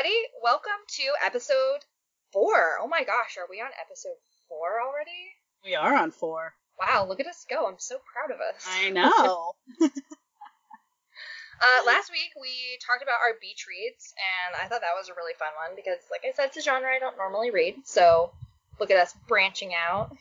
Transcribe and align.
Everybody. 0.00 0.16
Welcome 0.42 0.80
to 0.96 1.02
episode 1.26 1.84
four. 2.32 2.78
Oh 2.80 2.88
my 2.88 3.04
gosh, 3.04 3.36
are 3.36 3.44
we 3.50 3.60
on 3.60 3.68
episode 3.78 4.16
four 4.48 4.80
already? 4.80 5.36
We 5.62 5.74
are 5.74 5.94
on 5.94 6.10
four. 6.10 6.54
Wow, 6.80 7.04
look 7.06 7.20
at 7.20 7.26
us 7.26 7.44
go. 7.50 7.66
I'm 7.68 7.78
so 7.78 7.96
proud 8.10 8.30
of 8.34 8.40
us. 8.40 8.64
I 8.66 8.88
know. 8.96 9.52
Uh, 9.82 9.88
last 11.86 12.10
week 12.10 12.30
we 12.40 12.48
talked 12.86 13.02
about 13.02 13.20
our 13.20 13.36
beach 13.42 13.66
reads, 13.68 14.14
and 14.16 14.56
I 14.56 14.68
thought 14.68 14.80
that 14.80 14.96
was 14.96 15.10
a 15.10 15.14
really 15.20 15.34
fun 15.38 15.52
one 15.68 15.76
because, 15.76 15.98
like 16.10 16.22
I 16.26 16.32
said, 16.34 16.46
it's 16.46 16.56
a 16.56 16.62
genre 16.62 16.88
I 16.88 16.98
don't 16.98 17.18
normally 17.18 17.50
read. 17.50 17.74
So 17.84 18.32
look 18.78 18.90
at 18.90 18.96
us 18.96 19.12
branching 19.28 19.72
out. 19.74 20.16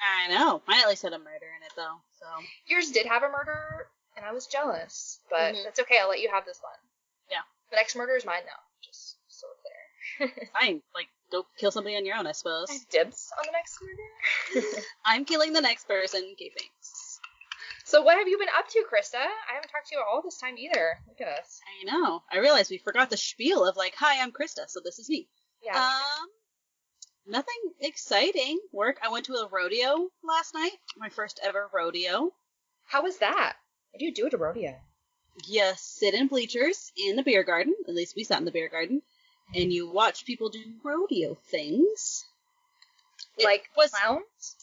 I 0.00 0.28
know. 0.32 0.62
Mine 0.66 0.80
at 0.80 0.88
least 0.88 1.02
had 1.02 1.12
a 1.12 1.18
murder 1.18 1.52
in 1.54 1.66
it 1.66 1.72
though. 1.76 2.00
So 2.18 2.24
Yours 2.66 2.92
did 2.92 3.04
have 3.04 3.24
a 3.24 3.28
murder, 3.28 3.88
and 4.16 4.24
I 4.24 4.32
was 4.32 4.46
jealous, 4.46 5.18
but 5.28 5.52
Mhm. 5.54 5.64
that's 5.64 5.80
okay. 5.80 5.98
I'll 6.00 6.08
let 6.08 6.20
you 6.20 6.30
have 6.32 6.46
this 6.46 6.60
one. 6.62 6.72
Yeah. 7.30 7.42
The 7.68 7.76
next 7.76 7.94
murder 7.94 8.16
is 8.16 8.24
mine 8.24 8.46
now. 8.46 8.56
Just 8.80 9.16
so 9.28 9.46
we're 9.48 9.60
clear. 9.60 9.74
fine. 10.60 10.82
Like 10.94 11.08
go 11.30 11.44
kill 11.58 11.70
somebody 11.70 11.96
on 11.96 12.06
your 12.06 12.16
own, 12.16 12.26
I 12.26 12.32
suppose. 12.32 12.68
Dibs 12.90 13.30
on 13.38 13.44
the 13.46 13.52
next 13.52 13.78
murder. 13.82 14.76
I'm 15.04 15.24
killing 15.24 15.52
the 15.52 15.60
next 15.60 15.86
person. 15.86 16.22
Okay, 16.32 16.50
thanks. 16.56 17.20
so 17.84 18.02
what 18.02 18.18
have 18.18 18.28
you 18.28 18.38
been 18.38 18.48
up 18.56 18.68
to, 18.68 18.84
Krista? 18.90 19.16
I 19.16 19.54
haven't 19.54 19.70
talked 19.70 19.88
to 19.88 19.96
you 19.96 20.02
all 20.02 20.22
this 20.22 20.38
time 20.38 20.56
either. 20.58 20.98
Look 21.08 21.20
at 21.20 21.38
us. 21.38 21.60
I 21.80 21.84
know. 21.84 22.22
I 22.30 22.38
realized 22.38 22.70
we 22.70 22.78
forgot 22.78 23.10
the 23.10 23.16
spiel 23.16 23.66
of 23.66 23.76
like, 23.76 23.94
hi, 23.96 24.22
I'm 24.22 24.32
Krista, 24.32 24.68
so 24.68 24.80
this 24.84 24.98
is 24.98 25.08
me. 25.08 25.28
Yeah. 25.64 25.78
Um, 25.78 26.28
nothing 27.26 27.72
exciting. 27.80 28.58
Work. 28.72 28.98
I 29.02 29.10
went 29.10 29.26
to 29.26 29.34
a 29.34 29.48
rodeo 29.48 30.08
last 30.22 30.54
night. 30.54 30.72
My 30.96 31.08
first 31.08 31.40
ever 31.42 31.68
rodeo. 31.72 32.32
How 32.86 33.02
was 33.02 33.18
that? 33.18 33.54
What 33.90 33.98
do 33.98 34.04
you 34.06 34.14
do 34.14 34.26
at 34.26 34.34
a 34.34 34.38
rodeo? 34.38 34.76
You 35.46 35.72
sit 35.76 36.14
in 36.14 36.26
bleachers 36.26 36.90
in 36.96 37.16
the 37.16 37.22
beer 37.22 37.44
garden. 37.44 37.74
At 37.86 37.94
least 37.94 38.16
we 38.16 38.24
sat 38.24 38.38
in 38.38 38.44
the 38.44 38.50
beer 38.50 38.68
garden, 38.68 39.02
and 39.54 39.72
you 39.72 39.90
watch 39.90 40.24
people 40.24 40.48
do 40.48 40.62
rodeo 40.82 41.34
things. 41.34 42.26
It 43.36 43.44
like 43.44 43.68
was 43.76 43.90
clowns? 43.90 44.56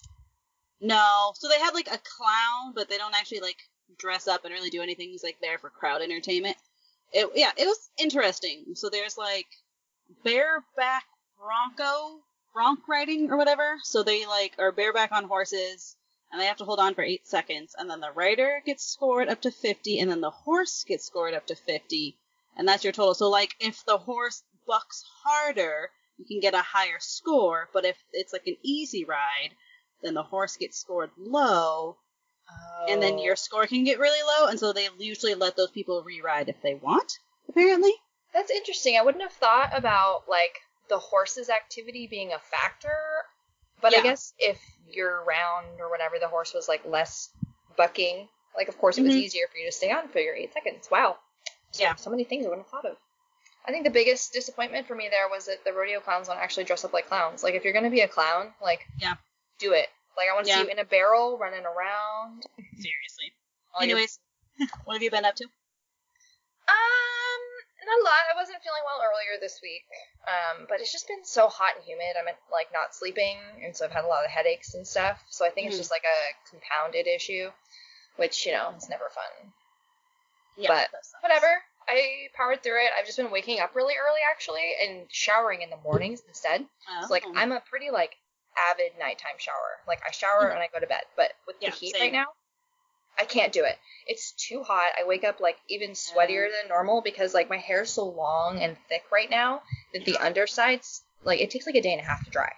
No. 0.82 1.32
So 1.36 1.48
they 1.48 1.60
had 1.60 1.74
like 1.74 1.88
a 1.88 2.00
clown, 2.00 2.74
but 2.76 2.90
they 2.90 2.98
don't 2.98 3.16
actually 3.16 3.40
like 3.40 3.58
dress 3.98 4.28
up 4.28 4.46
and 4.46 4.54
really 4.54 4.70
do 4.70 4.82
anything. 4.82 5.10
He's 5.10 5.24
like 5.24 5.38
there 5.42 5.58
for 5.58 5.70
crowd 5.70 6.02
entertainment. 6.02 6.58
It 7.14 7.30
yeah, 7.36 7.52
it 7.58 7.66
was 7.66 7.90
interesting. 7.98 8.66
So 8.76 8.90
there's 8.90 9.18
like 9.18 9.48
bareback 10.24 11.04
bronco 11.40 12.20
bronc 12.54 12.80
riding 12.88 13.32
or 13.32 13.38
whatever. 13.38 13.78
So 13.84 14.04
they 14.04 14.26
like 14.26 14.54
are 14.60 14.72
bareback 14.72 15.12
on 15.12 15.26
horses 15.26 15.96
and 16.32 16.42
they 16.42 16.48
have 16.48 16.58
to 16.58 16.66
hold 16.66 16.80
on 16.80 16.96
for 16.96 17.04
eight 17.04 17.26
seconds, 17.28 17.76
and 17.78 17.90
then 17.90 18.02
the 18.02 18.12
rider 18.12 18.62
gets 18.66 18.84
scored 18.84 19.30
up 19.30 19.42
to 19.42 19.52
fifty, 19.52 20.00
and 20.00 20.12
then 20.12 20.22
the 20.22 20.32
horse 20.32 20.84
gets 20.84 21.06
scored 21.06 21.34
up 21.34 21.48
to 21.48 21.56
fifty, 21.56 22.18
and 22.58 22.68
that's 22.68 22.84
your 22.84 22.92
total. 22.92 23.14
So 23.14 23.30
like 23.30 23.56
if 23.60 23.86
the 23.86 23.98
horse 23.98 24.44
bucks 24.68 25.04
harder, 25.24 25.90
you 26.18 26.26
can 26.26 26.40
get 26.40 26.54
a 26.54 26.62
higher 26.62 27.00
score, 27.00 27.70
but 27.74 27.86
if 27.86 27.98
it's 28.14 28.34
like 28.34 28.48
an 28.48 28.58
easy 28.64 29.06
ride, 29.06 29.52
then 30.02 30.14
the 30.14 30.24
horse 30.24 30.58
gets 30.58 30.78
scored 30.80 31.12
low, 31.18 31.98
and 32.88 33.02
then 33.02 33.16
Oh. 33.20 33.24
your 33.24 33.36
score 33.36 33.66
can 33.68 33.84
get 33.84 34.00
really 34.00 34.22
low, 34.24 34.48
and 34.48 34.60
so 34.60 34.72
they 34.74 34.88
usually 34.98 35.34
let 35.36 35.56
those 35.56 35.72
people 35.72 36.04
re-ride 36.04 36.50
if 36.50 36.62
they 36.62 36.76
want. 36.76 37.20
Apparently, 37.50 37.94
That's 38.34 38.52
interesting. 38.52 38.98
I 38.98 39.02
wouldn't 39.02 39.24
have 39.24 39.32
thought 39.32 39.70
about 39.74 40.28
like 40.28 40.60
the 40.90 41.00
horse's 41.00 41.50
activity 41.50 42.06
being 42.08 42.34
a 42.34 42.40
factor, 42.40 43.24
but 43.82 43.96
I 43.98 44.02
guess 44.02 44.34
if 44.38 44.60
you're 44.90 45.24
round 45.24 45.80
or 45.80 45.90
whatever, 45.90 46.20
the 46.20 46.28
horse 46.28 46.54
was 46.54 46.68
like 46.68 46.86
less 46.86 47.30
bucking. 47.78 48.28
Like, 48.56 48.68
of 48.68 48.78
course, 48.78 48.98
it 48.98 49.04
was 49.04 49.14
Mhm. 49.16 49.20
easier 49.20 49.48
for 49.52 49.58
you 49.58 49.66
to 49.66 49.72
stay 49.72 49.90
on 49.92 50.10
for 50.10 50.20
your 50.20 50.36
eight 50.36 50.52
seconds. 50.54 50.90
Wow. 50.92 51.18
So, 51.72 51.84
Yeah. 51.84 51.96
So 51.96 52.10
many 52.10 52.24
things 52.26 52.46
I 52.46 52.50
wouldn't 52.50 52.68
have 52.68 52.72
thought 52.72 52.86
of. 52.92 52.98
I 53.68 53.72
think 53.72 53.84
the 53.84 53.90
biggest 53.92 54.32
disappointment 54.34 54.88
for 54.88 54.96
me 54.96 55.10
there 55.10 55.28
was 55.30 55.46
that 55.48 55.64
the 55.66 55.74
rodeo 55.74 56.00
clowns 56.00 56.28
don't 56.28 56.38
actually 56.38 56.66
dress 56.66 56.84
up 56.86 56.94
like 56.94 57.08
clowns. 57.08 57.44
Like, 57.44 57.56
if 57.56 57.64
you're 57.64 57.74
gonna 57.74 57.90
be 57.90 58.02
a 58.02 58.08
clown, 58.08 58.54
like, 58.62 58.86
Yeah. 59.00 59.16
do 59.60 59.74
it. 59.74 59.90
Like, 60.18 60.30
I 60.30 60.34
want 60.34 60.46
to 60.46 60.50
Yeah. 60.52 60.58
see 60.58 60.64
you 60.66 60.70
in 60.70 60.80
a 60.80 60.86
barrel 60.86 61.38
running 61.38 61.66
around. 61.66 62.44
seriously. 62.78 63.34
Anyways, 63.82 64.20
what 64.86 64.94
have 64.94 65.02
you 65.04 65.12
been 65.12 65.26
up 65.26 65.36
to? 65.36 65.44
Um, 65.46 67.42
not 67.86 68.00
a 68.00 68.04
lot. 68.04 68.24
I 68.34 68.36
wasn't 68.36 68.62
feeling 68.64 68.82
well 68.86 69.02
earlier 69.04 69.40
this 69.40 69.60
week. 69.62 69.84
Um, 70.28 70.66
but 70.70 70.80
it's 70.82 70.92
just 70.92 71.08
been 71.08 71.24
so 71.26 71.48
hot 71.48 71.76
and 71.76 71.84
humid. 71.86 72.16
I'm 72.18 72.26
like 72.52 72.72
not 72.74 72.96
sleeping, 72.96 73.38
and 73.64 73.76
so 73.76 73.86
I've 73.86 73.92
had 73.92 74.06
a 74.06 74.08
lot 74.08 74.26
of 74.26 74.32
headaches 74.32 74.74
and 74.74 74.88
stuff. 74.88 75.22
So 75.30 75.46
I 75.46 75.50
think 75.50 75.68
it's 75.68 75.76
Mhm. 75.76 75.80
just 75.80 75.92
like 75.92 76.04
a 76.06 76.50
compounded 76.50 77.06
issue, 77.08 77.52
which 78.16 78.46
you 78.46 78.54
know 78.54 78.74
is 78.78 78.90
never 78.90 79.10
fun. 79.10 79.54
Yeah, 80.58 80.70
But. 80.70 80.90
Whatever. 81.22 81.64
I 81.88 82.28
powered 82.36 82.64
through 82.64 82.84
it. 82.84 82.92
I've 82.98 83.06
just 83.06 83.18
been 83.18 83.32
waking 83.32 83.60
up 83.60 83.76
really 83.76 83.94
early 83.96 84.22
actually, 84.32 84.74
and 84.82 85.08
showering 85.10 85.62
in 85.62 85.70
the 85.70 85.78
mornings 85.78 86.22
instead. 86.28 86.66
So 87.02 87.08
like 87.10 87.24
Oh. 87.26 87.34
I'm 87.36 87.52
a 87.52 87.62
pretty 87.62 87.90
like 87.92 88.16
avid 88.72 88.98
nighttime 89.00 89.38
shower. 89.38 89.80
Like 89.88 90.02
I 90.08 90.12
shower 90.12 90.48
Mhm. 90.50 90.52
and 90.54 90.60
I 90.60 90.68
go 90.68 90.80
to 90.80 90.88
bed. 90.88 91.04
But 91.16 91.34
with 91.48 91.58
Yeah, 91.60 91.70
the 91.72 91.76
heat 91.76 91.94
same. 91.94 92.02
right 92.04 92.12
now, 92.14 92.28
I 93.18 93.26
can't 93.26 93.52
do 93.54 93.64
it. 93.66 93.78
It's 94.08 94.32
too 94.34 94.64
hot. 94.64 94.92
I 95.00 95.04
wake 95.06 95.24
up 95.24 95.40
like 95.40 95.58
even 95.70 95.92
sweatier 95.92 96.50
than 96.52 96.70
normal 96.70 97.02
because 97.02 97.34
like 97.34 97.50
my 97.50 97.58
hair's 97.58 97.92
so 97.92 98.06
long 98.06 98.62
and 98.62 98.78
thick 98.90 99.04
right 99.12 99.30
now 99.30 99.62
that 99.94 100.06
the 100.06 100.18
undersides 100.18 101.02
like 101.24 101.40
it 101.42 101.50
takes 101.50 101.66
like 101.66 101.76
a 101.76 101.82
day 101.82 101.92
and 101.94 102.02
a 102.02 102.04
half 102.06 102.24
to 102.26 102.30
dry. 102.32 102.52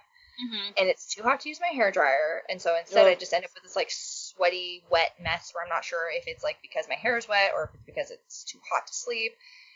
Mhm. 0.44 0.74
And 0.78 0.88
it's 0.88 1.06
too 1.12 1.22
hot 1.22 1.40
to 1.40 1.48
use 1.48 1.60
my 1.60 1.68
hair 1.68 1.90
dryer. 1.90 2.44
And 2.48 2.60
so 2.62 2.76
instead 2.76 3.06
I 3.06 3.14
just 3.14 3.32
end 3.32 3.44
up 3.44 3.50
with 3.54 3.62
this 3.64 3.74
like 3.76 3.90
sweaty, 4.38 4.84
wet 4.90 5.12
mess 5.20 5.50
where 5.52 5.64
I'm 5.64 5.68
not 5.68 5.84
sure 5.84 6.08
if 6.10 6.24
it's 6.26 6.42
like 6.42 6.56
because 6.62 6.86
my 6.88 6.94
hair 6.94 7.18
is 7.18 7.28
wet 7.28 7.50
or 7.54 7.64
if 7.64 7.74
it's 7.74 7.84
because 7.84 8.10
it's 8.10 8.44
too 8.44 8.58
hot 8.72 8.86
to 8.86 8.94
sleep. 8.94 9.32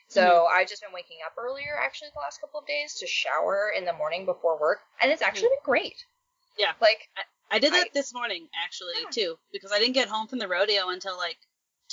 So 0.08 0.22
mm-hmm. 0.22 0.54
I've 0.54 0.68
just 0.68 0.82
been 0.82 0.94
waking 0.94 1.18
up 1.26 1.34
earlier 1.36 1.76
actually 1.78 2.08
the 2.14 2.20
last 2.20 2.40
couple 2.40 2.60
of 2.60 2.66
days 2.66 2.94
to 3.00 3.06
shower 3.06 3.72
in 3.76 3.84
the 3.84 3.92
morning 3.92 4.24
before 4.24 4.58
work. 4.58 4.78
And 5.02 5.12
it's 5.12 5.22
actually 5.22 5.48
mm-hmm. 5.48 5.66
been 5.66 5.74
great. 5.82 6.04
Yeah. 6.56 6.72
Like 6.80 7.08
I 7.50 7.58
did 7.58 7.72
that 7.74 7.86
I- 7.86 7.90
this 7.92 8.14
morning 8.14 8.48
actually 8.64 8.94
Yeah. 9.02 9.10
too 9.10 9.38
because 9.52 9.72
I 9.72 9.78
didn't 9.78 9.94
get 9.94 10.08
home 10.08 10.28
from 10.28 10.38
the 10.38 10.48
rodeo 10.48 10.88
until 10.88 11.16
like 11.16 11.36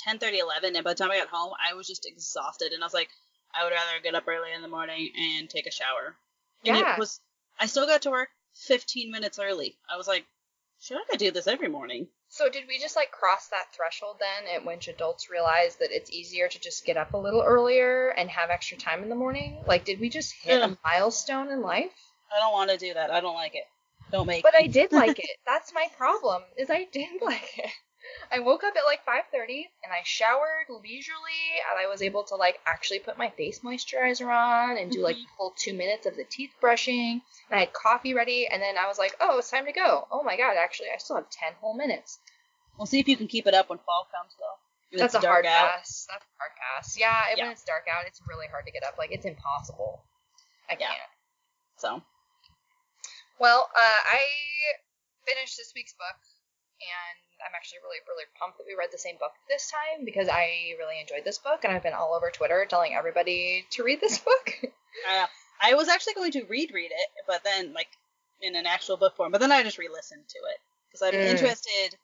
10, 0.00 0.18
11, 0.22 0.76
and 0.76 0.84
by 0.84 0.92
the 0.92 0.94
time 0.94 1.10
I 1.10 1.18
got 1.18 1.28
home, 1.28 1.52
I 1.62 1.74
was 1.74 1.86
just 1.86 2.06
exhausted, 2.06 2.72
and 2.72 2.82
I 2.82 2.86
was 2.86 2.94
like, 2.94 3.10
I 3.52 3.64
would 3.64 3.72
rather 3.72 4.00
get 4.02 4.14
up 4.14 4.26
early 4.26 4.52
in 4.52 4.62
the 4.62 4.68
morning 4.68 5.12
and 5.16 5.50
take 5.50 5.66
a 5.66 5.70
shower. 5.70 6.16
And 6.64 6.76
Yeah. 6.76 6.94
it 6.94 6.98
was. 6.98 7.20
I 7.58 7.66
still 7.66 7.86
got 7.86 8.02
to 8.02 8.10
work 8.10 8.30
15 8.54 9.10
minutes 9.10 9.38
early. 9.38 9.78
I 9.88 9.96
was 9.96 10.08
like, 10.08 10.26
should 10.80 10.98
I 11.12 11.16
do 11.16 11.30
this 11.30 11.46
every 11.46 11.68
morning? 11.68 12.08
So 12.28 12.48
did 12.48 12.64
we 12.68 12.78
just 12.78 12.96
like 12.96 13.10
cross 13.10 13.48
that 13.48 13.74
threshold 13.74 14.16
then 14.20 14.54
at 14.54 14.64
which 14.64 14.88
adults 14.88 15.30
realize 15.30 15.76
that 15.76 15.90
it's 15.90 16.10
easier 16.10 16.48
to 16.48 16.60
just 16.60 16.84
get 16.84 16.96
up 16.96 17.12
a 17.12 17.18
little 17.18 17.42
earlier 17.42 18.08
and 18.08 18.30
have 18.30 18.50
extra 18.50 18.78
time 18.78 19.02
in 19.02 19.08
the 19.08 19.14
morning? 19.14 19.62
Like 19.66 19.84
did 19.84 20.00
we 20.00 20.08
just 20.08 20.32
hit 20.32 20.62
a 20.62 20.78
milestone 20.84 21.50
in 21.50 21.60
life? 21.60 21.92
I 22.34 22.40
don't 22.40 22.52
want 22.52 22.70
to 22.70 22.76
do 22.78 22.94
that. 22.94 23.10
I 23.10 23.20
don't 23.20 23.34
like 23.34 23.54
it. 23.54 23.64
Don't 24.10 24.26
make. 24.26 24.38
It 24.38 24.44
But 24.44 24.54
me. 24.54 24.64
I 24.64 24.66
did 24.68 24.92
like 24.92 25.18
it. 25.18 25.36
That's 25.46 25.72
my 25.74 25.86
problem. 25.96 26.42
Is 26.56 26.70
I 26.70 26.86
did 26.90 27.08
like 27.22 27.58
it. 27.58 27.70
I 28.32 28.38
woke 28.40 28.64
up 28.64 28.76
at 28.76 28.84
like 28.84 29.04
5:30 29.04 29.68
and 29.84 29.92
I 29.92 30.02
showered 30.04 30.66
leisurely 30.68 31.60
and 31.70 31.78
I 31.78 31.86
was 31.88 32.02
able 32.02 32.24
to 32.24 32.36
like 32.36 32.60
actually 32.66 32.98
put 33.00 33.18
my 33.18 33.30
face 33.30 33.60
moisturizer 33.60 34.28
on 34.28 34.76
and 34.78 34.90
do 34.90 35.02
like 35.02 35.16
Mhm. 35.16 35.22
the 35.22 35.28
full 35.36 35.50
2 35.56 35.72
minutes 35.74 36.06
of 36.06 36.16
the 36.16 36.24
teeth 36.24 36.52
brushing 36.60 37.22
and 37.50 37.56
I 37.56 37.60
had 37.60 37.72
coffee 37.72 38.14
ready 38.14 38.46
and 38.46 38.60
then 38.62 38.78
I 38.78 38.86
was 38.86 38.98
like, 38.98 39.16
"Oh, 39.20 39.38
it's 39.38 39.50
time 39.50 39.66
to 39.66 39.72
go." 39.72 40.06
Oh 40.10 40.22
my 40.22 40.36
god, 40.36 40.56
actually 40.56 40.90
I 40.90 40.96
still 40.98 41.16
have 41.16 41.28
10 41.30 41.54
whole 41.54 41.74
minutes. 41.74 42.18
We'll 42.78 42.86
see 42.86 42.98
if 43.00 43.08
you 43.08 43.16
can 43.16 43.28
keep 43.28 43.46
it 43.46 43.54
up 43.54 43.68
when 43.68 43.78
fall 43.80 44.08
comes 44.14 44.34
though. 44.38 44.98
That's 44.98 45.14
a 45.14 45.20
hard 45.20 45.46
out. 45.46 45.70
pass. 45.70 46.06
That's 46.10 46.24
a 46.24 46.36
hard 46.38 46.52
pass. 46.56 46.98
Yeah, 46.98 47.34
Yeah. 47.36 47.44
when 47.44 47.52
it's 47.52 47.62
dark 47.64 47.86
out, 47.92 48.06
it's 48.06 48.20
really 48.28 48.46
hard 48.48 48.66
to 48.66 48.72
get 48.72 48.82
up. 48.82 48.96
Like 48.98 49.12
it's 49.12 49.24
impossible. 49.26 50.02
I 50.68 50.74
Yeah. 50.74 50.88
can't. 50.88 51.10
So 51.76 52.02
Well, 53.38 53.70
uh, 53.74 53.98
I 54.06 54.24
finished 55.26 55.56
this 55.56 55.72
week's 55.74 55.94
book, 55.94 56.16
and 56.80 57.16
I'm 57.44 57.54
actually 57.54 57.78
really, 57.84 58.00
really 58.08 58.24
pumped 58.38 58.58
that 58.58 58.66
we 58.66 58.74
read 58.78 58.90
the 58.92 58.98
same 58.98 59.16
book 59.18 59.32
this 59.48 59.70
time 59.70 60.04
because 60.04 60.28
I 60.28 60.74
really 60.78 61.00
enjoyed 61.00 61.24
this 61.24 61.38
book, 61.38 61.64
and 61.64 61.72
I've 61.72 61.82
been 61.82 61.94
all 61.94 62.14
over 62.14 62.30
Twitter 62.30 62.66
telling 62.68 62.94
everybody 62.94 63.66
to 63.70 63.84
read 63.84 64.00
this 64.00 64.18
book. 64.30 64.54
uh, 65.08 65.26
I 65.60 65.74
was 65.74 65.88
actually 65.88 66.14
going 66.14 66.32
to 66.32 66.44
read 66.44 66.72
read 66.74 66.90
it, 66.90 67.08
but 67.26 67.44
then 67.44 67.72
like 67.72 67.88
in 68.40 68.56
an 68.56 68.66
actual 68.66 68.96
book 68.96 69.16
form. 69.16 69.32
But 69.32 69.40
then 69.40 69.52
I 69.52 69.62
just 69.62 69.78
re-listened 69.78 70.24
to 70.28 70.38
it 70.38 70.58
because 70.88 71.02
I'm 71.02 71.20
Mm. 71.20 71.30
interested 71.30 71.98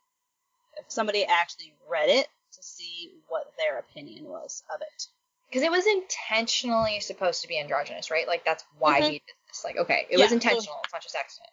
if 0.78 0.84
somebody 0.88 1.24
actually 1.24 1.72
read 1.88 2.10
it 2.10 2.28
to 2.52 2.62
see 2.62 3.12
what 3.28 3.52
their 3.58 3.78
opinion 3.78 4.24
was 4.24 4.62
of 4.74 4.80
it. 4.80 5.06
Because 5.48 5.62
it 5.62 5.70
was 5.70 5.86
intentionally 5.86 7.00
supposed 7.00 7.42
to 7.42 7.48
be 7.48 7.58
androgynous, 7.58 8.10
right? 8.10 8.26
Like 8.26 8.44
that's 8.44 8.64
why 8.78 9.00
Mhm. 9.00 9.04
he 9.06 9.12
did 9.12 9.34
this. 9.48 9.64
Like, 9.64 9.76
okay, 9.78 10.06
it 10.10 10.18
Yeah, 10.18 10.24
was 10.24 10.32
intentional. 10.32 10.80
it's 10.84 10.92
not 10.92 11.02
just 11.02 11.14
accident. 11.14 11.50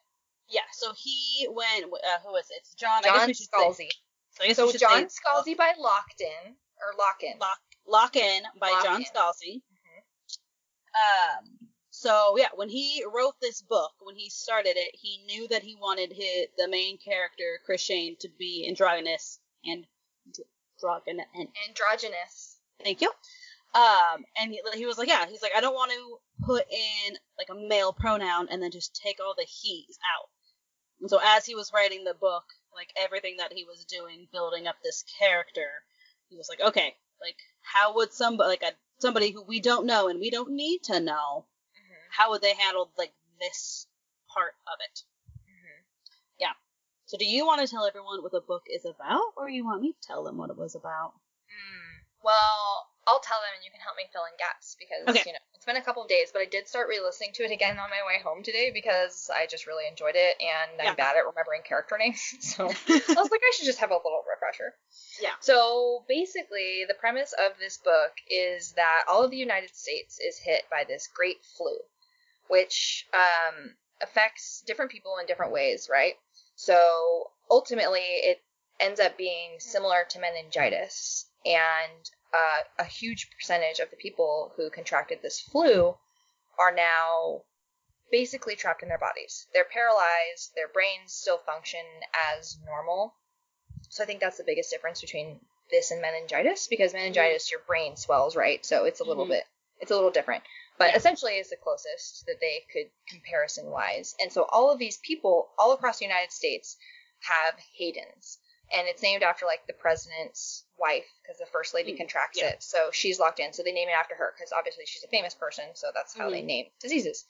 Yeah. 0.54 0.62
So 0.74 0.94
he 0.96 1.48
went. 1.50 1.86
Uh, 1.86 2.20
who 2.26 2.36
is 2.36 2.46
it? 2.52 2.58
It's 2.62 2.74
John. 2.76 3.02
I 3.04 3.26
guess 3.28 3.48
John 3.50 3.74
Scalzi. 3.74 3.90
so 4.32 4.44
I 4.44 4.48
guess 4.48 4.56
So 4.56 4.72
John 4.74 5.10
say, 5.10 5.16
Scalzi 5.18 5.58
by 5.58 5.74
Locked-In 5.80 6.56
or 6.80 6.98
Lock-In. 6.98 7.40
Lock, 7.40 7.60
Lock 7.88 8.16
In 8.16 8.44
by 8.60 8.70
Lock 8.70 8.84
John 8.84 9.02
In. 9.02 9.06
Scalzi. 9.06 9.62
Mhm. 9.62 11.40
Um. 11.40 11.70
So 11.90 12.36
yeah, 12.38 12.50
when 12.56 12.70
he 12.70 13.04
wrote 13.14 13.36
this 13.42 13.62
book, 13.62 13.92
when 14.02 14.16
he 14.16 14.30
started 14.30 14.76
it, 14.76 14.92
he 14.94 15.24
knew 15.26 15.48
that 15.50 15.64
he 15.64 15.76
wanted 15.76 16.12
his 16.12 16.48
the 16.58 16.68
main 16.68 16.98
character 16.98 17.60
Chris 17.66 17.82
Shane 17.82 18.16
to 18.20 18.30
be 18.38 18.66
androgynous 18.68 19.40
and 19.66 19.86
androgynous. 20.84 21.26
And 21.36 21.48
Androgynous. 21.70 22.58
thank 22.84 23.02
you. 23.02 23.12
Um, 23.76 24.24
and 24.38 24.52
he, 24.52 24.62
he 24.76 24.86
was 24.86 25.00
like, 25.00 25.08
yeah, 25.08 25.26
he's 25.26 25.42
like, 25.42 25.54
I 25.58 25.62
don't 25.62 25.74
want 25.74 25.92
to 25.92 26.46
put 26.46 26.64
in 26.70 27.16
like 27.40 27.48
a 27.50 27.68
male 27.68 27.92
pronoun 27.94 28.48
and 28.52 28.62
then 28.62 28.70
just 28.70 29.00
take 29.04 29.18
all 29.20 29.34
the 29.36 29.48
he's 29.48 29.98
out. 30.16 30.30
And 31.04 31.10
so 31.10 31.20
as 31.22 31.46
he 31.46 31.54
was 31.54 31.74
writing 31.74 32.06
the 32.06 32.14
book, 32.14 32.46
like 32.74 32.88
everything 32.96 33.36
that 33.38 33.52
he 33.52 33.66
was 33.66 33.84
doing, 33.84 34.30
building 34.32 34.68
up 34.68 34.78
this 34.82 35.04
character, 35.20 35.68
he 36.30 36.38
was 36.38 36.48
like, 36.48 36.62
okay, 36.62 36.96
like 37.20 37.36
how 37.62 37.96
would 37.96 38.14
somebody 38.14 38.48
like 38.48 38.64
a 38.64 38.72
somebody 39.00 39.32
who 39.32 39.44
we 39.44 39.60
don't 39.60 39.86
know 39.86 40.08
and 40.08 40.22
we 40.22 40.30
don't 40.32 40.52
need 40.52 40.82
to 40.84 41.02
know, 41.02 41.46
Mhm. 41.76 42.08
how 42.10 42.30
would 42.32 42.42
they 42.42 42.54
handle 42.54 42.90
like 42.98 43.14
this 43.38 43.86
part 44.30 44.56
of 44.66 44.80
it? 44.80 45.04
Mhm. 45.46 45.84
So 47.06 47.18
do 47.18 47.26
you 47.26 47.46
want 47.46 47.62
to 47.62 47.68
tell 47.68 47.86
everyone 47.86 48.24
what 48.24 48.32
the 48.32 48.42
book 48.42 48.64
is 48.66 48.86
about, 48.86 49.34
or 49.36 49.48
you 49.50 49.66
want 49.66 49.82
me 49.82 49.92
to 49.94 50.02
tell 50.08 50.24
them 50.24 50.38
what 50.38 50.50
it 50.50 50.58
was 50.58 50.74
about? 50.74 51.14
Mm. 51.46 52.06
Well, 52.24 52.90
I'll 53.06 53.20
tell 53.20 53.38
them 53.42 53.52
and 53.53 53.53
you 53.64 53.72
can 53.72 53.80
help 53.82 53.96
me 53.98 54.04
fill 54.12 54.26
in 54.26 54.36
gaps 54.38 54.76
because 54.78 55.08
Okay. 55.10 55.24
you 55.26 55.34
know 55.34 55.40
it's 55.56 55.66
been 55.66 55.78
a 55.78 55.82
couple 55.82 56.04
of 56.04 56.10
days, 56.10 56.30
but 56.32 56.42
I 56.42 56.46
did 56.46 56.68
start 56.68 56.88
re-listening 56.90 57.32
to 57.36 57.44
it 57.44 57.52
again 57.52 57.80
on 57.80 57.90
my 57.90 58.02
way 58.06 58.22
home 58.24 58.44
today 58.44 58.72
because 58.74 59.30
I 59.34 59.48
just 59.48 59.66
really 59.68 59.88
enjoyed 59.88 60.16
it 60.16 60.36
and 60.42 60.82
I'm 60.82 60.96
bad 60.96 61.16
at 61.16 61.26
remembering 61.26 61.62
character 61.64 61.98
names, 61.98 62.22
so 62.40 62.66
I 62.88 63.16
was 63.18 63.32
like 63.32 63.42
I 63.42 63.52
should 63.56 63.66
just 63.66 63.80
have 63.80 63.92
a 63.92 63.96
little 63.96 64.24
refresher. 64.30 64.74
Yeah. 65.22 65.32
So 65.40 66.04
basically, 66.08 66.86
the 66.88 66.94
premise 66.96 67.34
of 67.34 67.58
this 67.60 67.78
book 67.78 68.12
is 68.30 68.74
that 68.74 69.04
all 69.10 69.24
of 69.24 69.32
the 69.32 69.38
United 69.38 69.76
States 69.76 70.20
is 70.20 70.38
hit 70.38 70.64
by 70.70 70.84
this 70.88 71.08
great 71.08 71.38
flu, 71.58 71.78
which 72.48 73.08
um, 73.14 73.72
affects 74.02 74.64
different 74.68 74.92
people 74.92 75.18
in 75.20 75.26
different 75.26 75.52
ways, 75.54 75.88
right? 75.92 76.16
So 76.56 77.32
ultimately, 77.50 78.02
it 78.02 78.42
ends 78.80 79.00
up 79.00 79.18
being 79.18 79.60
similar 79.60 80.04
to 80.10 80.20
meningitis, 80.20 81.26
and 81.46 82.10
uh, 82.34 82.62
a 82.80 82.86
huge 82.86 83.30
percentage 83.32 83.80
of 83.80 83.90
the 83.90 83.96
people 83.96 84.54
who 84.56 84.70
contracted 84.70 85.20
this 85.22 85.40
flu 85.40 85.96
are 86.60 86.74
now 86.74 87.44
basically 88.12 88.56
trapped 88.56 88.84
in 88.84 88.90
their 88.90 88.98
bodies. 88.98 89.48
They're 89.54 89.66
paralyzed, 89.66 90.52
their 90.56 90.68
brains 90.68 91.14
still 91.14 91.38
function 91.40 91.86
as 92.38 92.58
normal. 92.66 93.14
So 93.90 94.04
I 94.04 94.08
think 94.08 94.20
that's 94.20 94.38
the 94.38 94.44
biggest 94.44 94.72
difference 94.72 95.02
between 95.02 95.40
this 95.72 95.92
and 95.92 96.02
meningitis 96.02 96.68
because 96.68 96.94
meningitis 96.94 97.52
your 97.52 97.62
brain 97.62 97.96
swells, 97.96 98.36
right? 98.36 98.66
So 98.66 98.86
it's 98.86 99.00
a 99.00 99.04
little 99.04 99.26
Mhm. 99.26 99.30
bit 99.30 99.48
it's 99.80 99.92
a 99.92 99.96
little 99.96 100.12
different. 100.12 100.44
But 100.78 100.92
Yeah. 100.92 100.98
essentially 100.98 101.34
it's 101.40 101.50
the 101.50 101.58
closest 101.58 102.26
that 102.28 102.40
they 102.40 102.66
could 102.72 102.90
comparison 103.08 103.70
wise. 103.70 104.16
And 104.20 104.32
so 104.32 104.44
all 104.44 104.72
of 104.72 104.80
these 104.80 104.98
people 104.98 105.52
all 105.58 105.74
across 105.74 106.00
the 106.00 106.06
United 106.06 106.32
States 106.32 106.78
have 107.20 107.60
Haydens. 107.80 108.38
And 108.74 108.88
it's 108.88 109.04
named 109.04 109.24
after 109.24 109.46
like 109.46 109.68
the 109.68 109.74
president's 109.74 110.66
wife 110.80 111.06
because 111.22 111.38
the 111.38 111.46
first 111.46 111.74
lady 111.74 111.94
Mm, 111.94 111.98
contracts 112.00 112.40
yeah. 112.42 112.50
it. 112.50 112.64
So 112.64 112.90
she's 112.92 113.20
locked 113.20 113.40
in. 113.40 113.54
So 113.54 113.62
they 113.64 113.72
name 113.72 113.88
it 113.90 113.94
after 113.94 114.16
her 114.16 114.34
because 114.36 114.52
obviously 114.52 114.86
she's 114.88 115.04
a 115.04 115.08
famous 115.08 115.36
person. 115.36 115.66
So 115.76 115.88
that's 115.94 116.16
how 116.18 116.30
they 116.30 116.42
Mhm. 116.42 116.46
name 116.46 116.66
diseases. 116.80 117.26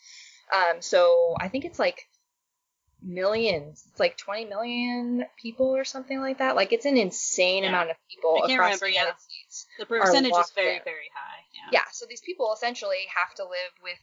Um, 0.53 0.81
so 0.81 1.35
I 1.39 1.49
think 1.49 1.65
it's 1.65 1.79
like 1.79 2.07
millions. 3.01 3.83
It's 3.91 3.99
like 3.99 4.17
20 4.17 4.45
million 4.45 5.25
people 5.37 5.75
or 5.75 5.83
something 5.83 6.19
like 6.19 6.37
that. 6.37 6.55
Like 6.55 6.71
it's 6.71 6.85
an 6.85 6.97
insane 6.97 7.63
Yeah. 7.63 7.69
amount 7.69 7.91
of 7.91 7.97
people 8.09 8.35
I 8.35 8.47
can't 8.47 8.53
across 8.53 8.81
remember, 8.81 8.85
the 8.87 8.93
yeah. 8.93 9.15
States. 9.17 9.65
The 9.79 9.85
percentage 9.85 10.31
is 10.37 10.51
very, 10.51 10.77
in. 10.77 10.83
very 10.83 11.11
high. 11.13 11.43
Yeah. 11.53 11.79
Yeah, 11.79 11.91
so 11.91 12.05
these 12.07 12.21
people 12.21 12.53
essentially 12.53 13.05
have 13.15 13.33
to 13.35 13.43
live 13.43 13.71
with 13.81 13.99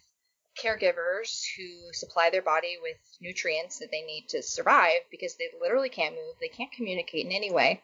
caregivers 0.62 1.44
who 1.56 1.92
supply 1.92 2.30
their 2.30 2.42
body 2.42 2.76
with 2.82 2.96
nutrients 3.20 3.78
that 3.78 3.90
they 3.90 4.02
need 4.02 4.26
to 4.28 4.42
survive 4.42 5.00
because 5.10 5.36
they 5.36 5.48
literally 5.60 5.88
can't 5.88 6.14
move, 6.14 6.34
they 6.40 6.48
can't 6.48 6.72
communicate 6.72 7.26
in 7.26 7.32
any 7.32 7.52
way. 7.52 7.82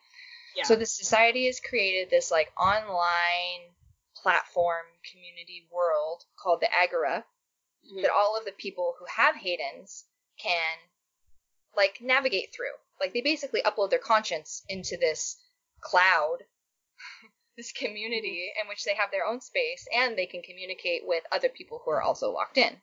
Yeah. 0.55 0.65
So 0.65 0.77
the 0.77 0.87
society 0.87 1.47
has 1.47 1.61
created 1.61 2.11
this 2.11 2.31
like 2.31 2.51
online 2.59 3.75
platform 4.23 4.87
community 5.13 5.69
world 5.71 6.25
called 6.37 6.61
the 6.61 6.75
Agora 6.75 7.25
Mhm. 7.93 8.03
that 8.03 8.11
all 8.11 8.37
of 8.37 8.45
the 8.45 8.53
people 8.53 8.97
who 8.99 9.05
have 9.07 9.37
Haydens 9.37 10.05
can 10.39 10.79
like 11.77 12.01
navigate 12.01 12.53
through. 12.53 12.75
Like 12.99 13.13
they 13.13 13.21
basically 13.21 13.63
upload 13.63 13.91
their 13.91 13.99
conscience 13.99 14.63
into 14.69 14.97
this 14.97 15.37
cloud, 15.81 16.39
this 17.57 17.73
community 17.73 18.53
in 18.61 18.69
which 18.69 18.85
they 18.85 18.95
have 18.95 19.11
their 19.11 19.25
own 19.27 19.41
space 19.41 19.87
and 19.95 20.17
they 20.17 20.27
can 20.27 20.43
communicate 20.43 21.03
with 21.05 21.25
other 21.33 21.49
people 21.49 21.81
who 21.85 21.91
are 21.91 22.03
also 22.03 22.31
locked 22.31 22.59
in. 22.59 22.77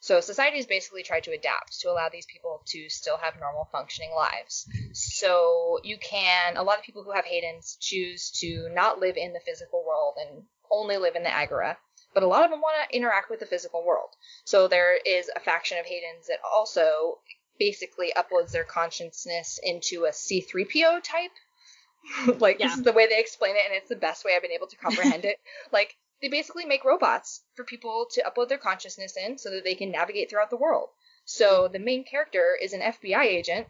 So 0.00 0.20
society 0.20 0.56
has 0.58 0.66
basically 0.66 1.02
tried 1.02 1.24
to 1.24 1.32
adapt 1.32 1.80
to 1.80 1.90
allow 1.90 2.08
these 2.10 2.26
people 2.26 2.62
to 2.66 2.88
still 2.90 3.16
have 3.16 3.40
normal 3.40 3.68
functioning 3.72 4.12
lives. 4.14 4.68
So 4.92 5.78
you 5.82 5.96
can 5.98 6.56
a 6.56 6.62
lot 6.62 6.78
of 6.78 6.84
people 6.84 7.04
who 7.04 7.12
have 7.12 7.24
Haydens 7.24 7.78
choose 7.80 8.30
to 8.40 8.68
not 8.72 9.00
live 9.00 9.16
in 9.16 9.32
the 9.32 9.40
physical 9.40 9.84
world 9.86 10.16
and 10.18 10.44
only 10.70 10.98
live 10.98 11.16
in 11.16 11.22
the 11.22 11.32
agora 11.32 11.78
but 12.14 12.22
a 12.22 12.26
lot 12.28 12.44
of 12.44 12.50
them 12.50 12.60
want 12.60 12.76
to 12.88 12.96
interact 12.96 13.28
with 13.28 13.40
the 13.40 13.46
physical 13.46 13.84
world. 13.84 14.10
So 14.44 14.68
there 14.68 14.96
is 14.96 15.28
a 15.34 15.40
faction 15.40 15.78
of 15.78 15.84
Haydens 15.84 16.26
that 16.28 16.38
also 16.48 17.18
basically 17.58 18.12
uploads 18.16 18.52
their 18.52 18.64
consciousness 18.64 19.58
into 19.62 20.04
a 20.04 20.10
C3PO 20.10 21.02
type. 21.02 21.32
like 22.38 22.58
Yeah. 22.58 22.68
this 22.68 22.78
is 22.78 22.82
the 22.82 22.92
way 22.92 23.06
they 23.06 23.20
explain 23.20 23.56
it, 23.56 23.62
and 23.66 23.74
it's 23.74 23.88
the 23.88 23.96
best 23.96 24.24
way 24.24 24.34
I've 24.34 24.42
been 24.42 24.52
able 24.52 24.68
to 24.68 24.76
comprehend 24.76 25.24
it. 25.24 25.38
Like 25.72 25.96
they 26.22 26.28
basically 26.28 26.64
make 26.64 26.84
robots 26.84 27.42
for 27.54 27.64
people 27.64 28.06
to 28.12 28.22
upload 28.22 28.48
their 28.48 28.58
consciousness 28.58 29.16
in 29.16 29.38
so 29.38 29.50
that 29.50 29.64
they 29.64 29.74
can 29.74 29.90
navigate 29.90 30.30
throughout 30.30 30.50
the 30.50 30.56
world. 30.56 30.90
So 31.24 31.64
mm-hmm. 31.64 31.72
the 31.72 31.78
main 31.78 32.04
character 32.04 32.56
is 32.60 32.72
an 32.72 32.80
FBI 32.80 33.24
agent 33.24 33.66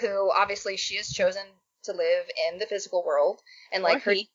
who 0.00 0.30
obviously 0.32 0.76
she 0.76 0.96
has 0.96 1.08
chosen 1.08 1.42
to 1.84 1.92
live 1.92 2.26
in 2.50 2.58
the 2.58 2.66
physical 2.66 3.04
world 3.04 3.40
and 3.72 3.82
like 3.82 3.98
Or 3.98 4.00
her 4.00 4.12
he. 4.12 4.30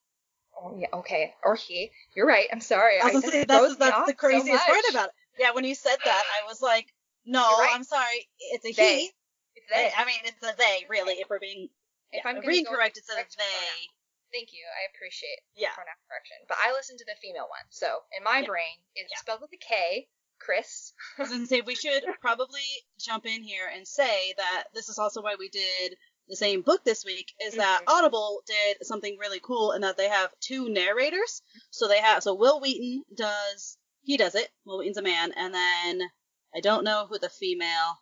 Oh 0.56 0.76
yeah, 0.78 0.88
okay. 0.94 1.34
Or 1.44 1.56
he. 1.56 1.92
You're 2.16 2.28
right. 2.28 2.48
I'm 2.52 2.62
sorry. 2.62 3.00
I 3.02 3.12
was 3.12 3.26
I, 3.26 3.30
say, 3.30 3.44
that's, 3.46 3.76
that's 3.78 4.06
the 4.06 4.12
so 4.12 4.14
craziest 4.14 4.66
part 4.66 4.80
about 4.90 5.08
it. 5.08 5.14
Yeah, 5.40 5.52
when 5.52 5.64
you 5.64 5.76
said 5.76 5.98
that, 6.04 6.24
I 6.42 6.48
was 6.48 6.62
like, 6.62 6.88
no, 7.26 7.42
right. 7.42 7.72
I'm 7.74 7.84
sorry, 7.84 8.28
it's 8.52 8.66
a 8.66 8.74
They. 8.74 9.00
he. 9.00 9.12
It's 9.56 9.70
they. 9.70 9.92
I 9.96 10.06
mean, 10.06 10.20
it's 10.26 10.42
a 10.44 10.56
they, 10.58 10.86
really, 10.90 11.14
if 11.16 11.30
we're 11.30 11.40
being, 11.40 11.70
If 12.12 12.26
I'm 12.26 12.38
if 12.38 12.44
gonna 12.44 12.54
we're 12.54 12.64
go 12.64 12.78
it's 12.84 13.10
a 13.10 13.16
they. 13.16 13.24
pronoun. 13.24 13.88
Thank 14.32 14.54
you. 14.54 14.64
I 14.64 14.88
appreciate 14.96 15.40
Yeah. 15.56 15.72
pronoun 15.76 15.96
correction. 16.08 16.38
But 16.48 16.58
I 16.62 16.72
listened 16.72 17.00
to 17.00 17.06
the 17.06 17.16
female 17.22 17.48
one. 17.50 17.66
So 17.70 18.04
in 18.18 18.24
my 18.24 18.40
Yeah. 18.40 18.48
brain, 18.48 18.78
it's 18.96 19.12
Yeah. 19.12 19.20
spelled 19.20 19.42
with 19.42 19.52
a 19.54 19.58
K. 19.58 20.08
Chris. 20.40 20.94
I 21.18 21.22
was 21.22 21.30
going 21.30 21.42
to 21.42 21.48
say, 21.48 21.62
we 21.62 21.76
should 21.76 22.04
probably 22.22 22.66
jump 22.98 23.26
in 23.26 23.44
here 23.44 23.68
and 23.68 23.88
say 23.88 24.34
that 24.38 24.66
this 24.74 24.90
is 24.90 24.98
also 24.98 25.22
why 25.22 25.36
we 25.36 25.50
did 25.50 25.98
the 26.28 26.36
same 26.36 26.62
book 26.62 26.84
this 26.84 27.04
week, 27.06 27.34
is 27.42 27.56
that 27.56 27.82
Mhm. 27.84 27.92
Audible 27.94 28.42
did 28.48 28.78
something 28.86 29.18
really 29.20 29.40
cool 29.42 29.74
in 29.74 29.82
that 29.82 29.98
they 29.98 30.08
have 30.10 30.34
two 30.40 30.70
narrators. 30.70 31.42
So 31.70 31.88
they 31.88 32.00
have, 32.00 32.24
so 32.24 32.34
Wil 32.34 32.60
Wheaton 32.62 33.04
does, 33.14 33.78
he 34.04 34.18
does 34.18 34.34
it. 34.36 34.50
Wil 34.66 34.80
Wheaton's 34.80 34.98
a 34.98 35.02
man. 35.04 35.32
And 35.34 35.54
then 35.54 36.10
I 36.56 36.60
don't 36.62 36.84
know 36.86 37.06
who 37.08 37.20
the 37.20 37.30
female, 37.30 38.01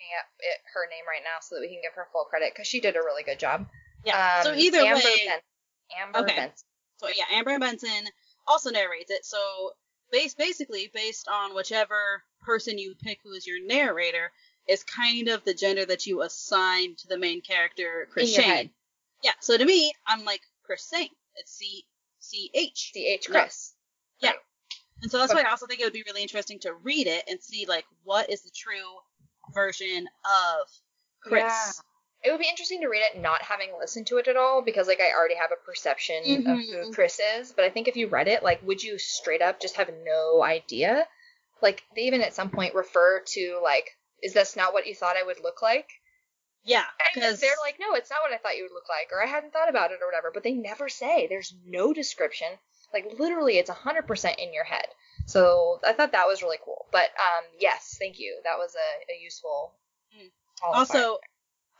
looking 0.00 0.12
at 0.16 0.26
it, 0.40 0.58
her 0.74 0.86
name 0.88 1.04
right 1.06 1.22
now 1.24 1.38
so 1.40 1.56
that 1.56 1.60
we 1.60 1.68
can 1.68 1.80
give 1.82 1.92
her 1.94 2.06
full 2.12 2.24
credit 2.24 2.52
because 2.54 2.66
she 2.66 2.80
did 2.80 2.96
a 2.96 3.00
really 3.00 3.22
good 3.22 3.38
job. 3.38 3.66
yeah. 4.04 4.42
so 4.42 4.52
Um, 4.52 4.58
either 4.58 4.78
Amber 4.78 4.94
way, 5.04 5.26
Ben- 5.26 6.00
Amber 6.02 6.18
Okay. 6.20 6.36
Benson. 6.36 6.66
So 6.98 7.08
yeah, 7.08 7.24
Amber 7.32 7.58
Benson 7.58 8.06
also 8.46 8.70
narrates 8.70 9.10
it. 9.10 9.24
So 9.24 9.72
base 10.12 10.34
basically 10.34 10.90
based 10.92 11.28
on 11.28 11.54
whichever 11.54 12.22
person 12.42 12.78
you 12.78 12.94
pick 13.00 13.18
who 13.22 13.32
is 13.32 13.46
your 13.46 13.64
narrator 13.64 14.32
is 14.68 14.84
kind 14.84 15.28
of 15.28 15.44
the 15.44 15.54
gender 15.54 15.84
that 15.86 16.06
you 16.06 16.22
assign 16.22 16.94
to 16.96 17.08
the 17.08 17.18
main 17.18 17.40
character, 17.42 18.06
Chris 18.12 18.28
In 18.30 18.34
your 18.34 18.42
Shane. 18.44 18.52
head. 18.56 18.70
Yeah. 19.22 19.32
So 19.40 19.56
to 19.56 19.64
me, 19.64 19.92
I'm 20.06 20.24
like 20.24 20.40
Chris 20.64 20.88
Shane. 20.88 21.08
It's 21.36 21.52
C 21.52 21.84
C 22.20 22.50
H. 22.54 22.90
C 22.92 23.06
H 23.06 23.28
No. 23.28 23.40
Chris. 23.40 23.74
Yeah. 24.20 24.30
Right. 24.30 24.38
And 25.02 25.10
so 25.10 25.18
that's 25.18 25.32
why 25.32 25.42
I 25.46 25.50
also 25.50 25.66
think 25.66 25.80
it 25.80 25.84
would 25.84 25.94
be 25.94 26.04
really 26.06 26.20
interesting 26.22 26.58
to 26.60 26.74
read 26.74 27.06
it 27.06 27.24
and 27.28 27.40
see 27.42 27.64
like 27.66 27.84
what 28.04 28.28
is 28.30 28.42
the 28.42 28.50
true 28.54 28.98
version 29.52 30.08
of 30.24 30.68
Chris. 31.22 31.42
Yeah. 31.42 31.70
It 32.22 32.30
would 32.32 32.40
be 32.40 32.48
interesting 32.50 32.82
to 32.82 32.88
read 32.88 33.02
it 33.14 33.20
not 33.20 33.40
having 33.40 33.70
listened 33.78 34.06
to 34.08 34.18
it 34.18 34.28
at 34.28 34.36
all 34.36 34.62
because 34.62 34.86
like 34.86 35.00
I 35.00 35.12
already 35.12 35.36
have 35.36 35.52
a 35.52 35.64
perception 35.64 36.46
of 36.46 36.58
who 36.58 36.76
Mhm. 36.90 36.94
Chris 36.94 37.18
is, 37.38 37.52
but 37.52 37.64
I 37.64 37.70
think 37.70 37.88
if 37.88 37.96
you 37.96 38.08
read 38.08 38.28
it, 38.28 38.42
like 38.42 38.62
would 38.62 38.82
you 38.82 38.98
straight 38.98 39.40
up 39.40 39.58
just 39.60 39.76
have 39.76 39.90
no 40.04 40.42
idea? 40.42 41.06
Like 41.62 41.82
they 41.96 42.02
even 42.02 42.20
at 42.20 42.34
some 42.34 42.50
point 42.50 42.74
refer 42.74 43.20
to 43.20 43.60
like 43.62 43.96
is 44.22 44.34
this 44.34 44.54
not 44.54 44.74
what 44.74 44.86
you 44.86 44.94
thought 44.94 45.16
I 45.16 45.22
would 45.22 45.42
look 45.42 45.62
like? 45.62 45.88
Yeah, 46.62 46.84
And 47.14 47.14
because 47.22 47.40
they're 47.40 47.56
like, 47.64 47.76
no, 47.80 47.94
it's 47.94 48.10
not 48.10 48.20
what 48.20 48.34
I 48.34 48.36
thought 48.36 48.58
you 48.58 48.64
would 48.64 48.74
look 48.74 48.86
like, 48.86 49.08
or 49.12 49.22
I 49.22 49.26
hadn't 49.26 49.54
thought 49.54 49.70
about 49.70 49.92
it, 49.92 50.00
or 50.02 50.06
whatever. 50.06 50.30
But 50.30 50.42
they 50.42 50.52
never 50.52 50.90
say. 50.90 51.26
There's 51.26 51.54
no 51.64 51.94
description. 51.94 52.48
Like 52.92 53.06
literally, 53.18 53.56
it's 53.56 53.70
hundred 53.70 54.06
percent 54.06 54.38
in 54.38 54.52
your 54.52 54.64
head. 54.64 54.84
So 55.30 55.78
I 55.86 55.92
thought 55.92 56.12
that 56.12 56.26
was 56.26 56.42
really 56.42 56.58
cool. 56.64 56.86
But 56.90 57.04
um, 57.18 57.44
yes, 57.58 57.96
thank 57.98 58.18
you. 58.18 58.38
That 58.44 58.58
was 58.58 58.74
a, 58.74 59.12
a 59.12 59.22
useful. 59.22 59.72
Mm. 60.16 60.30
Also, 60.62 61.18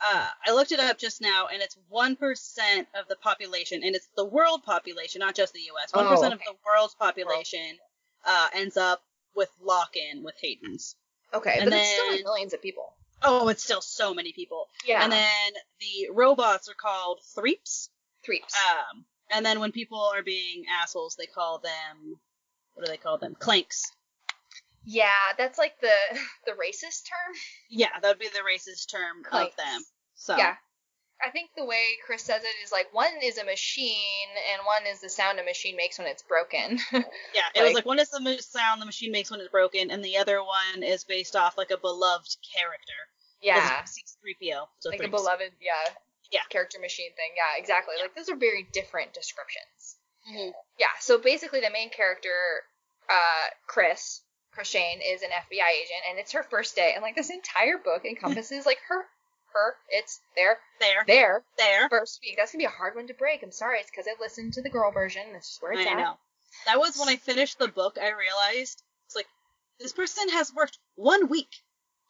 uh, 0.03 0.27
I 0.47 0.53
looked 0.53 0.73
it 0.73 0.81
up 0.81 0.99
just 0.99 1.21
now, 1.21 1.49
and 1.53 1.61
it's 1.61 1.77
one 1.89 2.17
percent 2.17 2.89
of 2.99 3.09
the 3.09 3.17
population, 3.17 3.83
and 3.85 3.95
it's 3.95 4.09
the 4.17 4.25
world 4.25 4.63
population, 4.65 5.19
not 5.21 5.35
just 5.35 5.53
the 5.53 5.61
U.S. 5.73 5.93
One 5.93 6.07
Oh, 6.07 6.13
of 6.13 6.19
okay. 6.33 6.45
the 6.47 6.55
world's 6.65 6.95
population 6.95 7.77
uh, 8.25 8.49
ends 8.55 8.77
up 8.77 9.03
with 9.35 9.51
lock-in 9.63 10.23
with 10.23 10.35
Hayden's. 10.41 10.97
okay, 11.35 11.59
and 11.61 11.71
but 11.71 11.79
it's 11.79 11.89
still 11.91 12.11
like 12.13 12.25
millions 12.25 12.55
of 12.55 12.63
people. 12.63 12.95
Oh, 13.23 13.49
it's 13.49 13.63
still 13.63 13.83
so 13.83 14.15
many 14.15 14.33
people. 14.33 14.67
Yeah, 14.87 15.03
And 15.05 15.13
then 15.13 15.53
the 15.81 16.09
robots 16.15 16.69
are 16.71 16.75
called 16.75 17.21
threeps. 17.35 17.91
threeps. 18.25 18.55
Um, 18.57 19.05
and 19.31 19.45
then 19.45 19.61
when 19.61 19.73
people 19.73 20.01
are 20.01 20.23
being 20.23 20.65
assholes, 20.83 21.17
they 21.17 21.27
call 21.27 21.59
them 21.59 22.17
what 22.75 22.85
do 22.87 22.91
they 22.91 22.97
call 22.99 23.19
them? 23.19 23.35
Clanks. 23.39 23.83
Yeah, 24.85 25.09
that's 25.37 25.59
like 25.59 25.79
the 25.81 25.93
the 26.47 26.53
racist 26.53 27.05
term. 27.09 27.35
Yeah, 27.71 27.89
that 28.01 28.09
would 28.09 28.19
be 28.19 28.29
the 28.29 28.41
racist 28.41 28.91
term 28.91 29.23
of 29.31 29.55
them. 29.57 29.83
So 30.15 30.37
Yeah. 30.37 30.55
I 31.23 31.29
think 31.29 31.51
the 31.55 31.67
way 31.67 31.83
Chris 32.07 32.23
says 32.23 32.43
it 32.45 32.65
is 32.65 32.73
like 32.73 32.95
one 32.95 33.13
is 33.23 33.37
a 33.37 33.45
machine 33.45 34.31
and 34.55 34.63
one 34.65 34.91
is 34.91 35.03
the 35.03 35.11
sound 35.11 35.39
a 35.39 35.45
machine 35.45 35.77
makes 35.77 35.99
when 35.99 36.07
it's 36.09 36.23
broken. 36.23 36.79
Yeah, 36.93 37.43
it 37.55 37.61
was 37.61 37.67
Like- 37.67 37.75
like 37.75 37.85
one 37.87 37.99
is 37.99 38.09
the 38.09 38.39
sound 38.41 38.81
the 38.81 38.87
machine 38.87 39.13
makes 39.13 39.31
when 39.31 39.41
it's 39.41 39.51
broken, 39.51 39.91
and 39.91 40.03
the 40.03 40.17
other 40.17 40.43
one 40.43 40.83
is 40.83 41.05
based 41.05 41.37
off 41.37 41.59
like 41.59 41.71
a 41.71 41.77
beloved 41.77 42.37
character. 42.57 43.01
yeah. 43.43 43.83
C3PO. 43.85 44.67
So 44.79 44.89
Like 44.89 45.03
a 45.03 45.09
beloved, 45.09 45.53
yeah. 45.61 45.93
Yeah. 46.33 46.41
Character 46.49 46.79
machine 46.81 47.11
thing. 47.17 47.33
Yeah, 47.37 47.61
exactly. 47.61 47.97
Like 48.01 48.15
those 48.15 48.31
are 48.31 48.37
very 48.37 48.67
different 48.73 49.13
descriptions. 49.13 49.80
Mhm. 50.31 50.53
Yeah, 50.79 50.87
so 51.01 51.19
basically 51.19 51.61
the 51.61 51.71
main 51.71 51.91
character, 51.91 52.63
uh, 53.09 53.49
Chris, 53.67 54.23
Chris 54.53 54.69
Shane, 54.69 55.01
is 55.01 55.23
an 55.23 55.31
FBI 55.31 55.69
agent 55.71 56.01
and 56.09 56.19
it's 56.19 56.33
her 56.33 56.43
first 56.45 56.75
day 56.77 56.93
and 56.95 57.03
like 57.03 57.15
this 57.17 57.31
entire 57.31 57.79
book 57.79 58.05
encompasses 58.05 58.67
like 58.67 58.79
her 58.89 59.07
her, 59.53 59.75
it's 59.89 60.21
there, 60.37 60.61
There, 60.79 61.05
their 61.09 61.45
there. 61.59 61.89
first 61.89 62.21
week. 62.23 62.37
That's 62.37 62.53
gonna 62.53 62.63
be 62.63 62.67
a 62.67 62.69
hard 62.69 62.95
one 62.95 63.09
to 63.09 63.15
break. 63.15 63.43
I'm 63.43 63.51
sorry, 63.51 63.81
it's 63.81 63.91
because 63.91 64.07
I 64.07 64.15
listened 64.21 64.53
to 64.55 64.63
the 64.63 64.71
girl 64.71 64.93
version. 64.93 65.33
That's 65.33 65.49
just 65.49 65.63
where 65.63 65.73
it's 65.73 65.85
I 65.89 65.91
at. 65.91 65.99
know. 65.99 66.19
That 66.67 66.79
was 66.79 66.97
when 66.97 67.09
I 67.09 67.17
finished 67.17 67.59
the 67.59 67.67
book. 67.67 67.99
I 68.01 68.11
realized 68.11 68.81
it's 69.07 69.17
like 69.17 69.27
this 69.81 69.93
person 69.93 70.29
has 70.29 70.55
worked 70.55 70.79
one 70.95 71.27
week. 71.29 71.49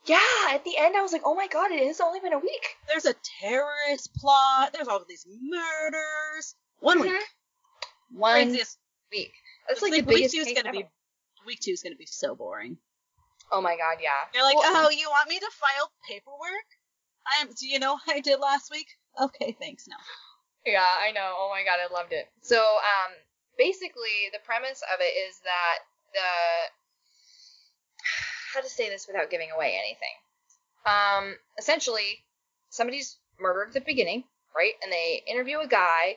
Yeah, 0.04 0.18
at 0.50 0.64
the 0.64 0.76
end 0.76 0.96
I 0.96 1.00
was 1.02 1.12
like, 1.12 1.22
oh 1.24 1.34
my 1.34 1.46
god, 1.46 1.70
it 1.72 1.86
has 1.86 2.00
only 2.02 2.20
been 2.20 2.34
a 2.34 2.38
week. 2.38 2.76
There's 2.88 3.06
a 3.06 3.14
terrorist 3.40 4.12
plot. 4.16 4.74
There's 4.74 4.88
all 4.88 4.98
of 4.98 5.08
these 5.08 5.26
murders. 5.74 6.54
One 6.80 6.98
Mhm. 6.98 7.02
week. 7.02 7.22
One 8.12 8.46
Craziest. 8.48 8.78
week. 9.12 9.32
That's 9.68 9.78
It's 9.78 9.82
like, 9.82 9.92
like 9.92 10.06
the 10.06 10.14
week 10.14 10.30
two 10.30 10.38
is 10.38 10.46
gonna 10.54 10.68
ever. 10.68 10.78
be 10.78 10.84
week 11.46 11.60
two 11.60 11.72
is 11.72 11.82
gonna 11.82 11.96
be 11.96 12.06
so 12.06 12.34
boring. 12.34 12.78
Oh 13.52 13.60
my 13.60 13.76
god, 13.76 13.98
yeah. 14.02 14.10
You're 14.34 14.44
like, 14.44 14.56
Well- 14.56 14.86
oh, 14.86 14.90
you 14.90 15.08
want 15.10 15.28
me 15.28 15.38
to 15.38 15.50
file 15.52 15.90
paperwork? 16.08 16.66
I'm. 17.40 17.48
Do 17.48 17.68
you 17.68 17.78
know 17.78 17.94
what 17.94 18.08
I 18.08 18.20
did 18.20 18.40
last 18.40 18.70
week? 18.70 18.86
Okay, 19.20 19.56
thanks. 19.60 19.86
No. 19.88 19.96
Yeah, 20.64 20.84
I 20.84 21.10
know. 21.12 21.34
Oh 21.36 21.48
my 21.50 21.62
god, 21.64 21.78
I 21.80 21.92
loved 21.92 22.12
it. 22.12 22.28
So, 22.42 22.58
um, 22.58 23.12
basically, 23.58 24.30
the 24.32 24.38
premise 24.44 24.82
of 24.92 25.00
it 25.00 25.12
is 25.28 25.38
that 25.44 25.78
the 26.14 26.20
how 28.54 28.60
to 28.60 28.68
say 28.68 28.88
this 28.88 29.06
without 29.06 29.30
giving 29.30 29.48
away 29.54 29.78
anything. 29.78 30.14
Um, 30.86 31.36
essentially, 31.58 32.18
somebody's 32.70 33.18
murdered 33.38 33.68
at 33.68 33.74
the 33.74 33.80
beginning, 33.80 34.24
right? 34.56 34.72
And 34.82 34.92
they 34.92 35.22
interview 35.26 35.60
a 35.60 35.68
guy, 35.68 36.16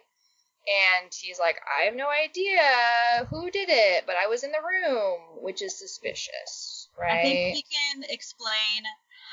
and 0.68 1.14
he's 1.14 1.40
like, 1.40 1.58
"I 1.80 1.86
have 1.86 1.96
no 1.96 2.08
idea 2.10 3.26
who 3.30 3.52
did 3.52 3.70
it, 3.70 4.06
but 4.06 4.16
I 4.16 4.28
was 4.28 4.44
in 4.44 4.52
the 4.52 4.60
room," 4.60 5.20
which 5.42 5.62
is 5.62 5.78
suspicious, 5.78 6.88
right? 6.98 7.20
I 7.20 7.24
think 7.24 7.56
he 7.56 7.64
can 7.64 8.04
explain 8.10 8.84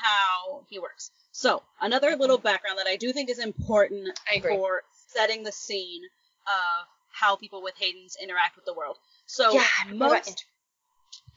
how 0.01 0.65
he 0.69 0.79
works. 0.79 1.11
So, 1.31 1.63
another 1.79 2.11
mm-hmm. 2.11 2.21
little 2.21 2.37
background 2.37 2.79
that 2.79 2.87
I 2.87 2.97
do 2.97 3.13
think 3.13 3.29
is 3.29 3.39
important 3.39 4.19
for 4.41 4.83
setting 5.07 5.43
the 5.43 5.51
scene 5.51 6.01
of 6.47 6.87
how 7.11 7.35
people 7.35 7.61
with 7.61 7.75
Hayden's 7.77 8.17
interact 8.21 8.55
with 8.55 8.65
the 8.65 8.73
world. 8.73 8.97
So, 9.25 9.53
yeah, 9.53 9.61
I 9.61 9.89
forgot 9.89 10.07
about 10.07 10.25
most, 10.27 10.45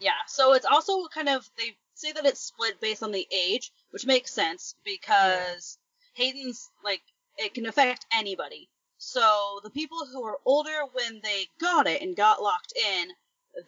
yeah, 0.00 0.12
so 0.26 0.54
it's 0.54 0.66
also 0.66 1.06
kind 1.08 1.28
of, 1.28 1.48
they 1.56 1.76
say 1.94 2.12
that 2.12 2.26
it's 2.26 2.40
split 2.40 2.80
based 2.80 3.02
on 3.02 3.12
the 3.12 3.26
age, 3.30 3.70
which 3.90 4.06
makes 4.06 4.32
sense 4.32 4.74
because 4.84 5.78
Hayden's, 6.14 6.68
like, 6.84 7.02
it 7.36 7.54
can 7.54 7.66
affect 7.66 8.06
anybody. 8.12 8.68
So, 9.06 9.60
the 9.62 9.70
people 9.70 10.06
who 10.06 10.22
were 10.22 10.40
older 10.46 10.86
when 10.92 11.20
they 11.22 11.48
got 11.60 11.86
it 11.86 12.00
and 12.00 12.16
got 12.16 12.42
locked 12.42 12.72
in, 12.74 13.12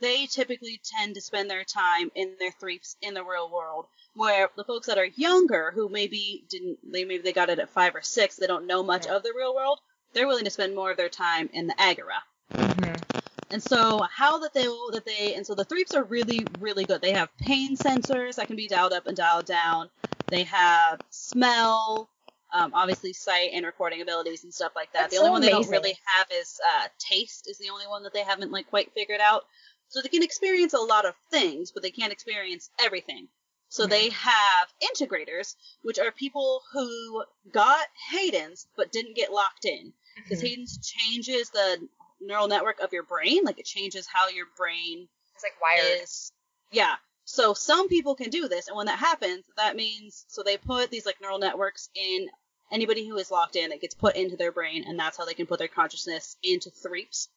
they 0.00 0.26
typically 0.26 0.80
tend 0.82 1.14
to 1.14 1.20
spend 1.20 1.50
their 1.50 1.62
time 1.62 2.10
in 2.14 2.36
their 2.38 2.52
threeps 2.52 2.96
in 3.02 3.14
the 3.14 3.22
real 3.22 3.50
world. 3.50 3.86
Where 4.14 4.50
the 4.56 4.64
folks 4.64 4.86
that 4.86 4.98
are 4.98 5.04
younger, 5.04 5.70
who 5.72 5.88
maybe 5.90 6.44
didn't, 6.48 6.78
they 6.90 7.04
maybe 7.04 7.22
they 7.22 7.32
got 7.34 7.50
it 7.50 7.58
at 7.58 7.68
five 7.68 7.94
or 7.94 8.02
six, 8.02 8.36
they 8.36 8.46
don't 8.46 8.66
know 8.66 8.82
much 8.82 9.06
of 9.06 9.22
the 9.22 9.34
real 9.36 9.54
world, 9.54 9.80
they're 10.14 10.26
willing 10.26 10.44
to 10.44 10.50
spend 10.50 10.74
more 10.74 10.90
of 10.90 10.96
their 10.96 11.10
time 11.10 11.50
in 11.52 11.66
the 11.66 11.80
Agora. 11.80 12.24
Mhm. 12.50 13.04
And 13.50 13.62
so 13.62 14.02
how 14.10 14.38
that 14.38 14.54
they 14.54 14.64
that 14.64 15.04
they 15.04 15.34
and 15.34 15.46
so 15.46 15.54
the 15.54 15.64
threeps 15.64 15.94
are 15.94 16.02
really 16.02 16.44
really 16.58 16.86
good. 16.86 17.02
They 17.02 17.12
have 17.12 17.36
pain 17.36 17.76
sensors 17.76 18.36
that 18.36 18.46
can 18.46 18.56
be 18.56 18.68
dialed 18.68 18.94
up 18.94 19.06
and 19.06 19.16
dialed 19.16 19.46
down. 19.46 19.90
They 20.30 20.44
have 20.44 21.00
smell, 21.10 22.10
um, 22.52 22.72
obviously 22.74 23.12
sight 23.12 23.50
and 23.52 23.66
recording 23.66 24.00
abilities 24.00 24.44
and 24.44 24.52
stuff 24.52 24.72
like 24.76 24.92
that. 24.92 25.02
That's 25.02 25.14
the 25.14 25.18
only 25.18 25.28
so 25.28 25.32
one 25.32 25.40
they 25.42 25.50
don't 25.50 25.68
really 25.68 25.98
have 26.16 26.26
is 26.32 26.60
uh, 26.66 26.88
taste 26.98 27.48
is 27.48 27.58
the 27.58 27.70
only 27.70 27.86
one 27.86 28.02
that 28.04 28.12
they 28.12 28.22
haven't 28.22 28.52
like 28.52 28.68
quite 28.68 28.92
figured 28.92 29.20
out. 29.20 29.44
So 29.88 30.02
they 30.02 30.08
can 30.08 30.22
experience 30.22 30.72
a 30.72 30.78
lot 30.78 31.04
of 31.06 31.14
things, 31.30 31.70
but 31.70 31.82
they 31.82 31.90
can't 31.90 32.12
experience 32.12 32.70
everything. 32.80 33.28
So 33.68 33.86
they 33.86 34.10
have 34.10 34.68
integrators, 34.80 35.54
which 35.82 35.98
are 35.98 36.10
people 36.12 36.62
who 36.72 37.24
got 37.52 37.86
Hayden's 38.10 38.66
but 38.76 38.92
didn't 38.92 39.16
get 39.16 39.32
locked 39.32 39.64
in 39.64 39.92
because 40.16 40.40
Mhm. 40.40 40.48
Hayden's 40.48 40.78
changes 40.78 41.50
the 41.50 41.88
neural 42.20 42.48
network 42.48 42.80
of 42.80 42.92
your 42.92 43.02
brain. 43.02 43.44
Like 43.44 43.58
it 43.58 43.66
changes 43.66 44.06
how 44.06 44.28
your 44.28 44.46
brain 44.56 45.08
It's 45.34 45.42
like 45.42 45.60
wired. 45.60 46.00
is. 46.00 46.32
Yeah. 46.70 46.96
So 47.28 47.54
some 47.54 47.88
people 47.88 48.14
can 48.14 48.30
do 48.30 48.46
this, 48.48 48.68
and 48.68 48.76
when 48.76 48.86
that 48.86 48.98
happens, 49.00 49.44
that 49.56 49.74
means 49.76 50.24
so 50.28 50.42
they 50.42 50.56
put 50.56 50.90
these 50.90 51.04
like 51.04 51.16
neural 51.20 51.40
networks 51.40 51.88
in 51.94 52.28
anybody 52.70 53.06
who 53.06 53.16
is 53.16 53.30
locked 53.32 53.56
in. 53.56 53.72
It 53.72 53.80
gets 53.80 53.94
put 53.96 54.14
into 54.14 54.36
their 54.36 54.52
brain, 54.52 54.84
and 54.86 54.96
that's 54.98 55.18
how 55.18 55.24
they 55.24 55.34
can 55.34 55.46
put 55.46 55.58
their 55.58 55.68
consciousness 55.68 56.36
into 56.44 56.70
threeps. 56.70 57.28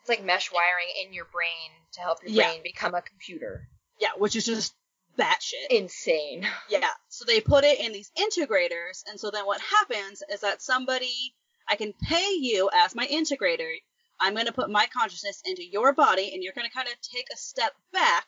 It's 0.00 0.08
like 0.10 0.22
mesh 0.22 0.52
wiring 0.52 0.88
in 1.04 1.14
your 1.14 1.24
brain 1.32 1.70
to 1.92 2.00
help 2.00 2.22
your 2.22 2.30
Yeah. 2.30 2.48
brain 2.50 2.62
become 2.62 2.94
a 2.94 3.00
computer. 3.02 3.66
Yeah, 3.98 4.10
which 4.18 4.36
is 4.36 4.44
just 4.44 4.74
batshit. 5.18 5.66
Insane. 5.70 6.46
Yeah. 6.68 6.90
So 7.08 7.24
they 7.24 7.40
put 7.40 7.64
it 7.64 7.80
in 7.80 7.92
these 7.92 8.10
integrators, 8.18 9.02
and 9.08 9.18
so 9.18 9.30
then 9.30 9.46
what 9.46 9.60
happens 9.62 10.22
is 10.30 10.40
that 10.40 10.60
somebody, 10.60 11.34
I 11.66 11.76
can 11.76 11.94
pay 11.94 12.34
you 12.34 12.68
as 12.72 12.94
my 12.94 13.06
integrator. 13.06 13.72
I'm 14.20 14.34
going 14.34 14.46
to 14.46 14.52
put 14.52 14.68
my 14.70 14.86
consciousness 14.86 15.40
into 15.46 15.64
your 15.64 15.94
body, 15.94 16.32
and 16.34 16.42
you're 16.42 16.52
going 16.52 16.68
to 16.68 16.74
kind 16.74 16.88
of 16.88 16.94
take 17.00 17.26
a 17.32 17.36
step 17.38 17.72
back, 17.92 18.26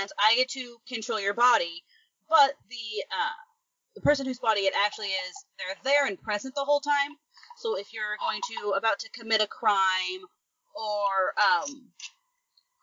and 0.00 0.10
I 0.18 0.36
get 0.36 0.48
to 0.50 0.76
control 0.88 1.20
your 1.20 1.34
body. 1.34 1.82
But 2.28 2.54
the 2.70 3.04
uh, 3.12 3.36
the 3.94 4.00
person 4.00 4.26
whose 4.26 4.38
body 4.38 4.62
it 4.62 4.74
actually 4.84 5.06
is, 5.08 5.44
they're 5.58 5.76
there 5.84 6.06
and 6.06 6.20
present 6.20 6.54
the 6.54 6.64
whole 6.64 6.80
time. 6.80 7.12
So 7.58 7.78
if 7.78 7.92
you're 7.92 8.16
going 8.20 8.40
to 8.60 8.70
about 8.76 8.98
to 9.00 9.10
commit 9.10 9.40
a 9.40 9.46
crime, 9.46 10.22
or 10.74 11.34
um, 11.40 11.88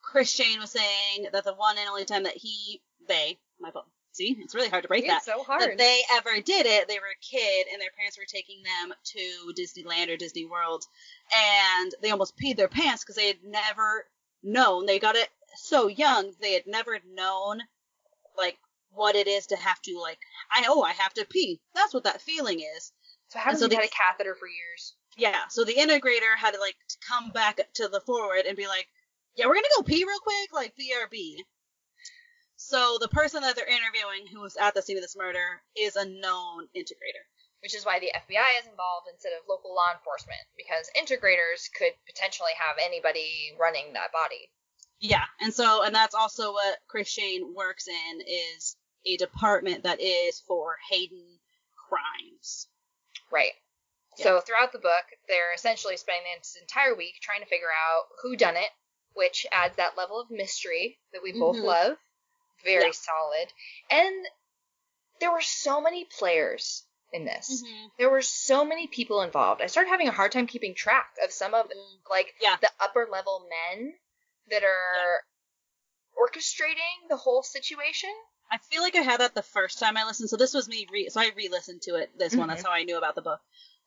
Chris 0.02 0.32
Shane 0.32 0.60
was 0.60 0.72
saying 0.72 1.28
that 1.32 1.44
the 1.44 1.54
one 1.54 1.78
and 1.78 1.88
only 1.90 2.06
time 2.06 2.24
that 2.24 2.38
he 2.38 2.82
they 3.08 3.38
my 3.60 3.72
fault. 3.72 3.86
See, 4.12 4.38
it's 4.40 4.54
really 4.54 4.70
hard 4.70 4.84
to 4.84 4.88
break 4.88 5.08
that. 5.08 5.18
It's 5.18 5.26
so 5.26 5.38
That 5.40 5.46
hard. 5.48 5.78
they 5.80 6.00
ever 6.14 6.40
did 6.40 6.68
it, 6.68 6.88
they 6.88 7.00
were 7.00 7.08
a 7.12 7.26
kid 7.26 7.66
and 7.72 7.82
their 7.82 7.90
parents 7.98 8.16
were 8.16 8.26
taking 8.28 8.62
them 8.62 8.94
to 9.04 9.54
Disneyland 9.60 10.14
or 10.14 10.18
Disney 10.18 10.46
World, 10.46 10.84
and 11.36 11.92
they 12.02 12.12
almost 12.12 12.38
peed 12.38 12.56
their 12.56 12.68
pants 12.68 13.04
because 13.04 13.16
they 13.16 13.26
had 13.28 13.44
never 13.44 14.06
known. 14.44 14.86
They 14.86 15.00
got 15.00 15.16
it 15.16 15.30
so 15.56 15.88
young, 15.88 16.34
they 16.42 16.54
had 16.54 16.68
never 16.68 17.00
known 17.06 17.62
like 18.38 18.58
what 18.92 19.16
it 19.16 19.28
is 19.28 19.48
to 19.48 19.56
have 19.56 19.82
to 19.82 20.00
like 20.00 20.20
I 20.52 20.66
oh 20.68 20.82
I 20.84 20.92
have 20.92 21.14
to 21.16 21.26
pee. 21.26 21.60
That's 21.76 21.94
what 21.94 22.04
that 22.04 22.22
feeling 22.22 22.60
is. 22.60 22.92
so 23.30 23.40
how 23.40 23.54
so 23.54 23.68
they- 23.68 23.76
had 23.76 23.86
a 23.86 23.90
catheter 23.90 24.36
for 24.36 24.48
years? 24.48 24.96
Yeah, 25.18 25.48
so 25.50 25.64
the 25.64 25.76
integrator 25.76 26.36
had 26.38 26.56
to 26.56 26.60
like 26.60 26.76
come 27.08 27.30
back 27.32 27.60
to 27.76 27.88
the 27.88 28.02
forward 28.02 28.46
and 28.48 28.58
be 28.58 28.68
like, 28.68 28.88
"Yeah, 29.36 29.46
we're 29.46 29.56
gonna 29.56 29.68
go 29.78 29.84
pee 29.84 30.04
real 30.06 30.20
quick, 30.20 30.52
like 30.52 30.76
BRB." 30.76 31.44
So 32.56 32.98
the 33.00 33.10
person 33.10 33.42
that 33.42 33.56
they're 33.56 33.68
interviewing, 33.68 34.26
who 34.28 34.42
was 34.42 34.58
at 34.58 34.74
the 34.74 34.82
scene 34.82 34.98
of 34.98 35.04
this 35.04 35.16
murder, 35.16 35.62
is 35.76 35.96
a 35.96 36.06
known 36.06 36.68
integrator. 36.76 37.26
Which 37.62 37.76
is 37.76 37.86
why 37.86 38.00
the 38.00 38.12
FBI 38.14 38.60
is 38.60 38.66
involved 38.68 39.08
instead 39.12 39.34
of 39.34 39.48
local 39.48 39.74
law 39.76 39.92
enforcement, 39.94 40.42
because 40.58 40.90
integrators 40.98 41.72
could 41.78 41.94
potentially 42.08 42.52
have 42.58 42.78
anybody 42.82 43.56
running 43.60 43.94
that 43.94 44.12
body. 44.12 44.50
Yeah, 45.04 45.26
and 45.42 45.54
so 45.54 45.84
and 45.84 45.94
that's 45.94 46.16
also 46.16 46.54
what 46.54 46.78
Chris 46.88 47.10
Shane 47.10 47.54
works 47.54 47.90
in 47.90 48.22
is 48.22 48.78
a 49.06 49.18
department 49.18 49.84
that 49.84 50.00
is 50.00 50.40
for 50.48 50.78
Hayden 50.90 51.40
crimes. 51.90 52.68
Right. 53.30 53.52
So 54.16 54.40
throughout 54.40 54.72
the 54.72 54.80
book, 54.80 55.04
they're 55.28 55.54
essentially 55.54 55.98
spending 55.98 56.24
this 56.40 56.56
entire 56.62 56.96
week 56.96 57.16
trying 57.22 57.42
to 57.42 57.48
figure 57.48 57.68
out 57.68 58.04
who 58.22 58.38
done 58.38 58.56
it, 58.56 58.70
which 59.14 59.46
adds 59.52 59.76
that 59.76 59.98
level 59.98 60.22
of 60.22 60.32
mystery 60.32 61.00
that 61.12 61.22
we 61.22 61.34
both 61.34 61.58
Mhm. 61.58 61.64
love. 61.64 61.98
Very 62.64 62.86
Yeah. 62.86 62.92
solid. 62.92 63.52
And 63.90 64.26
there 65.20 65.32
were 65.34 65.42
so 65.42 65.82
many 65.82 66.06
players 66.06 66.86
in 67.12 67.26
this. 67.26 67.62
Mm-hmm. 67.62 67.88
There 67.98 68.10
were 68.10 68.22
so 68.22 68.64
many 68.64 68.88
people 68.88 69.22
involved. 69.22 69.62
I 69.62 69.68
started 69.68 69.90
having 69.90 70.08
a 70.08 70.12
hard 70.14 70.32
time 70.32 70.48
keeping 70.48 70.76
track 70.76 71.14
of 71.22 71.34
some 71.34 71.54
of 71.54 71.70
like 72.10 72.34
Yeah. 72.40 72.56
the 72.58 72.72
upper 72.80 73.06
level 73.12 73.50
men 73.50 74.00
that 74.50 74.64
are 74.64 75.24
orchestrating 76.18 77.10
the 77.10 77.18
whole 77.18 77.44
situation. 77.44 78.10
I 78.52 78.58
feel 78.58 78.82
like 78.82 78.96
I 78.96 79.02
had 79.02 79.20
that 79.20 79.34
the 79.36 79.42
first 79.42 79.80
time 79.80 79.98
I 79.98 80.04
listened. 80.06 80.30
So 80.30 80.38
this 80.38 80.54
was 80.54 80.68
me 80.68 80.86
re 80.92 81.10
so 81.10 81.20
I 81.22 81.32
re-listened 81.36 81.82
to 81.84 81.96
it 81.96 82.12
this 82.18 82.36
one. 82.36 82.48
Mhm. 82.48 82.52
That's 82.52 82.64
how 82.64 82.72
I 82.72 82.84
knew 82.84 82.98
about 82.98 83.16
the 83.16 83.22
book. 83.22 83.42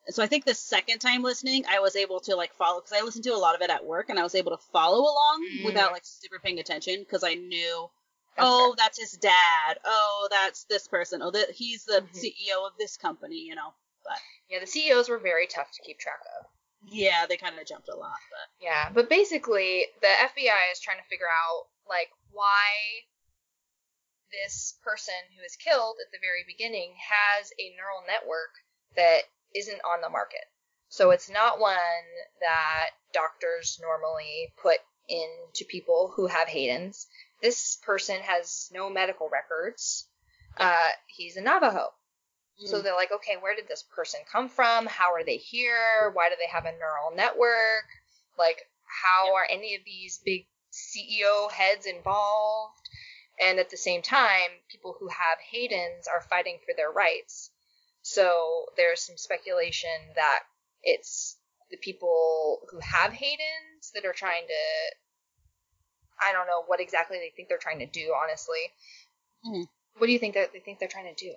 And 0.05 0.15
so 0.15 0.23
I 0.23 0.27
think 0.27 0.45
the 0.45 0.53
second 0.55 0.99
time 0.99 1.21
listening, 1.21 1.65
I 1.67 1.79
was 1.79 1.95
able 1.95 2.19
to 2.21 2.35
like 2.35 2.53
follow 2.53 2.79
because 2.81 2.93
I 2.97 3.01
listened 3.03 3.23
to 3.25 3.33
a 3.33 3.37
lot 3.37 3.55
of 3.55 3.61
it 3.61 3.69
at 3.69 3.85
work, 3.85 4.09
and 4.09 4.19
I 4.19 4.23
was 4.23 4.35
able 4.35 4.51
to 4.57 4.63
follow 4.71 4.99
along 4.99 5.47
Mm. 5.59 5.65
without 5.65 5.91
like 5.91 6.05
super 6.05 6.39
paying 6.39 6.59
attention 6.59 6.99
because 7.01 7.23
I 7.23 7.35
knew 7.35 7.89
That's 8.35 8.47
oh, 8.49 8.75
that's 8.77 8.99
his 8.99 9.13
dad. 9.13 9.79
Oh, 9.83 10.27
that's 10.29 10.65
this 10.65 10.87
person. 10.87 11.21
Oh, 11.21 11.31
that 11.31 11.51
he's 11.51 11.85
the 11.85 12.01
Mhm. 12.01 12.13
CEO 12.13 12.65
of 12.65 12.77
this 12.77 12.97
company. 12.97 13.37
You 13.39 13.55
know. 13.55 13.73
But 14.03 14.19
Yeah, 14.49 14.59
the 14.59 14.67
CEOs 14.67 15.09
were 15.09 15.17
very 15.17 15.47
tough 15.47 15.71
to 15.71 15.81
keep 15.81 15.99
track 15.99 16.21
of. 16.39 16.45
Yeah, 16.85 17.25
they 17.27 17.37
kind 17.37 17.57
of 17.59 17.65
jumped 17.65 17.89
a 17.89 17.95
lot. 17.95 18.19
But 18.29 18.65
Yeah, 18.65 18.89
but 18.93 19.09
basically, 19.09 19.85
the 20.01 20.07
FBI 20.07 20.71
is 20.71 20.79
trying 20.79 20.97
to 20.97 21.09
figure 21.09 21.27
out 21.27 21.67
like 21.89 22.09
why 22.31 23.07
this 24.31 24.77
person 24.83 25.15
who 25.35 25.43
is 25.45 25.55
killed 25.55 25.95
at 26.03 26.11
the 26.11 26.19
very 26.21 26.43
beginning 26.45 26.93
has 26.99 27.51
a 27.59 27.75
neural 27.75 28.03
network 28.05 28.51
that 28.95 29.23
isn't 29.55 29.81
on 29.85 30.01
the 30.01 30.09
market. 30.09 30.43
So 30.89 31.11
it's 31.11 31.29
not 31.29 31.59
one 31.59 31.75
that 32.41 32.89
doctors 33.13 33.79
normally 33.81 34.53
put 34.61 34.79
into 35.09 35.65
people 35.69 36.11
who 36.15 36.27
have 36.27 36.47
Hayden's. 36.47 37.07
This 37.41 37.77
person 37.83 38.17
has 38.21 38.69
no 38.73 38.89
medical 38.89 39.29
records. 39.29 40.07
Uh, 40.57 40.89
he's 41.07 41.37
a 41.37 41.41
Navajo. 41.41 41.89
So 42.65 42.79
Mm. 42.79 42.83
they're 42.83 42.95
like, 42.95 43.11
okay, 43.11 43.37
where 43.37 43.55
did 43.55 43.67
this 43.67 43.83
person 43.83 44.19
come 44.31 44.49
from? 44.49 44.87
How 44.87 45.13
are 45.13 45.23
they 45.23 45.37
here? 45.37 46.09
Why 46.13 46.29
do 46.29 46.35
they 46.39 46.47
have 46.47 46.65
a 46.65 46.71
neural 46.71 47.11
network? 47.11 47.85
Like, 48.37 48.67
how 48.85 49.35
are 49.35 49.45
any 49.49 49.75
of 49.75 49.83
these 49.85 50.19
big 50.25 50.47
CEO 50.71 51.51
heads 51.51 51.85
involved? 51.85 52.89
And 53.39 53.59
at 53.59 53.69
the 53.69 53.77
same 53.77 54.01
time, 54.01 54.49
people 54.69 54.95
who 54.99 55.07
have 55.07 55.39
Hayden's 55.39 56.07
are 56.07 56.21
fighting 56.21 56.57
for 56.65 56.73
their 56.75 56.89
rights. 56.91 57.51
So 58.01 58.65
there's 58.75 59.01
some 59.05 59.17
speculation 59.17 60.13
that 60.15 60.39
it's 60.81 61.37
the 61.69 61.77
people 61.77 62.61
who 62.71 62.79
have 62.79 63.13
Hayden's 63.13 63.91
that 63.93 64.05
are 64.05 64.13
trying 64.13 64.47
to. 64.47 64.95
I 66.19 66.31
don't 66.31 66.47
know 66.47 66.63
what 66.65 66.79
exactly 66.79 67.19
they 67.19 67.29
think 67.35 67.49
they're 67.49 67.59
trying 67.59 67.79
to 67.79 67.85
do, 67.85 68.15
honestly. 68.19 68.73
Mhm. 69.45 69.69
What 69.97 70.07
do 70.07 70.13
you 70.13 70.19
think 70.19 70.33
that 70.33 70.53
they 70.53 70.59
think 70.59 70.79
they're 70.79 70.87
trying 70.87 71.13
to 71.13 71.23
do? 71.23 71.35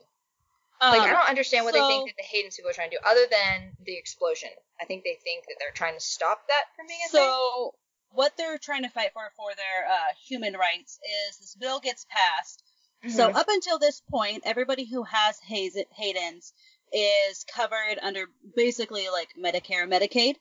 Like, 0.81 1.03
I 1.03 1.11
Um, 1.11 1.17
don't 1.17 1.29
understand 1.29 1.65
what 1.67 1.75
they 1.75 1.81
think 1.81 2.09
that 2.09 2.17
the 2.17 2.23
Hayden's 2.23 2.57
people 2.57 2.71
are 2.71 2.75
trying 2.75 2.91
to 2.91 2.97
do, 2.97 3.03
other 3.05 3.27
than 3.27 3.77
the 3.81 3.97
explosion. 3.99 4.49
I 4.81 4.87
think 4.87 5.05
they 5.05 5.19
think 5.23 5.45
that 5.47 5.57
they're 5.59 5.73
trying 5.73 5.95
to 5.95 6.01
stop 6.01 6.47
that 6.49 6.65
from 6.75 6.87
being 6.87 7.01
a 7.05 7.09
thing. 7.09 7.21
So 7.21 7.75
what 8.13 8.37
they're 8.39 8.57
trying 8.59 8.83
to 8.85 8.89
fight 8.89 9.13
for 9.13 9.31
for 9.37 9.55
their 9.55 9.87
uh, 9.89 10.15
human 10.27 10.55
rights 10.57 10.99
is 11.29 11.39
this 11.39 11.55
bill 11.55 11.81
gets 11.81 12.07
passed. 12.09 12.63
So 13.09 13.29
Mhm. 13.29 13.35
up 13.37 13.49
until 13.49 13.79
this 13.79 14.01
point, 14.01 14.43
everybody 14.47 14.85
who 14.85 15.03
has 15.05 15.39
Hayes- 15.41 15.77
Hayden's 15.97 16.53
is 16.93 17.45
covered 17.45 17.99
under 18.01 18.27
basically 18.57 19.09
like 19.11 19.35
Medicare, 19.37 19.83
and 19.83 19.93
Medicaid. 19.93 20.37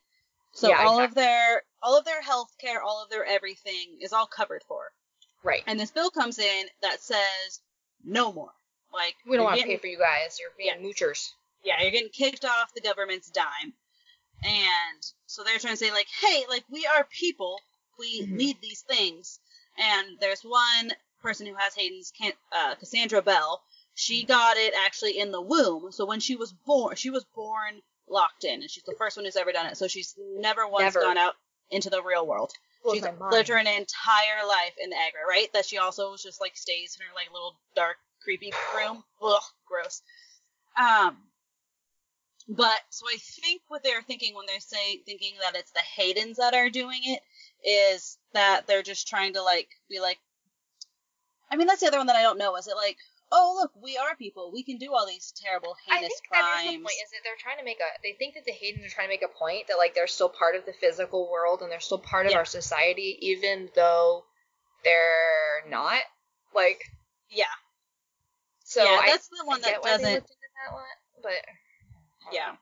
So 0.54 0.70
Yeah, 0.70 0.88
all 0.88 1.00
of 1.00 1.16
their 1.16 1.64
all 1.82 1.98
of 1.98 2.06
their 2.06 2.22
health 2.22 2.58
care, 2.58 2.82
all 2.82 3.02
of 3.04 3.10
their 3.10 3.24
everything 3.26 4.00
is 4.02 4.14
all 4.14 4.26
covered 4.28 4.64
for. 4.68 4.92
right. 5.44 5.64
And 5.68 5.80
this 5.80 5.92
bill 5.92 6.12
comes 6.12 6.40
in 6.40 6.70
that 6.82 7.02
says 7.02 7.62
no 8.04 8.34
more. 8.34 8.54
Like 8.94 9.16
We 9.26 9.38
don't 9.38 9.46
want 9.46 9.60
to 9.60 9.66
pay 9.66 9.78
for 9.78 9.88
you 9.88 9.98
guys. 9.98 10.38
You're 10.40 10.52
being 10.58 10.76
Yeah. 10.82 10.88
moochers. 10.90 11.32
yeah, 11.64 11.82
you're 11.82 11.92
getting 11.92 12.10
kicked 12.10 12.46
off 12.46 12.74
the 12.74 12.82
government's 12.82 13.30
dime. 13.30 13.74
And 14.44 15.04
so 15.26 15.44
they're 15.44 15.60
trying 15.60 15.74
to 15.74 15.78
say, 15.78 15.92
like, 15.92 16.08
hey, 16.22 16.46
like, 16.48 16.64
we 16.70 16.86
are 16.86 17.04
people. 17.06 17.60
We 17.98 18.22
Mhm. 18.22 18.30
need 18.30 18.62
these 18.62 18.82
things. 18.82 19.40
And 19.78 20.18
there's 20.20 20.42
one 20.44 20.94
person 21.22 21.46
who 21.46 21.56
has 21.56 21.76
Hayden's, 21.76 22.12
Can- 22.12 22.38
uh, 22.54 22.76
Cassandra 22.76 23.22
Bell. 23.22 23.62
She 23.96 24.24
got 24.24 24.56
it 24.56 24.74
actually 24.74 25.20
in 25.20 25.32
the 25.32 25.42
womb. 25.42 25.92
So 25.92 26.06
when 26.06 26.22
she 26.22 26.38
was 26.38 26.54
born, 26.54 26.96
she 26.96 27.10
was 27.10 27.26
born 27.36 27.82
locked 28.08 28.46
in. 28.46 28.62
And 28.62 28.72
she's 28.72 28.84
the 28.84 28.96
first 28.98 29.18
one 29.18 29.26
who's 29.26 29.36
ever 29.36 29.52
done 29.52 29.66
it. 29.66 29.76
So 29.78 29.90
she's 29.90 30.16
never 30.18 30.66
once 30.66 30.96
Never. 30.96 31.02
gone 31.02 31.18
out 31.18 31.36
into 31.70 31.90
the 31.90 32.02
real 32.02 32.26
world. 32.26 32.54
Blows 32.84 32.96
she's 32.96 33.04
lived 33.04 33.50
her 33.50 33.58
entire 33.58 34.46
life 34.48 34.74
in 34.78 34.90
the 34.90 34.96
Agora, 34.96 35.28
right? 35.28 35.52
That 35.52 35.66
she 35.66 35.78
also 35.78 36.16
just 36.16 36.40
like 36.40 36.56
stays 36.56 36.96
in 36.96 37.06
her 37.06 37.14
like 37.14 37.30
little 37.34 37.60
dark, 37.76 37.98
creepy 38.24 38.52
room. 38.76 39.04
Ugh, 39.24 39.42
gross. 39.68 40.02
Um, 40.78 41.18
but 42.48 42.80
so 42.90 43.06
I 43.08 43.18
think 43.18 43.62
what 43.68 43.84
they're 43.84 44.02
thinking 44.02 44.36
when 44.36 44.46
they're 44.48 44.60
saying 44.60 45.02
thinking 45.06 45.34
that 45.42 45.56
it's 45.60 45.72
the 45.72 45.82
Haydens 45.98 46.38
that 46.38 46.54
are 46.54 46.70
doing 46.70 47.00
it 47.04 47.22
is 47.68 48.18
that 48.34 48.66
they're 48.68 48.84
just 48.84 49.08
trying 49.08 49.34
to 49.34 49.42
like 49.44 49.70
be 49.90 50.00
like. 50.00 50.18
I 51.52 51.56
mean, 51.56 51.68
that's 51.68 51.82
the 51.82 51.88
other 51.88 51.98
one 51.98 52.08
that 52.08 52.16
I 52.16 52.22
don't 52.22 52.38
know. 52.38 52.56
Is 52.58 52.68
it 52.68 52.76
like, 52.76 52.98
oh 53.32 53.58
look, 53.60 53.72
we 53.84 53.98
are 53.98 54.16
people. 54.16 54.52
We 54.54 54.64
can 54.64 54.78
do 54.78 54.94
all 54.94 55.08
these 55.08 55.34
terrible, 55.44 55.76
heinous 55.86 55.98
I 55.98 56.02
heinous 56.02 56.14
think 56.14 56.30
that 56.32 56.40
is 56.40 56.44
crimes. 56.46 56.66
the 56.66 56.78
point. 56.84 56.96
Is 57.04 57.12
that 57.12 57.20
they're 57.24 57.34
trying 57.40 57.58
to 57.58 57.66
make 57.66 57.80
a? 57.80 57.90
They 58.04 58.14
think 58.14 58.36
that 58.36 58.46
the 58.46 58.52
Haydens 58.52 58.86
are 58.86 58.94
trying 58.94 59.08
to 59.08 59.14
make 59.14 59.24
a 59.24 59.28
point 59.38 59.68
that 59.68 59.78
like 59.78 59.94
they're 59.96 60.08
still 60.08 60.30
part 60.30 60.56
of 60.56 60.66
the 60.66 60.74
physical 60.74 61.30
world 61.32 61.62
and 61.62 61.72
they're 61.72 61.80
still 61.80 62.00
part 62.00 62.26
of 62.28 62.32
Yeah. 62.32 62.38
our 62.40 62.46
society, 62.46 63.18
even 63.22 63.70
though 63.76 64.26
they're 64.84 65.68
not. 65.70 66.02
Like, 66.56 66.82
yeah, 67.30 67.46
so 68.70 68.84
yeah, 68.84 69.02
that's 69.08 69.28
the 69.30 69.44
one 69.46 69.62
that 69.62 69.82
doesn't. 69.82 70.04
that 70.04 70.74
one, 70.74 70.84
but 71.24 71.32
Yeah. 72.32 72.56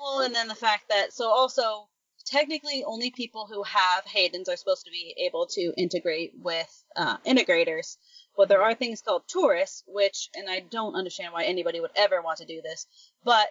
Well, 0.00 0.22
and 0.22 0.34
then 0.34 0.48
the 0.48 0.56
fact 0.56 0.88
that 0.88 1.12
so 1.12 1.28
also 1.28 1.88
technically 2.26 2.82
only 2.84 3.12
people 3.12 3.46
who 3.46 3.62
have 3.62 4.04
Hayden's 4.06 4.48
are 4.48 4.56
supposed 4.56 4.86
to 4.86 4.90
be 4.90 5.14
able 5.18 5.46
to 5.46 5.72
integrate 5.76 6.32
with 6.42 6.84
uh, 6.96 7.18
integrators, 7.18 7.96
but 8.36 8.48
there 8.48 8.62
are 8.62 8.74
things 8.74 9.02
called 9.02 9.22
tourists, 9.28 9.84
which 9.86 10.30
and 10.34 10.50
I 10.50 10.60
don't 10.68 10.96
understand 10.96 11.32
why 11.32 11.44
anybody 11.44 11.80
would 11.80 11.92
ever 11.94 12.20
want 12.22 12.38
to 12.38 12.44
do 12.44 12.60
this, 12.60 12.88
but 13.22 13.46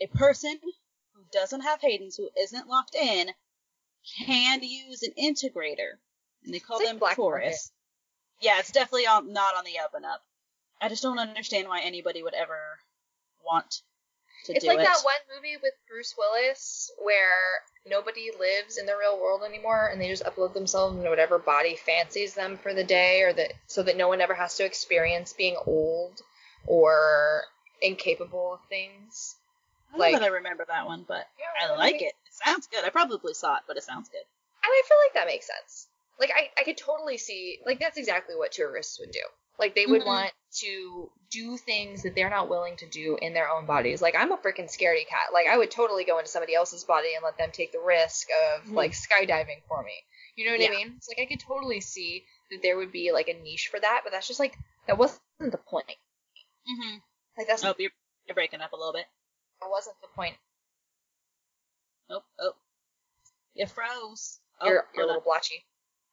a 0.00 0.06
person 0.06 0.56
who 0.62 1.22
doesn't 1.32 1.62
have 1.62 1.80
Hayden's 1.80 2.14
who 2.14 2.28
isn't 2.40 2.68
locked 2.68 2.94
in 2.94 3.30
can 4.24 4.62
use 4.62 5.02
an 5.02 5.12
integrator, 5.18 5.98
and 6.44 6.54
they 6.54 6.60
call 6.60 6.76
It's 6.76 6.84
like 6.84 6.92
them 6.92 7.00
market. 7.00 7.16
tourists. 7.16 7.72
Yeah, 8.40 8.60
it's 8.60 8.70
definitely 8.70 9.08
on, 9.08 9.32
not 9.32 9.56
on 9.56 9.64
the 9.64 9.80
up 9.80 9.94
and 9.94 10.04
up. 10.04 10.22
I 10.80 10.88
just 10.88 11.02
don't 11.02 11.18
understand 11.18 11.68
why 11.68 11.80
anybody 11.80 12.22
would 12.22 12.34
ever 12.34 12.58
want 13.44 13.82
to 14.44 14.52
It's 14.52 14.64
do 14.64 14.68
like 14.68 14.78
it. 14.80 14.84
that 14.84 15.02
one 15.04 15.14
movie 15.34 15.56
with 15.62 15.72
Bruce 15.88 16.14
Willis 16.18 16.90
where 17.02 17.60
nobody 17.86 18.30
lives 18.38 18.76
in 18.78 18.86
the 18.86 18.96
real 18.96 19.18
world 19.18 19.42
anymore 19.42 19.88
and 19.88 20.00
they 20.00 20.08
just 20.08 20.24
upload 20.24 20.52
themselves 20.54 20.96
into 20.96 21.08
whatever 21.08 21.38
body 21.38 21.76
fancies 21.76 22.34
them 22.34 22.56
for 22.58 22.74
the 22.74 22.84
day 22.84 23.22
or 23.22 23.32
that 23.32 23.52
so 23.66 23.82
that 23.82 23.96
no 23.96 24.08
one 24.08 24.20
ever 24.20 24.34
has 24.34 24.56
to 24.56 24.64
experience 24.64 25.32
being 25.32 25.56
old 25.66 26.20
or 26.66 27.42
incapable 27.80 28.54
of 28.54 28.60
things. 28.68 29.36
I 29.94 29.98
like- 29.98 30.20
I 30.22 30.26
remember 30.26 30.64
that 30.66 30.86
one, 30.86 31.04
but 31.06 31.26
Yeah, 31.38 31.68
I 31.68 31.76
like 31.76 31.96
it. 32.02 32.14
It 32.26 32.34
sounds 32.44 32.66
good. 32.66 32.84
I 32.84 32.90
probably 32.90 33.34
saw 33.34 33.56
it, 33.56 33.62
but 33.66 33.76
it 33.76 33.82
sounds 33.84 34.08
good. 34.08 34.18
And 34.62 34.70
I 34.70 34.82
feel 34.86 34.98
like 35.06 35.14
that 35.14 35.26
makes 35.32 35.46
sense. 35.46 35.86
Like 36.18 36.30
I, 36.34 36.50
I 36.58 36.64
could 36.64 36.76
totally 36.76 37.18
see 37.18 37.58
like 37.64 37.78
that's 37.78 37.96
exactly 37.98 38.34
what 38.36 38.52
tourists 38.52 38.98
would 38.98 39.12
do. 39.12 39.22
Like 39.58 39.74
they 39.74 39.86
would 39.86 40.02
Mhm. 40.02 40.06
want 40.06 40.32
to 40.60 41.10
do 41.30 41.56
things 41.56 42.02
that 42.02 42.14
they're 42.14 42.30
not 42.30 42.48
willing 42.48 42.76
to 42.76 42.86
do 42.86 43.16
in 43.20 43.34
their 43.34 43.48
own 43.48 43.66
bodies. 43.66 44.00
Like 44.02 44.14
I'm 44.16 44.32
a 44.32 44.36
freaking 44.36 44.70
scaredy 44.70 45.06
cat. 45.06 45.32
Like 45.32 45.46
I 45.46 45.56
would 45.56 45.70
totally 45.70 46.04
go 46.04 46.18
into 46.18 46.30
somebody 46.30 46.54
else's 46.54 46.84
body 46.84 47.14
and 47.14 47.22
let 47.24 47.36
them 47.38 47.50
take 47.52 47.72
the 47.72 47.80
risk 47.80 48.28
of 48.54 48.64
Mhm. 48.66 48.74
like 48.74 48.92
skydiving 48.92 49.62
for 49.68 49.82
me. 49.82 49.94
You 50.36 50.46
know 50.46 50.52
what 50.52 50.60
Yeah. 50.60 50.68
I 50.68 50.70
mean? 50.76 50.94
It's 50.96 51.08
like 51.08 51.18
I 51.18 51.26
could 51.26 51.40
totally 51.40 51.80
see 51.80 52.26
that 52.50 52.60
there 52.62 52.76
would 52.76 52.92
be 52.92 53.12
like 53.12 53.28
a 53.28 53.34
niche 53.34 53.68
for 53.68 53.80
that, 53.80 54.02
but 54.04 54.12
that's 54.12 54.28
just 54.28 54.40
like 54.40 54.56
that 54.86 54.98
wasn't 54.98 55.20
the 55.40 55.58
point. 55.58 55.98
Mm-hmm. 56.68 56.98
Like 57.38 57.46
that's 57.48 57.64
Oh, 57.64 57.74
you're, 57.78 57.90
you're 58.26 58.34
breaking 58.34 58.60
up 58.60 58.72
a 58.72 58.76
little 58.76 58.92
bit. 58.92 59.06
that 59.60 59.70
wasn't 59.70 60.00
the 60.02 60.08
point. 60.08 60.36
Oh, 62.10 62.22
oh. 62.38 62.52
You 63.54 63.66
froze. 63.66 64.38
Oh, 64.60 64.66
You're 64.66 64.86
you're 64.94 65.04
a 65.04 65.06
little 65.06 65.22
blotchy. 65.22 65.64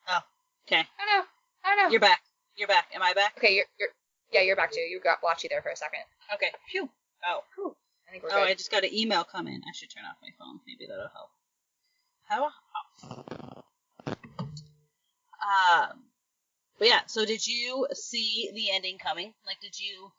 Oh, 0.08 0.20
okay. 0.66 0.88
I 1.00 1.06
know. 1.18 1.26
I 1.64 1.76
know. 1.76 1.90
You're 1.90 2.00
back. 2.00 2.22
You're 2.58 2.68
back. 2.68 2.88
Am 2.94 3.02
I 3.02 3.14
back? 3.14 3.34
okay. 3.38 3.54
You're 3.56 3.66
you're 3.80 3.90
yeah. 4.32 4.42
You're 4.42 4.56
back 4.56 4.72
too. 4.72 4.82
You 4.82 5.00
got 5.04 5.22
blotchy 5.22 5.48
there 5.50 5.62
for 5.62 5.70
a 5.70 5.76
second. 5.76 6.02
Okay. 6.34 6.52
Phew. 6.72 6.90
Oh. 7.28 7.42
Whew. 7.56 7.76
I 8.08 8.12
think 8.12 8.24
we're 8.24 8.30
Oh, 8.32 8.42
good. 8.44 8.50
I 8.50 8.54
just 8.54 8.72
got 8.72 8.84
an 8.84 8.94
email 8.94 9.24
come 9.24 9.48
in. 9.48 9.56
I 9.68 9.72
should 9.74 9.90
turn 9.90 10.04
off 10.06 10.18
my 10.22 10.30
phone. 10.38 10.60
Maybe 10.68 10.88
that'll 10.88 11.10
help. 11.14 11.30
How? 12.26 12.52
Um. 15.44 16.04
But 16.80 16.88
yeah. 16.88 17.02
So 17.08 17.26
did 17.26 17.46
you 17.46 17.88
see 17.94 18.52
the 18.54 18.72
ending 18.72 18.98
coming? 18.98 19.34
Like, 19.46 19.60
did 19.62 19.80
you 19.80 20.12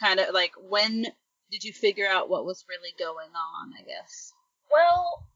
kind 0.00 0.18
of 0.20 0.34
like 0.34 0.52
when 0.68 1.06
did 1.50 1.62
you 1.62 1.72
figure 1.72 2.06
out 2.08 2.28
what 2.28 2.44
was 2.44 2.64
really 2.68 2.94
going 2.98 3.30
on? 3.30 3.72
I 3.78 3.82
guess. 3.82 4.32
Well, 4.70 5.26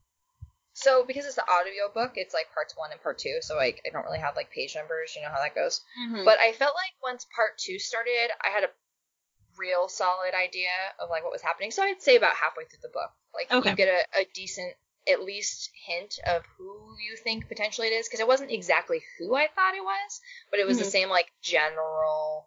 so 0.78 1.04
because 1.04 1.26
it's 1.26 1.34
the 1.34 1.50
audio 1.50 1.90
book, 1.92 2.12
it's 2.14 2.32
like 2.34 2.46
parts 2.54 2.74
one 2.76 2.92
and 2.92 3.02
part 3.02 3.18
two. 3.18 3.38
So 3.42 3.56
like 3.56 3.82
I 3.86 3.90
don't 3.90 4.04
really 4.04 4.20
have 4.20 4.36
like 4.36 4.50
page 4.50 4.74
numbers. 4.76 5.14
You 5.16 5.22
know 5.22 5.28
how 5.28 5.42
that 5.42 5.54
goes. 5.54 5.80
Mm-hmm. 6.00 6.24
But 6.24 6.38
I 6.38 6.52
felt 6.52 6.74
like 6.74 6.94
once 7.02 7.26
part 7.34 7.58
two 7.58 7.78
started, 7.78 8.30
I 8.44 8.50
had 8.50 8.64
a 8.64 8.70
real 9.58 9.88
solid 9.88 10.34
idea 10.34 10.70
of 11.00 11.10
like 11.10 11.24
what 11.24 11.32
was 11.32 11.42
happening. 11.42 11.72
So 11.72 11.82
I'd 11.82 12.00
say 12.00 12.16
about 12.16 12.34
halfway 12.34 12.64
through 12.64 12.78
the 12.82 12.94
book, 12.94 13.10
like 13.34 13.50
Okay. 13.50 13.70
you 13.70 13.76
get 13.76 13.88
a, 13.88 14.20
a 14.20 14.24
decent, 14.32 14.72
at 15.10 15.22
least 15.22 15.70
hint 15.86 16.14
of 16.26 16.42
who 16.56 16.94
you 17.02 17.16
think 17.16 17.48
potentially 17.48 17.88
it 17.88 17.92
is, 17.94 18.06
because 18.06 18.20
it 18.20 18.28
wasn't 18.28 18.52
exactly 18.52 19.02
who 19.18 19.34
I 19.34 19.48
thought 19.48 19.74
it 19.74 19.82
was, 19.82 20.20
but 20.50 20.60
it 20.60 20.66
was 20.66 20.78
the 20.78 20.84
Mhm. 20.84 20.90
same 20.90 21.08
like 21.08 21.26
general 21.42 22.46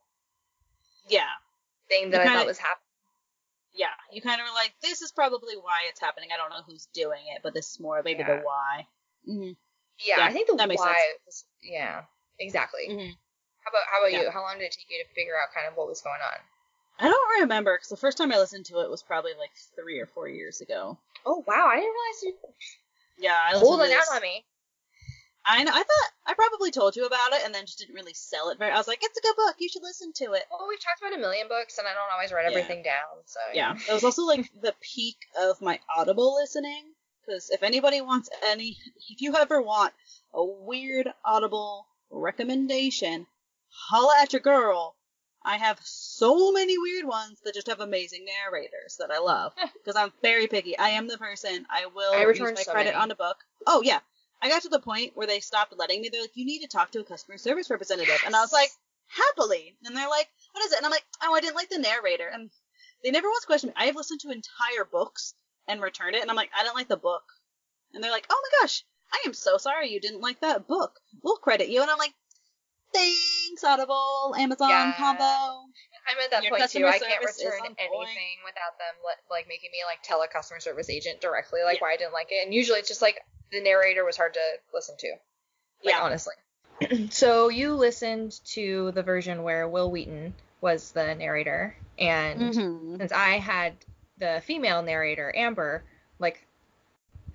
yeah. 1.10 1.28
thing 1.90 2.12
that 2.12 2.22
I 2.22 2.32
thought 2.32 2.46
was 2.46 2.58
happening. 2.60 2.86
Yeah, 3.74 3.94
you 4.12 4.22
kind 4.22 4.40
of 4.42 4.48
were 4.48 4.54
like, 4.54 4.74
this 4.82 5.02
is 5.02 5.12
probably 5.12 5.56
why 5.56 5.82
it's 5.90 6.00
happening. 6.00 6.30
I 6.34 6.38
don't 6.38 6.50
know 6.50 6.64
who's 6.66 6.88
doing 6.94 7.22
it, 7.36 7.42
but 7.44 7.54
this 7.54 7.72
is 7.72 7.80
more 7.80 8.02
maybe 8.04 8.20
Yeah. 8.20 8.38
the 8.38 8.42
why. 8.44 8.88
Mm-hmm. 9.28 9.52
Yeah, 10.06 10.18
Yeah, 10.18 10.26
I 10.26 10.34
think 10.34 10.48
the 10.48 10.56
that 10.58 10.68
makes 10.68 10.80
why 10.82 10.94
sense. 10.94 11.20
was 11.26 11.46
yeah, 11.64 12.04
exactly. 12.40 12.88
Mhm. 12.90 13.16
How 13.62 13.70
about 13.70 13.84
how 13.92 14.00
about 14.00 14.12
Yeah. 14.12 14.22
you? 14.24 14.32
How 14.32 14.42
long 14.42 14.58
did 14.58 14.66
it 14.66 14.72
take 14.72 14.90
you 14.90 15.04
to 15.04 15.14
figure 15.14 15.34
out 15.38 15.54
kind 15.54 15.68
of 15.68 15.76
what 15.78 15.88
was 15.88 16.02
going 16.02 16.22
on? 16.22 16.40
I 17.00 17.10
don't 17.10 17.42
remember 17.42 17.76
because 17.78 17.90
the 17.90 17.98
first 17.98 18.18
time 18.18 18.32
I 18.32 18.38
listened 18.38 18.66
to 18.68 18.82
it 18.82 18.90
was 18.90 19.02
probably 19.04 19.34
like 19.40 19.52
three 19.76 20.00
or 20.00 20.06
four 20.06 20.28
years 20.28 20.62
ago. 20.62 20.98
Oh 21.26 21.44
wow, 21.48 21.68
I 21.68 21.76
didn't 21.78 21.94
realize 21.94 22.24
you 22.24 22.34
Yeah, 23.18 23.38
I 23.40 23.54
listened 23.54 23.68
holding 23.68 23.90
to 23.90 23.96
out 23.96 24.16
on 24.16 24.22
me. 24.22 24.46
I 25.46 25.64
know. 25.64 25.72
I 25.74 25.78
thought 25.84 26.12
I 26.28 26.34
probably 26.34 26.72
told 26.72 26.96
you 26.96 27.06
about 27.06 27.34
it 27.34 27.42
and 27.46 27.54
then 27.54 27.66
just 27.66 27.80
didn't 27.80 27.96
really 27.96 28.14
sell 28.14 28.50
it 28.50 28.60
very. 28.60 28.72
I 28.72 28.78
was 28.78 28.88
like, 28.88 29.00
it's 29.02 29.18
a 29.18 29.22
good 29.22 29.36
book. 29.36 29.56
You 29.60 29.70
should 29.70 29.82
listen 29.84 30.12
to 30.18 30.34
it. 30.34 30.44
Well, 30.52 30.68
we've 30.70 30.80
talked 30.80 31.02
about 31.02 31.18
a 31.18 31.22
million 31.22 31.48
books, 31.48 31.78
and 31.78 31.88
I 31.88 31.94
don't 31.94 32.12
always 32.14 32.32
write 32.32 32.44
Yeah. 32.44 32.50
everything 32.58 32.84
down. 32.84 33.24
So 33.26 33.40
Yeah, 33.54 33.76
it 33.76 33.92
was 33.92 34.04
also 34.04 34.24
like 34.24 34.50
the 34.62 34.74
peak 34.82 35.18
of 35.40 35.62
my 35.62 35.80
Audible 35.98 36.36
listening. 36.36 36.94
Because 37.26 37.50
if 37.52 37.62
anybody 37.64 38.02
wants 38.02 38.30
any, 38.46 38.78
if 39.10 39.22
you 39.22 39.36
ever 39.36 39.62
want 39.62 39.94
a 40.34 40.44
weird 40.44 41.08
Audible 41.24 41.88
recommendation, 42.10 43.28
holla 43.70 44.14
at 44.22 44.34
your 44.34 44.42
girl. 44.42 44.96
I 45.44 45.58
have 45.58 45.80
so 45.84 46.52
many 46.52 46.78
weird 46.78 47.06
ones 47.06 47.40
that 47.44 47.56
just 47.56 47.68
have 47.68 47.80
amazing 47.80 48.26
narrators 48.26 48.98
that 49.00 49.10
I 49.12 49.18
love. 49.20 49.54
Because 49.74 49.96
I'm 49.96 50.14
very 50.22 50.46
picky. 50.48 50.78
I 50.78 50.90
am 50.90 51.08
the 51.08 51.18
person 51.18 51.66
I 51.70 51.88
will 51.88 52.14
I 52.14 52.22
use 52.22 52.40
my 52.40 52.54
so 52.54 52.72
credit 52.72 52.92
many. 52.92 53.02
on 53.04 53.10
a 53.12 53.16
book. 53.16 53.38
Oh 53.66 53.82
yeah, 53.82 54.00
I 54.42 54.50
got 54.50 54.64
to 54.64 54.70
the 54.70 54.80
point 54.80 55.12
where 55.16 55.28
they 55.28 55.40
stopped 55.40 55.74
letting 55.78 56.02
me. 56.02 56.10
They're 56.10 56.22
like, 56.22 56.36
you 56.36 56.46
need 56.46 56.62
to 56.62 56.68
talk 56.68 56.92
to 56.92 57.00
a 57.00 57.04
customer 57.04 57.38
service 57.38 57.70
representative, 57.70 58.20
and 58.26 58.36
I 58.36 58.42
was 58.42 58.52
like, 58.54 58.70
happily. 59.08 59.76
And 59.86 59.96
they're 59.96 60.10
like, 60.10 60.28
what 60.54 60.66
is 60.66 60.72
it? 60.72 60.78
And 60.78 60.86
I'm 60.86 60.92
like, 60.92 61.06
oh, 61.24 61.34
I 61.36 61.42
didn't 61.42 61.56
like 61.56 61.70
the 61.70 61.78
narrator. 61.80 62.28
And 62.32 62.50
they 63.04 63.12
never 63.12 63.28
once 63.30 63.46
questioned 63.46 63.72
me. 63.72 63.82
I 63.82 63.86
have 63.86 63.96
listened 63.96 64.20
to 64.22 64.30
entire 64.30 64.86
books 64.92 65.34
and 65.68 65.82
returned 65.82 66.16
it, 66.16 66.22
and 66.22 66.30
I'm 66.30 66.36
like, 66.38 66.50
I 66.58 66.64
didn't 66.64 66.76
like 66.76 66.88
the 66.88 66.98
book. 66.98 67.24
And 67.94 68.04
they're 68.04 68.12
like, 68.12 68.26
oh 68.30 68.42
my 68.42 68.62
gosh, 68.62 68.84
I 69.14 69.24
am 69.28 69.34
so 69.34 69.58
sorry 69.58 69.90
you 69.90 70.00
didn't 70.00 70.22
like 70.22 70.40
that 70.42 70.68
book. 70.68 71.00
We'll 71.24 71.36
credit 71.38 71.70
you. 71.70 71.82
And 71.82 71.92
I'm 71.92 71.98
like, 71.98 72.14
thanks, 72.94 73.64
Audible, 73.64 74.34
Amazon 74.38 74.70
Yeah. 74.70 74.94
combo. 74.98 75.66
I'm 76.08 76.18
at 76.24 76.32
that 76.32 76.44
Your 76.44 76.52
point 76.52 76.70
too. 76.72 76.86
I 76.86 77.00
can't 77.00 77.24
return 77.24 77.60
on 77.62 77.76
point. 77.76 77.78
anything 77.80 78.38
without 78.46 78.78
them 78.78 78.96
like 79.30 79.48
making 79.48 79.70
me 79.72 79.80
like 79.88 80.02
tell 80.04 80.22
a 80.22 80.28
customer 80.28 80.60
service 80.60 80.90
agent 80.90 81.22
directly 81.22 81.62
like 81.64 81.76
Yeah. 81.78 81.82
why 81.88 81.94
I 81.94 81.98
didn't 81.98 82.14
like 82.14 82.28
it. 82.32 82.44
And 82.46 82.54
usually 82.54 82.80
it's 82.80 82.88
just 82.88 83.02
like 83.02 83.22
the 83.52 83.62
narrator 83.62 84.04
was 84.06 84.18
hard 84.18 84.34
to 84.34 84.40
listen 84.74 84.96
to. 84.98 85.08
Like 85.84 85.96
Yeah. 85.96 86.02
honestly. 86.02 86.34
so 87.12 87.50
you 87.50 87.76
listened 87.76 88.40
to 88.46 88.92
the 88.94 89.04
version 89.04 89.44
where 89.44 89.68
Wil 89.68 89.92
Wheaton 89.92 90.34
was 90.62 90.92
the 90.92 91.14
narrator, 91.16 91.76
and 91.98 92.54
Mhm. 92.54 92.98
since 92.98 93.12
I 93.12 93.38
had 93.38 93.74
the 94.18 94.42
female 94.46 94.82
narrator 94.84 95.34
Amber, 95.36 95.84
like 96.20 96.46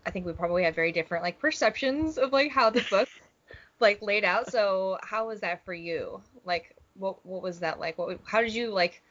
I 0.04 0.10
think 0.10 0.26
we 0.26 0.32
probably 0.32 0.62
had 0.64 0.74
very 0.74 0.92
different 0.92 1.24
like 1.24 1.38
perceptions 1.40 2.18
of 2.18 2.32
like 2.32 2.52
how 2.52 2.70
the 2.70 2.84
book 2.90 3.08
like 3.80 4.00
laid 4.02 4.24
out. 4.24 4.50
So 4.50 4.98
how 5.02 5.26
was 5.28 5.40
that 5.40 5.64
for 5.64 5.74
you? 5.74 6.22
Like 6.44 6.76
what 6.98 7.24
what 7.26 7.42
was 7.42 7.60
that 7.60 7.80
like? 7.80 7.98
What 7.98 8.18
how 8.24 8.40
did 8.40 8.54
you 8.54 8.70
like 8.70 9.02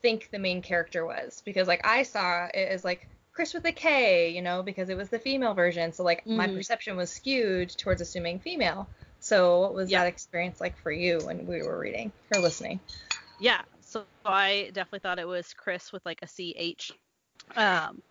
think 0.00 0.30
the 0.30 0.38
main 0.38 0.62
character 0.62 1.04
was? 1.06 1.42
Because 1.44 1.68
like 1.68 1.86
I 1.86 2.02
saw 2.02 2.46
it 2.46 2.68
as 2.68 2.84
like 2.84 3.08
Chris 3.32 3.54
with 3.54 3.64
a 3.64 3.72
K, 3.72 4.30
you 4.30 4.42
know, 4.42 4.62
because 4.62 4.88
it 4.90 4.96
was 4.96 5.08
the 5.08 5.18
female 5.18 5.54
version. 5.54 5.92
So 5.92 6.02
like 6.04 6.26
my 6.26 6.46
Mhm. 6.46 6.54
perception 6.56 6.96
was 6.96 7.10
skewed 7.10 7.70
towards 7.70 8.00
assuming 8.00 8.40
female. 8.40 8.88
So 9.20 9.60
what 9.60 9.74
was 9.74 9.90
Yeah. 9.90 10.00
that 10.00 10.08
experience 10.08 10.60
like 10.60 10.76
for 10.78 10.90
you 10.92 11.20
when 11.20 11.46
we 11.46 11.62
were 11.62 11.78
reading 11.78 12.12
or 12.30 12.40
listening? 12.40 12.80
Yeah, 13.40 13.62
so 13.80 14.04
I 14.24 14.70
definitely 14.72 15.00
thought 15.00 15.18
it 15.18 15.26
was 15.28 15.52
Chris 15.54 15.92
with 15.92 16.04
like 16.04 16.20
a 16.22 16.26
CH. 16.26 16.92
Um, 17.56 18.02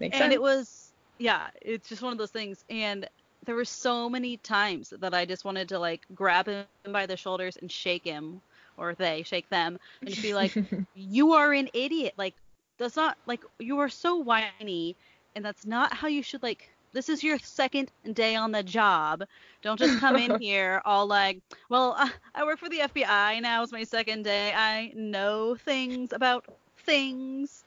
Makes 0.00 0.16
and 0.16 0.24
sense. 0.24 0.34
it 0.34 0.40
was, 0.40 0.92
yeah, 1.18 1.48
it's 1.62 1.88
just 1.88 2.02
one 2.02 2.12
of 2.12 2.18
those 2.18 2.30
things. 2.30 2.64
And 2.68 3.08
there 3.44 3.54
were 3.54 3.64
so 3.64 4.08
many 4.08 4.36
times 4.38 4.92
that 4.98 5.14
I 5.14 5.24
just 5.24 5.44
wanted 5.44 5.68
to 5.70 5.78
like 5.78 6.02
grab 6.14 6.46
him 6.46 6.64
by 6.90 7.06
the 7.06 7.16
shoulders 7.16 7.56
and 7.56 7.70
shake 7.70 8.04
him, 8.04 8.40
or 8.76 8.94
they 8.94 9.22
shake 9.22 9.48
them, 9.48 9.78
and 10.00 10.10
just 10.10 10.22
be 10.22 10.34
like, 10.34 10.54
you 10.94 11.32
are 11.32 11.52
an 11.52 11.68
idiot. 11.74 12.14
Like, 12.16 12.34
that's 12.78 12.96
not, 12.96 13.16
like, 13.26 13.42
you 13.58 13.78
are 13.78 13.88
so 13.88 14.16
whiny, 14.16 14.96
and 15.36 15.44
that's 15.44 15.64
not 15.64 15.92
how 15.92 16.08
you 16.08 16.22
should, 16.22 16.42
like, 16.42 16.70
this 16.92 17.08
is 17.08 17.24
your 17.24 17.38
second 17.40 17.90
day 18.12 18.36
on 18.36 18.52
the 18.52 18.62
job. 18.62 19.24
Don't 19.62 19.78
just 19.78 19.98
come 19.98 20.16
in 20.16 20.38
here 20.40 20.80
all 20.84 21.06
like, 21.06 21.40
well, 21.68 21.96
uh, 21.98 22.08
I 22.34 22.44
work 22.44 22.60
for 22.60 22.68
the 22.68 22.78
FBI. 22.78 23.42
Now 23.42 23.62
it's 23.62 23.72
my 23.72 23.82
second 23.82 24.22
day. 24.22 24.52
I 24.54 24.92
know 24.94 25.56
things 25.56 26.12
about 26.12 26.46
things. 26.78 27.64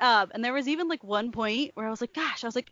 Um, 0.00 0.30
and 0.32 0.44
there 0.44 0.52
was 0.52 0.68
even 0.68 0.86
like 0.86 1.02
one 1.02 1.32
point 1.32 1.72
where 1.74 1.86
I 1.86 1.90
was 1.90 2.00
like, 2.00 2.14
gosh, 2.14 2.44
I 2.44 2.46
was 2.46 2.54
like, 2.54 2.70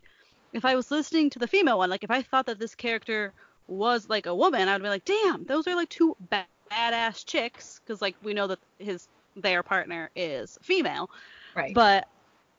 if 0.53 0.65
I 0.65 0.75
was 0.75 0.91
listening 0.91 1.29
to 1.31 1.39
the 1.39 1.47
female 1.47 1.77
one, 1.79 1.89
like 1.89 2.03
if 2.03 2.11
I 2.11 2.21
thought 2.21 2.45
that 2.45 2.59
this 2.59 2.75
character 2.75 3.33
was 3.67 4.07
like 4.09 4.25
a 4.25 4.35
woman, 4.35 4.67
I 4.67 4.73
would 4.73 4.83
be 4.83 4.89
like, 4.89 5.05
damn, 5.05 5.43
those 5.45 5.67
are 5.67 5.75
like 5.75 5.89
two 5.89 6.15
ba- 6.29 6.45
badass 6.71 7.25
chicks, 7.25 7.81
because 7.83 8.01
like 8.01 8.15
we 8.23 8.33
know 8.33 8.47
that 8.47 8.59
his 8.77 9.07
their 9.35 9.63
partner 9.63 10.11
is 10.15 10.57
female. 10.61 11.09
right. 11.55 11.73
But 11.73 12.07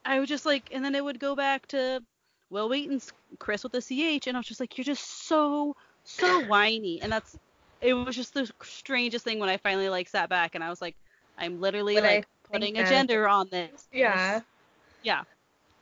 I 0.04 0.18
was 0.20 0.28
just 0.28 0.44
like, 0.44 0.68
and 0.72 0.85
then 0.85 0.94
it 0.94 1.04
would 1.04 1.20
go 1.20 1.35
back 1.37 1.66
to 1.68 2.02
Wil 2.50 2.68
Wheaton's 2.68 3.12
Chris 3.38 3.62
with 3.62 3.72
the 3.72 3.80
CH, 3.80 4.26
and 4.26 4.37
I 4.37 4.40
was 4.40 4.46
just 4.46 4.61
like, 4.61 4.76
you're 4.76 4.85
just 4.85 5.26
so, 5.26 5.76
so 6.04 6.40
whiny. 6.46 7.00
And 7.00 7.12
that's, 7.12 7.37
it 7.80 7.94
was 7.94 8.16
just 8.16 8.35
the 8.35 8.50
strangest 8.62 9.24
thing 9.24 9.38
when 9.38 9.48
I 9.48 9.57
finally 9.57 9.88
like 9.88 10.09
sat 10.09 10.28
back 10.28 10.54
and 10.54 10.64
I 10.64 10.70
was 10.70 10.83
like, 10.83 10.96
I'm 11.38 11.61
literally 11.61 11.98
I 11.98 12.00
like 12.00 12.26
putting 12.50 12.76
a 12.78 12.85
gender 12.85 13.28
on 13.28 13.48
this. 13.50 13.88
yeah. 13.92 14.40
Yeah. 15.02 15.22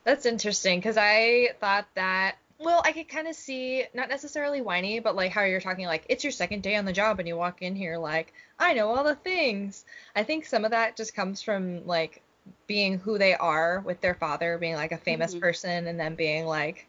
That's 0.05 0.27
interesting 0.27 0.79
because 0.79 0.97
I 0.97 1.51
thought 1.61 1.87
that. 1.95 2.37
Well, 2.59 2.83
I 2.85 2.93
could 2.93 3.09
kind 3.09 3.27
of 3.27 3.35
see 3.35 3.85
not 3.93 4.09
necessarily 4.09 4.61
whiny, 4.61 5.01
but 5.01 5.17
like 5.17 5.33
how 5.33 5.43
you're 5.43 5.61
talking 5.61 5.87
like 5.87 6.05
it's 6.09 6.23
your 6.23 6.31
second 6.31 6.62
day 6.62 6.77
on 6.77 6.85
the 6.85 6.93
job 6.93 7.19
and 7.19 7.27
you 7.27 7.37
walk 7.37 7.61
in 7.62 7.75
here 7.75 7.99
like 7.99 8.33
I 8.59 8.75
know 8.75 8.88
all 8.88 9.03
the 9.05 9.17
things. 9.17 9.85
I 10.15 10.23
think 10.23 10.47
some 10.47 10.65
of 10.65 10.71
that 10.71 10.97
just 10.97 11.15
comes 11.15 11.43
from 11.43 11.87
like 11.87 12.23
being 12.67 12.99
who 12.99 13.19
they 13.19 13.35
are 13.35 13.81
with 13.81 14.01
their 14.01 14.15
father 14.15 14.59
being 14.59 14.75
like 14.77 14.93
a 14.93 14.99
famous 14.99 15.35
Mhm. 15.35 15.41
person 15.41 15.87
and 15.88 15.99
then 15.99 16.15
being 16.15 16.47
like 16.47 16.87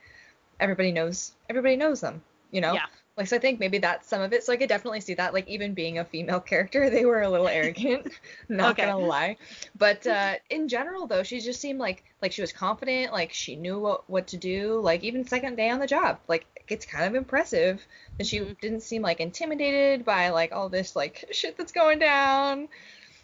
everybody 0.60 0.92
knows 0.92 1.32
everybody 1.50 1.76
knows 1.76 2.02
them, 2.02 2.24
you 2.52 2.62
know? 2.62 2.74
Yeah. 2.76 2.86
Like 3.16 3.28
so 3.28 3.36
I 3.36 3.40
think 3.40 3.60
maybe 3.60 3.78
that's 3.78 4.08
some 4.08 4.22
of 4.22 4.34
it. 4.34 4.44
So 4.44 4.54
I 4.54 4.58
could 4.58 4.70
definitely 4.70 5.02
see 5.02 5.14
that. 5.16 5.34
Like 5.34 5.48
even 5.48 5.74
being 5.74 6.00
a 6.00 6.06
female 6.06 6.40
character, 6.52 6.90
they 6.90 7.06
were 7.06 7.22
a 7.22 7.30
little 7.30 7.48
arrogant. 7.48 8.08
not 8.50 8.72
Okay. 8.72 8.82
gonna 8.82 8.98
lie. 8.98 9.38
But 9.78 10.06
uh 10.08 10.36
in 10.50 10.68
general 10.68 11.08
though, 11.08 11.24
she 11.24 11.40
just 11.40 11.62
seemed 11.62 11.80
like 11.80 12.04
like 12.22 12.32
she 12.32 12.42
was 12.42 12.52
confident, 12.52 13.12
like 13.14 13.32
she 13.34 13.56
knew 13.56 13.80
what 13.80 14.10
what 14.10 14.28
to 14.28 14.38
do, 14.38 14.80
like 14.82 15.04
even 15.04 15.26
second 15.26 15.56
day 15.56 15.70
on 15.70 15.80
the 15.80 15.88
job. 15.88 16.20
Like 16.28 16.46
it's 16.68 16.86
kind 16.86 17.06
of 17.06 17.16
impressive 17.16 17.86
that 18.18 18.26
she 18.28 18.40
Mhm. 18.40 18.56
didn't 18.62 18.82
seem 18.82 19.02
like 19.02 19.20
intimidated 19.20 20.06
by 20.06 20.30
like 20.30 20.52
all 20.52 20.70
this 20.70 20.96
like 20.96 21.26
shit 21.32 21.58
that's 21.58 21.72
going 21.72 22.00
down. 22.00 22.68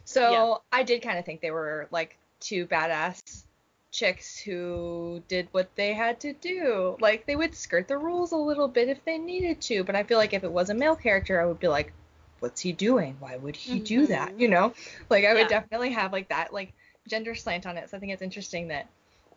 So 0.05 0.29
Yeah. 0.31 0.45
I 0.71 0.83
did 0.83 1.01
kind 1.01 1.19
of 1.19 1.25
think 1.25 1.41
they 1.41 1.51
were 1.51 1.87
like 1.91 2.17
two 2.39 2.65
badass 2.67 3.45
chicks 3.91 4.39
who 4.39 5.21
did 5.27 5.47
what 5.51 5.75
they 5.75 5.93
had 5.93 6.19
to 6.21 6.33
do. 6.33 6.97
Like 6.99 7.25
they 7.25 7.35
would 7.35 7.55
skirt 7.55 7.87
the 7.87 7.97
rules 7.97 8.31
a 8.31 8.37
little 8.37 8.67
bit 8.67 8.89
if 8.89 9.03
they 9.05 9.17
needed 9.17 9.61
to, 9.63 9.83
but 9.83 9.95
I 9.95 10.03
feel 10.03 10.17
like 10.17 10.33
if 10.33 10.43
it 10.43 10.51
was 10.51 10.69
a 10.69 10.73
male 10.73 10.95
character, 10.95 11.41
I 11.41 11.45
would 11.45 11.59
be 11.59 11.67
like, 11.67 11.93
what's 12.39 12.61
he 12.61 12.71
doing? 12.71 13.17
Why 13.19 13.37
would 13.37 13.55
he 13.55 13.79
do 13.79 14.01
mm-hmm. 14.01 14.11
that? 14.11 14.39
You 14.39 14.47
know? 14.47 14.73
Like 15.09 15.25
I 15.25 15.33
would 15.33 15.47
Yeah. 15.47 15.47
definitely 15.47 15.91
have 15.91 16.11
like 16.13 16.29
that 16.29 16.53
like 16.53 16.73
gender 17.07 17.35
slant 17.35 17.65
on 17.65 17.77
it. 17.77 17.89
So 17.89 17.97
I 17.97 17.99
think 17.99 18.13
it's 18.13 18.21
interesting 18.21 18.67
that 18.69 18.87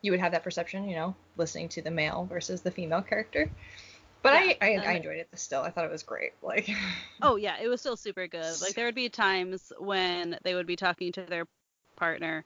you 0.03 0.11
would 0.13 0.21
have 0.21 0.33
that 0.33 0.43
perception, 0.43 0.89
you 0.89 0.97
know, 0.97 1.15
listening 1.37 1.69
to 1.71 1.83
the 1.83 1.91
male 1.91 2.27
versus 2.31 2.63
the 2.63 2.71
female 2.71 3.03
character. 3.03 3.51
But 4.23 4.35
Yeah, 4.35 4.41
I, 4.41 4.57
I, 4.61 4.83
I 4.87 4.93
enjoyed 4.95 5.19
it 5.19 5.29
still. 5.35 5.63
I 5.63 5.71
thought 5.71 5.85
it 5.85 5.91
was 5.91 6.03
great. 6.03 6.33
Like 6.43 6.71
Oh 7.23 7.37
yeah, 7.37 7.57
it 7.61 7.69
was 7.69 7.81
still 7.81 7.97
super 7.97 8.27
good. 8.27 8.61
Like 8.61 8.75
there 8.75 8.87
would 8.87 8.95
be 8.95 9.09
times 9.09 9.73
when 9.79 10.39
they 10.43 10.55
would 10.55 10.67
be 10.67 10.77
talking 10.77 11.13
to 11.13 11.23
their 11.23 11.47
partner 11.97 12.45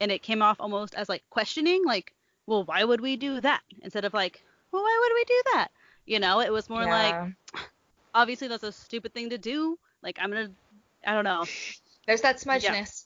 and 0.00 0.10
it 0.12 0.22
came 0.22 0.42
off 0.42 0.56
almost 0.60 0.94
as 0.94 1.08
like 1.08 1.22
questioning, 1.30 1.84
like, 1.84 2.12
well, 2.46 2.64
why 2.64 2.84
would 2.84 3.00
we 3.00 3.16
do 3.16 3.40
that? 3.40 3.62
Instead 3.82 4.04
of 4.04 4.14
like, 4.14 4.42
well, 4.72 4.82
why 4.82 4.98
would 5.00 5.14
we 5.14 5.24
do 5.24 5.42
that? 5.54 5.68
You 6.06 6.20
know, 6.20 6.40
it 6.40 6.52
was 6.52 6.68
more 6.68 6.84
like 6.84 7.14
obviously 8.14 8.48
that's 8.48 8.62
a 8.62 8.72
stupid 8.72 9.12
thing 9.14 9.30
to 9.30 9.38
do. 9.38 9.78
Like 10.02 10.18
I'm 10.20 10.30
gonna 10.30 10.50
I 11.06 11.14
don't 11.14 11.24
know. 11.24 11.44
there's 12.06 12.20
that 12.22 12.38
smudgeness. 12.38 13.04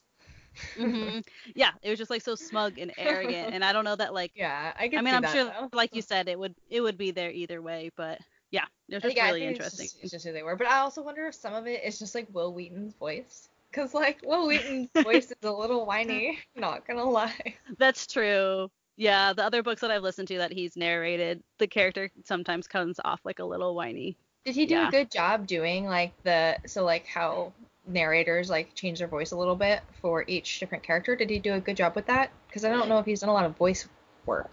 hmm 0.76 1.20
yeah, 1.54 1.70
it 1.82 1.90
was 1.90 1.98
just 1.98 2.10
like 2.10 2.22
so 2.22 2.34
smug 2.34 2.78
and 2.78 2.92
arrogant 2.98 3.54
and 3.54 3.64
I 3.64 3.72
don't 3.72 3.84
know 3.84 3.96
that 3.96 4.12
like 4.14 4.32
Yeah, 4.36 4.72
I 4.78 4.88
get 4.88 4.98
I 4.98 5.02
mean, 5.02 5.14
I'm 5.14 5.22
that, 5.22 5.32
sure, 5.32 5.44
though. 5.44 5.68
like 5.72 5.94
you 5.94 6.02
said, 6.02 6.28
it 6.28 6.38
would 6.38 6.54
it 6.70 6.80
would 6.80 6.98
be 6.98 7.10
there 7.10 7.30
either 7.30 7.62
way, 7.62 7.90
but 7.96 8.18
yeah, 8.50 8.64
it 8.88 8.94
was 8.94 9.02
just 9.04 9.16
yeah, 9.16 9.26
really 9.26 9.40
think 9.40 9.50
it's 9.50 9.58
interesting. 9.60 9.84
just- 9.86 10.02
It's 10.02 10.10
just, 10.12 10.26
who 10.26 10.32
they 10.32 10.42
were. 10.42 10.56
But 10.56 10.66
I 10.66 10.78
also 10.80 11.02
wonder 11.02 11.26
if 11.26 11.34
some 11.34 11.54
of 11.54 11.66
it 11.66 11.82
is 11.84 11.98
just 11.98 12.14
like 12.14 12.26
Wil 12.32 12.52
Wheaton's 12.52 12.94
voice. 12.94 13.48
Because, 13.70 13.94
like, 13.94 14.20
Wil 14.24 14.48
Wheaton's 14.48 14.88
voice 15.02 15.26
is 15.26 15.36
a 15.42 15.52
little 15.52 15.86
whiny, 15.86 16.38
not 16.56 16.86
gonna 16.86 17.04
lie. 17.04 17.54
That's 17.78 18.06
true. 18.06 18.70
Yeah, 18.96 19.32
the 19.32 19.44
other 19.44 19.62
books 19.62 19.80
that 19.80 19.90
I've 19.90 20.02
listened 20.02 20.28
to 20.28 20.38
that 20.38 20.52
he's 20.52 20.76
narrated, 20.76 21.42
the 21.58 21.66
character 21.66 22.10
sometimes 22.24 22.66
comes 22.66 22.98
off 23.04 23.20
like 23.24 23.38
a 23.38 23.44
little 23.44 23.74
whiny. 23.74 24.16
Did 24.44 24.54
he 24.56 24.66
do 24.66 24.74
Yeah. 24.74 24.88
a 24.88 24.90
good 24.90 25.10
job 25.10 25.46
doing, 25.46 25.86
like, 25.86 26.12
the. 26.22 26.56
So, 26.66 26.84
like, 26.84 27.06
how 27.06 27.52
narrators, 27.86 28.50
like, 28.50 28.74
change 28.74 28.98
their 28.98 29.08
voice 29.08 29.30
a 29.30 29.36
little 29.36 29.56
bit 29.56 29.82
for 30.00 30.24
each 30.26 30.58
different 30.60 30.82
character? 30.84 31.14
Did 31.16 31.30
he 31.30 31.38
do 31.38 31.54
a 31.54 31.60
good 31.60 31.76
job 31.76 31.94
with 31.94 32.06
that? 32.06 32.30
Because 32.48 32.64
I 32.64 32.70
don't 32.70 32.88
know 32.88 32.98
if 32.98 33.06
he's 33.06 33.20
done 33.20 33.30
a 33.30 33.34
lot 33.34 33.44
of 33.44 33.56
voice 33.56 33.86
work. 34.26 34.50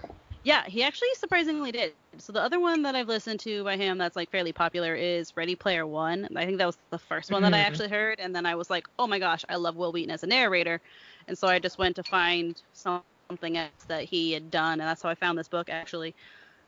Yeah, 0.47 0.63
he 0.65 0.81
actually 0.81 1.13
surprisingly 1.15 1.73
did. 1.73 1.95
So 2.19 2.31
the 2.31 2.41
other 2.41 2.57
one 2.57 2.83
that 2.83 2.95
I've 2.95 3.09
listened 3.09 3.41
to 3.41 3.65
by 3.65 3.75
him 3.75 3.97
that's 3.97 4.15
like 4.15 4.31
fairly 4.31 4.53
popular 4.53 4.95
is 4.95 5.33
Ready 5.35 5.57
Player 5.57 5.85
One. 5.85 6.25
I 6.37 6.45
think 6.45 6.57
that 6.59 6.65
was 6.65 6.77
the 6.89 6.97
first 6.97 7.31
one 7.31 7.41
that 7.41 7.53
I 7.53 7.57
Mhm. 7.57 7.63
actually 7.63 7.89
heard, 7.89 8.21
and 8.21 8.33
then 8.33 8.45
I 8.45 8.55
was 8.55 8.69
like, 8.69 8.85
oh 8.97 9.07
my 9.07 9.19
gosh, 9.19 9.43
I 9.49 9.57
love 9.57 9.75
Wil 9.75 9.91
Wheaton 9.91 10.09
as 10.09 10.23
a 10.23 10.27
narrator, 10.27 10.79
and 11.27 11.37
so 11.37 11.49
I 11.49 11.59
just 11.59 11.77
went 11.77 11.97
to 11.97 12.03
find 12.03 12.55
something 12.71 13.57
else 13.57 13.83
that 13.89 14.05
he 14.05 14.31
had 14.31 14.49
done, 14.49 14.79
and 14.79 14.87
that's 14.87 15.01
how 15.03 15.09
I 15.09 15.15
found 15.15 15.37
this 15.37 15.49
book 15.49 15.69
actually. 15.69 16.15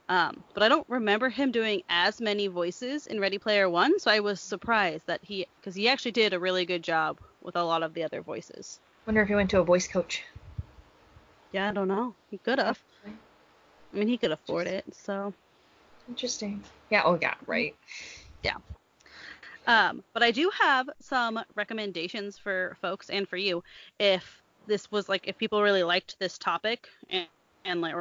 Um, 0.09 0.43
but 0.53 0.63
I 0.63 0.69
don't 0.69 0.87
remember 0.89 1.29
him 1.29 1.51
doing 1.51 1.83
as 1.89 2.19
many 2.19 2.47
voices 2.47 3.07
in 3.07 3.21
Ready 3.21 3.39
Player 3.39 3.69
One, 3.69 3.97
so 3.99 4.11
I 4.11 4.19
was 4.19 4.41
surprised 4.41 5.07
that 5.07 5.23
he, 5.23 5.45
because 5.61 5.75
he 5.75 5.87
actually 5.87 6.11
did 6.11 6.33
a 6.33 6.39
really 6.39 6.65
good 6.65 6.83
job 6.83 7.19
with 7.41 7.55
a 7.55 7.63
lot 7.63 7.83
of 7.83 7.93
the 7.93 8.03
other 8.03 8.23
voices. 8.23 8.81
Wonder 9.05 9.21
if 9.21 9.29
he 9.29 9.35
went 9.35 9.49
to 9.51 9.59
a 9.59 9.63
voice 9.63 9.87
coach. 9.87 10.23
Yeah, 11.51 11.69
I 11.69 11.73
don't 11.73 11.87
know. 11.87 12.15
He 12.29 12.39
could 12.39 12.59
have. 12.59 12.83
I 13.93 13.97
mean, 13.97 14.07
he 14.07 14.17
could 14.17 14.31
afford 14.31 14.67
it, 14.67 14.85
so. 14.91 15.33
Interesting. 16.07 16.63
Yeah. 16.89 17.03
Oh 17.05 17.17
yeah. 17.21 17.35
Right. 17.45 17.75
Yeah. 18.43 18.55
Um, 19.67 20.03
but 20.13 20.23
I 20.23 20.31
do 20.31 20.49
have 20.59 20.89
some 20.99 21.39
recommendations 21.55 22.37
for 22.37 22.75
folks 22.81 23.09
and 23.09 23.27
for 23.29 23.37
you 23.37 23.63
if 23.99 24.41
this 24.65 24.91
was 24.91 25.07
like 25.09 25.27
if 25.27 25.37
people 25.37 25.61
really 25.61 25.83
liked 25.83 26.17
this 26.19 26.37
topic 26.37 26.87
and, 27.09 27.27
and 27.65 27.81
like 27.81 27.95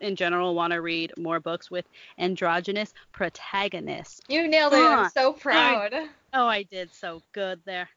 in 0.00 0.16
general 0.16 0.54
want 0.54 0.72
to 0.72 0.80
read 0.80 1.12
more 1.18 1.40
books 1.40 1.70
with 1.70 1.84
androgynous 2.18 2.94
protagonists. 3.12 4.20
You 4.28 4.48
nailed 4.48 4.72
it. 4.72 4.78
I'm 4.78 5.10
so 5.10 5.32
proud. 5.34 5.92
Oh, 6.32 6.46
I 6.46 6.62
did 6.62 6.94
so 6.94 7.22
good 7.32 7.60
there. 7.66 7.88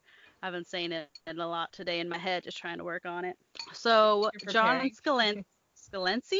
I've 0.41 0.51
been 0.51 0.65
saying 0.65 0.91
it 0.91 1.07
a 1.27 1.33
lot 1.33 1.71
today 1.71 2.01
in 2.01 2.09
my 2.09 2.17
head, 2.17 2.43
just 2.43 2.57
trying 2.57 2.79
to 2.79 2.83
work 2.83 3.05
on 3.05 3.23
it. 3.23 3.37
So 3.71 4.29
John. 4.49 4.89
Scalen- 4.91 5.45
Scalency, 5.77 6.39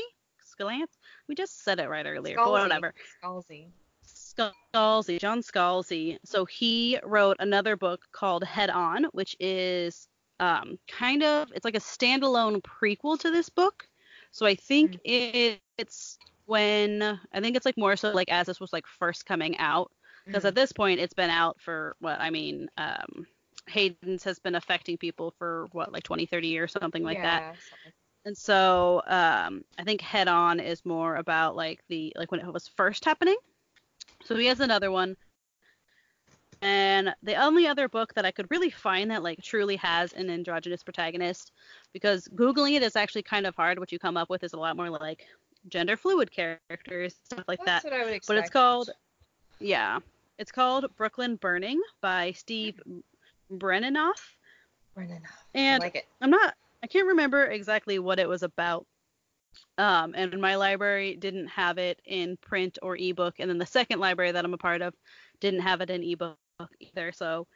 Scalance, 0.58 0.98
we 1.28 1.36
just 1.36 1.64
said 1.64 1.80
it 1.80 1.90
right 1.90 2.06
earlier, 2.06 2.36
but 2.36 2.44
whatever. 2.64 2.94
Scalzi. 3.24 3.68
Scalzi, 4.06 5.20
John 5.20 5.42
Scalzi. 5.42 6.18
So 6.26 6.46
he 6.46 7.00
wrote 7.04 7.38
another 7.40 7.76
book 7.76 8.02
called 8.12 8.44
Head 8.44 8.70
On, 8.70 9.06
which 9.12 9.36
is 9.40 10.08
um, 10.40 10.78
kind 10.88 11.24
of 11.24 11.52
it's 11.56 11.66
like 11.66 11.76
a 11.76 11.80
standalone 11.80 12.62
prequel 12.62 13.20
to 13.20 13.32
this 13.32 13.50
book. 13.50 13.88
So 14.32 14.46
I 14.46 14.56
think 14.56 15.00
it, 15.04 15.60
it's 15.78 16.18
when 16.46 17.20
I 17.34 17.40
think 17.40 17.56
it's 17.56 17.66
like 17.66 17.78
more 17.78 17.96
so 17.96 18.12
like 18.12 18.30
as 18.32 18.48
this 18.48 18.60
was 18.60 18.74
like 18.74 18.86
first 18.88 19.26
coming 19.26 19.58
out 19.60 19.92
because 20.26 20.44
at 20.46 20.56
this 20.56 20.72
point 20.72 21.00
it's 21.00 21.14
been 21.14 21.30
out 21.30 21.60
for 21.62 21.96
what 22.00 22.20
I 22.20 22.30
mean 22.30 22.68
um, 22.78 23.26
Hayden's 23.68 24.24
has 24.24 24.40
been 24.40 24.56
affecting 24.56 24.98
people 24.98 25.34
for 25.38 25.68
what 25.72 25.94
like 25.94 26.04
20 26.04 26.26
30 26.26 26.48
years 26.48 26.76
or 26.76 26.80
something 26.80 27.04
like 27.04 27.18
that 27.24 27.42
something- 27.70 27.94
and 28.26 28.38
so 28.38 29.02
um, 29.08 29.64
I 29.78 29.84
think 29.84 30.02
Head 30.02 30.28
On 30.28 30.60
is 30.60 30.86
more 30.86 31.18
about 31.18 31.56
like 31.56 31.82
the 31.88 32.14
like 32.16 32.32
when 32.32 32.40
it 32.40 32.52
was 32.52 32.68
first 32.68 33.06
happening. 33.06 33.38
So 34.24 34.36
he 34.36 34.46
has 34.48 34.60
another 34.60 34.92
one. 34.92 35.18
And 36.62 37.14
the 37.22 37.36
only 37.36 37.68
other 37.68 37.90
book 37.90 38.14
that 38.14 38.26
I 38.26 38.32
could 38.32 38.50
really 38.50 38.70
find 38.70 39.12
that 39.12 39.22
like 39.22 39.42
truly 39.42 39.76
has 39.78 40.14
an 40.14 40.30
androgynous 40.30 40.82
protagonist, 40.82 41.52
because 41.92 42.30
googling 42.36 42.78
it 42.78 42.84
is 42.84 42.96
actually 42.96 43.24
kind 43.24 43.46
of 43.46 43.54
hard. 43.56 43.80
What 43.80 43.92
you 43.92 44.00
come 44.00 44.16
up 44.16 44.30
with 44.30 44.44
is 44.44 44.54
a 44.54 44.58
lot 44.58 44.78
more 44.78 44.90
like 44.90 45.28
gender 45.68 45.98
fluid 45.98 46.32
characters, 46.32 47.16
stuff 47.26 47.44
like 47.50 47.60
That's 47.66 47.84
that. 47.84 47.92
what 47.92 48.00
I 48.00 48.06
would 48.06 48.14
expect. 48.14 48.28
But 48.28 48.38
it's 48.38 48.50
called 48.50 48.92
yeah, 49.60 50.00
it's 50.40 50.52
called 50.52 50.86
Brooklyn 50.96 51.36
Burning 51.36 51.82
by 52.00 52.32
Steve 52.32 52.80
Brezenoff. 53.52 54.36
Running 54.96 55.22
off. 55.24 55.46
I 55.56 55.78
like 55.80 55.96
it. 55.96 56.08
I'm 56.22 56.30
not 56.30 56.56
I 56.84 56.88
can't 56.88 57.08
remember 57.08 57.46
exactly 57.46 57.98
what 57.98 58.20
it 58.20 58.28
was 58.28 58.44
about. 58.44 58.86
Um, 59.78 60.14
and 60.16 60.40
my 60.42 60.56
library 60.56 61.16
didn't 61.16 61.48
have 61.48 61.78
it 61.78 62.02
in 62.06 62.38
print 62.38 62.78
or 62.82 62.98
ebook, 62.98 63.40
and 63.40 63.50
then 63.50 63.58
the 63.58 63.66
second 63.66 64.00
library 64.00 64.32
that 64.32 64.46
I'm 64.46 64.54
a 64.54 64.58
part 64.58 64.82
of 64.82 64.94
didn't 65.40 65.62
have 65.62 65.82
it 65.82 65.90
in 65.90 66.04
ebook 66.04 66.38
either. 66.80 67.12
So 67.14 67.48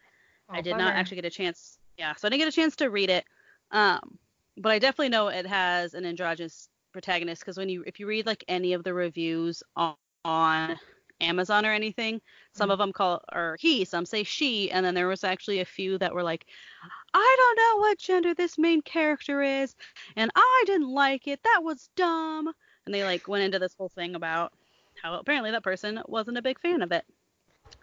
I 0.53 0.59
Oh, 0.59 0.61
did 0.61 0.77
not 0.77 0.95
actually 0.95 1.15
get 1.17 1.25
a 1.25 1.29
chance. 1.29 1.77
Yeah, 1.97 2.15
so 2.15 2.27
I 2.27 2.29
didn't 2.29 2.41
get 2.41 2.47
a 2.47 2.55
chance 2.55 2.75
to 2.77 2.89
read 2.89 3.09
it. 3.09 3.25
Um, 3.71 4.17
but 4.57 4.71
I 4.71 4.79
definitely 4.79 5.09
know 5.09 5.27
it 5.27 5.45
has 5.45 5.93
an 5.93 6.05
androgynous 6.05 6.69
protagonist 6.93 7.41
because 7.41 7.57
when 7.57 7.69
you 7.69 7.83
if 7.85 7.99
you 7.99 8.07
read 8.07 8.25
like 8.25 8.43
any 8.47 8.73
of 8.73 8.83
the 8.83 8.93
reviews 8.93 9.61
on, 9.75 9.95
on 10.25 10.79
Amazon 11.21 11.65
or 11.65 11.71
anything, 11.71 12.21
some 12.53 12.69
Mhm. 12.69 12.71
of 12.71 12.79
them 12.79 12.93
call 12.93 13.21
or 13.33 13.57
he, 13.59 13.85
some 13.85 14.05
say 14.05 14.23
she, 14.23 14.71
and 14.71 14.85
then 14.85 14.93
there 14.95 15.07
was 15.07 15.23
actually 15.23 15.59
a 15.59 15.65
few 15.65 15.97
that 15.99 16.13
were 16.13 16.23
like, 16.23 16.45
I 17.13 17.35
don't 17.39 17.57
know 17.57 17.77
what 17.81 17.99
gender 17.99 18.33
this 18.33 18.57
main 18.57 18.81
character 18.81 19.41
is, 19.41 19.75
and 20.15 20.31
I 20.35 20.63
didn't 20.67 20.89
like 20.89 21.27
it. 21.27 21.41
That 21.43 21.61
was 21.63 21.89
dumb. 21.95 22.53
And 22.85 22.95
they 22.95 23.03
like 23.03 23.27
went 23.27 23.43
into 23.43 23.59
this 23.59 23.75
whole 23.77 23.89
thing 23.89 24.15
about 24.15 24.53
how 24.95 25.15
apparently 25.15 25.51
that 25.51 25.63
person 25.63 26.01
wasn't 26.07 26.37
a 26.37 26.41
big 26.41 26.59
fan 26.59 26.81
of 26.81 26.91
it. 26.91 27.05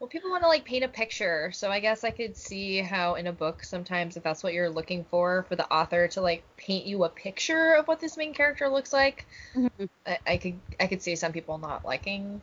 Well, 0.00 0.08
people 0.08 0.30
want 0.30 0.42
to 0.42 0.48
like 0.48 0.64
paint 0.64 0.84
a 0.84 0.88
picture, 0.88 1.50
so 1.52 1.70
I 1.70 1.80
guess 1.80 2.04
I 2.04 2.10
could 2.10 2.36
see 2.36 2.78
how 2.78 3.14
in 3.14 3.26
a 3.26 3.32
book 3.32 3.62
sometimes 3.64 4.16
if 4.16 4.22
that's 4.22 4.42
what 4.42 4.52
you're 4.52 4.70
looking 4.70 5.04
for 5.04 5.44
for 5.44 5.56
the 5.56 5.68
author 5.72 6.06
to 6.08 6.20
like 6.20 6.44
paint 6.56 6.84
you 6.86 7.02
a 7.04 7.08
picture 7.08 7.74
of 7.74 7.88
what 7.88 7.98
this 8.00 8.16
main 8.16 8.34
character 8.34 8.68
looks 8.68 8.92
like. 8.92 9.26
Mhm. 9.54 9.86
I, 10.06 10.18
I 10.26 10.38
could 10.38 10.60
I 10.80 10.86
could 10.88 11.02
see 11.02 11.16
some 11.16 11.32
people 11.32 11.58
not 11.58 11.84
liking 11.84 12.42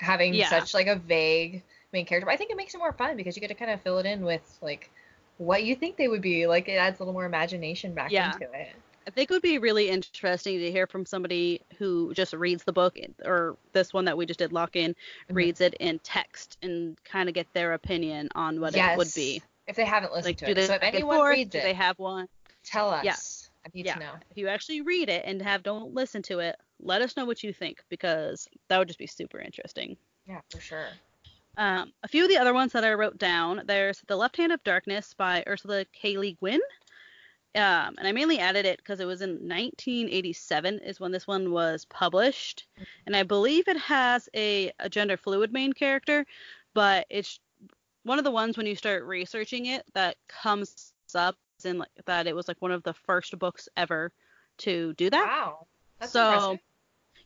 having 0.00 0.34
Yeah. 0.34 0.48
such 0.48 0.74
like 0.74 0.86
a 0.86 0.96
vague 0.96 1.62
main 1.92 2.06
character, 2.06 2.26
but 2.26 2.32
I 2.32 2.36
think 2.36 2.50
it 2.50 2.56
makes 2.56 2.74
it 2.74 2.78
more 2.78 2.92
fun 2.92 3.16
because 3.16 3.36
you 3.36 3.40
get 3.40 3.48
to 3.48 3.54
kind 3.54 3.70
of 3.70 3.80
fill 3.82 3.98
it 3.98 4.06
in 4.06 4.24
with 4.24 4.58
like 4.60 4.90
what 5.38 5.64
you 5.64 5.74
think 5.74 5.96
they 5.96 6.08
would 6.08 6.22
be. 6.22 6.46
Like 6.46 6.68
it 6.68 6.72
adds 6.74 6.98
a 6.98 7.02
little 7.02 7.12
more 7.14 7.24
imagination 7.24 7.94
back 7.94 8.10
Yeah. 8.10 8.32
into 8.32 8.50
it. 8.52 8.74
I 9.06 9.10
think 9.10 9.30
it 9.30 9.34
would 9.34 9.42
be 9.42 9.56
really 9.58 9.88
interesting 9.88 10.58
to 10.58 10.70
hear 10.70 10.86
from 10.86 11.06
somebody 11.06 11.62
who 11.78 12.12
just 12.12 12.34
reads 12.34 12.64
the 12.64 12.72
book 12.74 12.98
or 13.24 13.56
this 13.72 13.94
one 13.94 14.04
that 14.04 14.18
we 14.18 14.26
just 14.26 14.38
did 14.38 14.52
lock 14.52 14.76
in 14.76 14.94
Mhm. 15.30 15.34
reads 15.34 15.60
it 15.62 15.72
in 15.74 15.98
text 16.00 16.58
and 16.60 17.02
kind 17.04 17.28
of 17.28 17.34
get 17.34 17.50
their 17.54 17.72
opinion 17.72 18.28
on 18.34 18.60
what 18.60 18.76
it 18.76 18.96
would 18.98 19.12
be. 19.14 19.42
If 19.66 19.76
they 19.76 19.86
haven't 19.86 20.12
listened 20.12 20.26
Like, 20.26 20.36
to 20.38 20.54
do 20.54 20.60
it. 20.60 20.66
So 20.66 20.74
if 20.74 20.82
anyone 20.82 21.16
forth? 21.18 21.36
reads 21.36 21.50
do 21.52 21.58
it, 21.58 21.62
they 21.62 21.74
have 21.74 21.98
one? 21.98 22.28
tell 22.64 22.90
us. 22.90 23.02
Yeah. 23.04 23.16
I 23.64 23.70
need 23.72 23.86
Yeah. 23.86 23.94
to 23.94 24.00
know. 24.00 24.12
If 24.30 24.36
you 24.36 24.48
actually 24.48 24.82
read 24.82 25.08
it 25.08 25.22
and 25.24 25.40
have 25.40 25.62
don't 25.62 25.94
listen 25.94 26.20
to 26.24 26.40
it, 26.40 26.56
let 26.80 27.02
us 27.02 27.16
know 27.16 27.24
what 27.24 27.42
you 27.42 27.52
think 27.52 27.82
because 27.88 28.48
that 28.68 28.78
would 28.78 28.88
just 28.88 28.98
be 28.98 29.06
super 29.06 29.38
interesting. 29.40 29.96
Yeah, 30.26 30.40
for 30.50 30.60
sure. 30.60 30.88
Um, 31.56 31.92
a 32.04 32.08
few 32.08 32.22
of 32.22 32.28
the 32.30 32.36
other 32.38 32.54
ones 32.54 32.72
that 32.72 32.84
I 32.84 32.92
wrote 32.94 33.18
down, 33.18 33.62
there's 33.66 34.02
The 34.06 34.16
Left 34.16 34.36
Hand 34.36 34.52
of 34.52 34.62
Darkness 34.62 35.14
by 35.14 35.42
Ursula 35.46 35.84
K. 35.92 36.16
Le 36.16 36.32
Guin. 36.32 36.60
Um, 37.54 37.94
and 37.98 38.06
I 38.06 38.12
mainly 38.12 38.38
added 38.38 38.66
it 38.66 38.76
because 38.76 39.00
it 39.00 39.06
was 39.06 39.22
in 39.22 39.30
1987 39.30 40.78
is 40.80 41.00
when 41.00 41.10
this 41.10 41.26
one 41.26 41.50
was 41.50 41.84
published, 41.86 42.66
and 43.06 43.16
I 43.16 43.22
believe 43.22 43.66
it 43.66 43.78
has 43.78 44.28
a, 44.34 44.70
a 44.78 44.88
gender 44.88 45.16
fluid 45.16 45.52
main 45.52 45.72
character, 45.72 46.24
but 46.74 47.06
it's 47.10 47.40
one 48.04 48.18
of 48.18 48.24
the 48.24 48.30
ones 48.30 48.56
when 48.56 48.66
you 48.66 48.76
start 48.76 49.04
researching 49.04 49.66
it 49.66 49.84
that 49.94 50.16
comes 50.28 50.92
up 51.14 51.36
in 51.64 51.78
like 51.78 51.88
that 52.06 52.26
it 52.26 52.36
was 52.36 52.46
like 52.46 52.60
one 52.60 52.70
of 52.70 52.82
the 52.84 52.94
first 52.94 53.36
books 53.38 53.68
ever 53.76 54.12
to 54.58 54.92
do 54.94 55.10
that. 55.10 55.26
Wow. 55.26 55.66
That's 55.98 56.12
So, 56.12 56.28
impressive. 56.28 56.60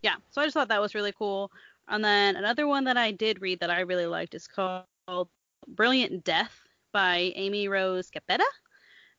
Yeah, 0.02 0.16
so 0.30 0.40
I 0.40 0.44
just 0.44 0.54
thought 0.54 0.68
that 0.68 0.80
was 0.80 0.94
really 0.94 1.12
cool. 1.12 1.50
And 1.88 2.04
then 2.04 2.36
another 2.36 2.66
one 2.66 2.84
that 2.84 2.96
I 2.96 3.10
did 3.10 3.40
read 3.40 3.60
that 3.60 3.70
I 3.70 3.80
really 3.80 4.06
liked 4.06 4.34
is 4.34 4.46
called 4.46 5.28
Brilliant 5.68 6.24
Death 6.24 6.60
by 6.92 7.32
Amy 7.34 7.68
Rose 7.68 8.10
Capetta. 8.10 8.44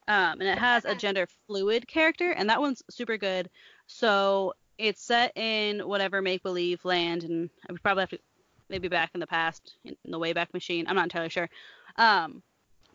Um, 0.07 0.41
and 0.41 0.43
it 0.43 0.57
has 0.57 0.83
a 0.83 0.95
gender 0.95 1.27
fluid 1.47 1.87
character, 1.87 2.31
and 2.31 2.49
that 2.49 2.59
one's 2.59 2.83
super 2.89 3.17
good. 3.17 3.49
So 3.87 4.53
it's 4.77 5.01
set 5.01 5.31
in 5.37 5.79
whatever 5.87 6.21
make 6.21 6.43
believe 6.43 6.83
land, 6.83 7.23
and 7.23 7.49
I 7.69 7.71
would 7.71 7.81
probably 7.81 8.01
have 8.01 8.09
to 8.09 8.19
maybe 8.69 8.89
back 8.89 9.11
in 9.13 9.21
the 9.21 9.27
past 9.27 9.75
in 9.85 9.95
the 10.05 10.19
Wayback 10.19 10.53
Machine. 10.53 10.87
I'm 10.87 10.95
not 10.95 11.05
entirely 11.05 11.29
sure. 11.29 11.49
Um, 11.97 12.43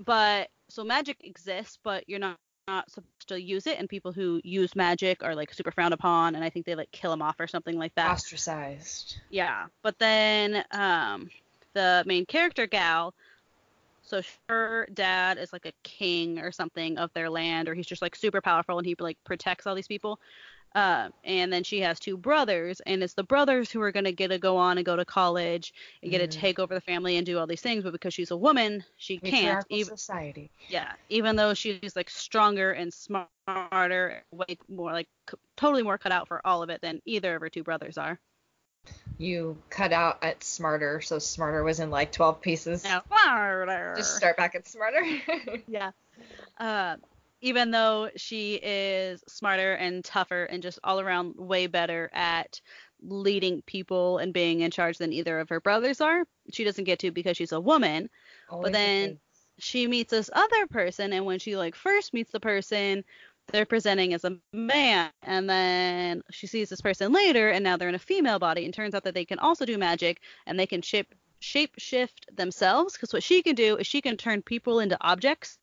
but 0.05 0.51
so 0.69 0.85
magic 0.85 1.17
exists, 1.25 1.79
but 1.83 2.05
you're 2.09 2.19
not 2.19 2.37
not 2.69 2.91
supposed 2.91 3.29
to 3.29 3.41
use 3.41 3.67
it, 3.67 3.79
and 3.79 3.89
people 3.89 4.13
who 4.13 4.41
use 4.45 4.77
magic 4.77 5.23
are 5.25 5.35
like 5.35 5.53
super 5.53 5.71
frowned 5.71 5.95
upon, 5.95 6.35
and 6.35 6.45
I 6.45 6.51
think 6.51 6.67
they 6.67 6.75
like 6.75 6.91
kill 6.93 7.11
them 7.11 7.23
off 7.23 7.37
or 7.41 7.47
something 7.47 7.79
like 7.79 7.95
that. 7.95 8.11
Ostracized. 8.13 9.21
Yeah, 9.31 9.67
but 9.83 9.99
then 9.99 10.65
um, 10.73 11.31
the 11.73 12.05
main 12.07 12.27
character 12.27 12.67
gal, 12.67 13.15
so 14.03 14.23
her 14.49 14.87
dad 14.95 15.39
is 15.39 15.53
like 15.53 15.67
a 15.67 15.73
king 15.83 16.39
or 16.39 16.53
something 16.53 16.99
of 16.99 17.13
their 17.15 17.31
land, 17.31 17.69
or 17.69 17.75
he's 17.75 17.87
just 17.87 18.03
like 18.03 18.15
super 18.15 18.41
powerful 18.41 18.79
and 18.79 18.87
he 18.87 18.95
like 18.99 19.19
protects 19.25 19.67
all 19.67 19.75
these 19.75 19.89
people. 19.89 20.21
Um, 20.75 21.13
and 21.25 21.53
then 21.53 21.65
she 21.65 21.81
has 21.81 21.99
two 21.99 22.17
brothers, 22.17 22.81
and 22.81 23.03
it's 23.03 23.15
the 23.15 23.25
brothers 23.25 23.71
who 23.71 23.81
are 23.81 23.91
gonna 23.91 24.13
get 24.13 24.29
to 24.29 24.39
go 24.39 24.57
on 24.59 24.79
and 24.79 24.85
go 24.85 24.97
to 24.97 25.05
college 25.05 25.73
and 26.03 26.11
get 26.11 26.21
Mm. 26.21 26.31
to 26.31 26.39
take 26.39 26.59
over 26.59 26.75
the 26.75 26.81
family 26.81 27.17
and 27.17 27.25
do 27.27 27.39
all 27.39 27.47
these 27.47 27.63
things, 27.63 27.83
but 27.85 27.93
because 27.93 28.13
she's 28.13 28.31
a 28.31 28.37
woman, 28.37 28.85
she 28.97 29.19
can't. 29.19 29.65
Even 29.71 29.97
society. 29.97 30.51
yeah, 30.69 30.93
even 31.09 31.37
though 31.37 31.55
she's 31.55 31.97
like 31.97 32.11
stronger 32.11 32.73
and 32.73 32.93
smarter, 32.93 34.23
way 34.31 34.59
more 34.69 34.93
like 34.93 35.09
c- 35.31 35.37
totally 35.57 35.83
more 35.83 35.97
cut 35.99 36.13
out 36.13 36.29
for 36.29 36.47
all 36.47 36.63
of 36.63 36.69
it 36.71 36.81
than 36.83 37.01
either 37.07 37.35
of 37.35 37.41
her 37.41 37.49
two 37.49 37.63
brothers 37.65 37.97
are. 37.99 38.21
You 39.19 39.61
cut 39.71 39.93
out 39.93 40.23
at 40.23 40.45
smarter, 40.45 41.01
so 41.01 41.19
smarter 41.19 41.65
was 41.65 41.81
in 41.81 41.91
like 41.91 42.13
12 42.13 42.41
pieces. 42.41 42.85
Yeah, 42.85 43.01
smarter. 43.07 43.95
Just 43.97 44.17
start 44.17 44.37
back 44.37 44.55
at 44.55 44.67
smarter. 44.69 45.03
Yeah. 45.67 45.91
Uh, 46.59 46.97
even 47.41 47.71
though 47.71 48.11
she 48.17 48.55
is 48.63 49.23
smarter 49.29 49.75
and 49.75 50.05
tougher 50.05 50.45
and 50.45 50.63
just 50.63 50.79
all 50.83 51.01
around 51.01 51.35
way 51.37 51.67
better 51.67 52.11
at 52.13 52.61
leading 53.01 53.63
people 53.63 54.19
and 54.19 54.33
being 54.33 54.61
in 54.61 54.71
charge 54.71 54.99
than 54.99 55.13
either 55.13 55.39
of 55.39 55.49
her 55.49 55.61
brothers 55.61 56.01
are. 56.01 56.25
She 56.53 56.65
doesn't 56.65 56.85
get 56.85 56.99
to 57.01 57.13
because 57.13 57.37
she's 57.37 57.53
a 57.53 57.61
woman. 57.61 58.11
Always 58.51 58.73
then- 58.73 59.11
the 59.11 59.19
She 59.61 59.89
meets 59.89 60.13
this 60.13 60.31
other 60.33 60.69
person, 60.69 61.13
and 61.13 61.25
when 61.27 61.41
she 61.41 61.57
like 61.57 61.75
first 61.75 62.15
meets 62.15 62.31
the 62.31 62.39
person, 62.39 63.05
they're 63.49 63.67
presenting 63.67 64.15
as 64.15 64.25
a 64.25 64.39
man, 64.53 65.11
and 65.23 65.51
then 65.51 66.23
she 66.31 66.47
sees 66.47 66.69
this 66.69 66.81
person 66.81 67.13
later, 67.13 67.49
and 67.51 67.65
now 67.65 67.77
they're 67.77 67.89
in 67.89 67.95
a 67.97 67.99
female 67.99 68.39
body, 68.39 68.65
and 68.65 68.73
turns 68.73 68.95
out 68.95 69.03
that 69.05 69.15
they 69.15 69.25
can 69.25 69.41
also 69.41 69.65
do 69.65 69.77
magic, 69.77 70.21
and 70.47 70.59
they 70.59 70.67
can 70.67 70.81
shape 70.83 71.13
shape 71.41 71.75
shift 71.79 72.27
themselves. 72.37 72.93
Because 72.95 73.13
what 73.13 73.23
she 73.23 73.43
can 73.43 73.57
do 73.57 73.77
is 73.77 73.87
she 73.87 74.01
can 74.01 74.17
turn 74.17 74.43
people 74.43 74.79
into 74.81 74.97
objects. 75.01 75.59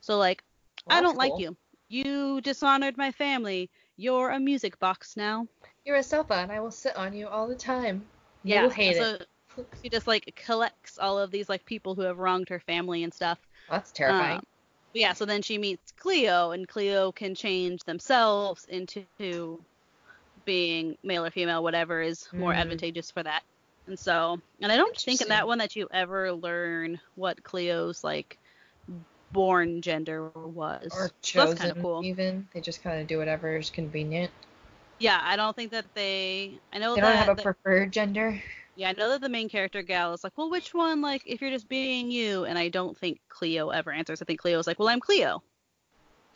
So 0.00 0.16
like 0.16 0.44
Well, 0.88 0.98
I 0.98 1.00
don't 1.00 1.16
like 1.18 1.38
you. 1.38 1.56
You 1.88 2.40
dishonored 2.40 2.96
my 2.96 3.12
family. 3.12 3.70
You're 3.96 4.30
a 4.30 4.40
music 4.40 4.78
box 4.78 5.16
now. 5.16 5.46
You're 5.84 5.96
a 5.96 6.02
sofa, 6.02 6.34
and 6.34 6.52
I 6.52 6.60
will 6.60 6.70
sit 6.70 6.96
on 6.96 7.14
you 7.14 7.28
all 7.28 7.46
the 7.48 7.54
time. 7.54 8.06
You 8.44 8.54
yeah. 8.54 8.62
will 8.62 8.70
hate 8.70 8.96
so 8.96 9.14
it. 9.14 9.26
she 9.82 9.88
just 9.90 10.06
like 10.06 10.32
collects 10.46 10.98
all 10.98 11.18
of 11.18 11.30
these 11.30 11.48
like 11.48 11.64
people 11.64 11.94
who 11.94 12.02
have 12.02 12.18
wronged 12.18 12.48
her 12.48 12.60
family 12.60 13.02
and 13.04 13.12
stuff. 13.12 13.38
That's 13.70 13.92
terrifying. 13.92 14.38
Um, 14.38 14.42
yeah, 14.94 15.12
so 15.12 15.24
then 15.26 15.42
she 15.42 15.58
meets 15.58 15.92
Cleo, 15.92 16.52
and 16.52 16.66
Cleo 16.66 17.12
can 17.12 17.34
change 17.34 17.84
themselves 17.84 18.64
into 18.66 19.06
being 20.44 20.96
male 21.02 21.24
or 21.24 21.30
female, 21.30 21.62
whatever 21.62 22.00
is 22.00 22.26
more 22.36 22.52
Mhm. 22.52 22.54
advantageous 22.54 23.10
for 23.10 23.22
that. 23.22 23.42
And 23.86 23.98
so, 23.98 24.38
and 24.60 24.70
I 24.72 24.76
don't 24.76 24.96
think 24.96 25.20
in 25.20 25.28
that 25.28 25.46
one 25.46 25.58
that 25.58 25.76
you 25.76 25.88
ever 25.92 26.32
learn 26.32 27.00
what 27.14 27.42
Cleo's 27.42 28.04
like 28.04 28.37
born 29.32 29.80
gender 29.82 30.28
was. 30.30 30.88
or 30.92 31.10
So 31.22 31.46
that's 31.46 31.60
kind 31.60 31.70
of 31.76 31.82
cool. 31.82 32.02
even. 32.04 32.46
They 32.54 32.60
just 32.60 32.82
kind 32.82 33.00
of 33.00 33.06
do 33.06 33.18
whatever 33.18 33.56
is 33.56 33.70
convenient. 33.70 34.30
Yeah, 34.98 35.20
I 35.22 35.36
don't 35.36 35.54
think 35.54 35.70
that 35.72 35.84
they. 35.94 36.58
I 36.72 36.78
know 36.78 36.94
They 36.94 37.00
don't 37.02 37.16
have 37.16 37.28
a 37.28 37.34
that- 37.34 37.42
preferred 37.42 37.92
gender. 37.92 38.40
yeah, 38.76 38.88
I 38.88 38.92
know 38.92 39.10
that 39.10 39.20
the 39.20 39.28
main 39.28 39.48
character 39.48 39.82
gal 39.82 40.12
is 40.12 40.24
like, 40.24 40.32
well, 40.36 40.50
which 40.50 40.74
one? 40.74 41.00
Like, 41.00 41.22
if 41.26 41.40
you're 41.40 41.50
just 41.50 41.68
being 41.68 42.10
you, 42.10 42.44
and 42.44 42.58
I 42.58 42.68
don't 42.68 42.96
think 42.96 43.20
Cleo 43.28 43.68
ever 43.70 43.92
answers. 43.92 44.20
I 44.22 44.24
think 44.24 44.40
Cleo's 44.40 44.66
like, 44.66 44.78
well, 44.78 44.88
I'm 44.88 45.00
Cleo. 45.00 45.42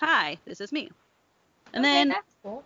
Hi, 0.00 0.38
this 0.44 0.60
is 0.60 0.72
me. 0.72 0.90
And 1.74 1.84
Okay, 1.84 1.92
then 1.94 2.08
that's 2.10 2.34
cool. 2.42 2.62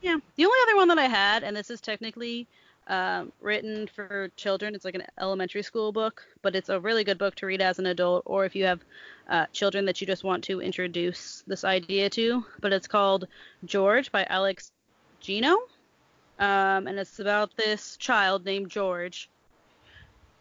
Yeah. 0.00 0.16
The 0.36 0.44
only 0.44 0.58
other 0.64 0.76
one 0.76 0.88
that 0.88 0.98
I 0.98 1.06
had, 1.06 1.42
and 1.42 1.56
this 1.56 1.70
is 1.70 1.80
technically 1.80 2.46
um, 2.86 3.32
written 3.40 3.86
for 3.86 4.28
children, 4.36 4.74
it's 4.74 4.84
like 4.84 4.94
an 4.94 5.06
elementary 5.18 5.62
school 5.62 5.92
book, 5.92 6.22
but 6.42 6.54
it's 6.54 6.68
a 6.68 6.80
really 6.80 7.04
good 7.04 7.18
book 7.18 7.34
to 7.36 7.46
read 7.46 7.60
as 7.62 7.78
an 7.78 7.86
adult, 7.86 8.22
or 8.26 8.44
if 8.44 8.54
you 8.54 8.64
have 8.64 8.80
uh, 9.28 9.46
children 9.52 9.84
that 9.86 10.00
you 10.00 10.06
just 10.06 10.24
want 10.24 10.44
to 10.44 10.60
introduce 10.60 11.42
this 11.46 11.64
idea 11.64 12.10
to. 12.10 12.44
But 12.60 12.72
it's 12.72 12.86
called 12.86 13.26
George 13.64 14.12
by 14.12 14.24
Alex 14.24 14.70
Gino. 15.20 15.56
Um, 16.38 16.86
and 16.88 16.98
it's 16.98 17.18
about 17.20 17.56
this 17.56 17.96
child 17.96 18.44
named 18.44 18.70
George. 18.70 19.30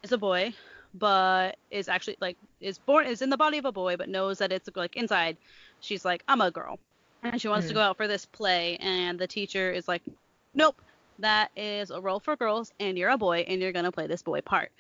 It's 0.02 0.12
a 0.12 0.18
boy, 0.18 0.54
but 0.94 1.56
is 1.72 1.88
actually 1.88 2.18
like 2.20 2.38
is 2.60 2.78
born 2.78 3.08
is 3.08 3.22
in 3.22 3.30
the 3.30 3.38
body 3.38 3.58
of 3.58 3.66
a 3.66 3.72
boy, 3.72 3.96
but 3.96 4.10
knows 4.10 4.40
that 4.40 4.52
it's 4.52 4.70
like 4.76 4.96
inside. 4.96 5.38
She's 5.80 6.04
like, 6.04 6.24
I'm 6.28 6.42
a 6.42 6.52
girl 6.52 6.80
and 7.24 7.40
she 7.40 7.48
wants 7.48 7.68
to 7.68 7.74
Mhm. 7.74 7.76
go 7.76 7.82
out 7.82 7.98
for 7.98 8.08
this 8.08 8.26
play 8.26 8.76
and 8.78 9.18
the 9.18 9.28
teacher 9.28 9.72
is 9.72 9.88
like 9.88 10.02
nope 10.54 10.82
that 11.20 11.52
is 11.56 11.92
a 11.92 12.02
role 12.02 12.20
for 12.20 12.36
girls 12.36 12.72
and 12.80 12.98
you're 12.98 13.10
a 13.10 13.18
boy 13.18 13.40
and 13.48 13.62
you're 13.62 13.72
going 13.72 13.86
to 13.86 13.92
play 13.92 14.08
this 14.08 14.22
boy 14.22 14.42
part. 14.42 14.72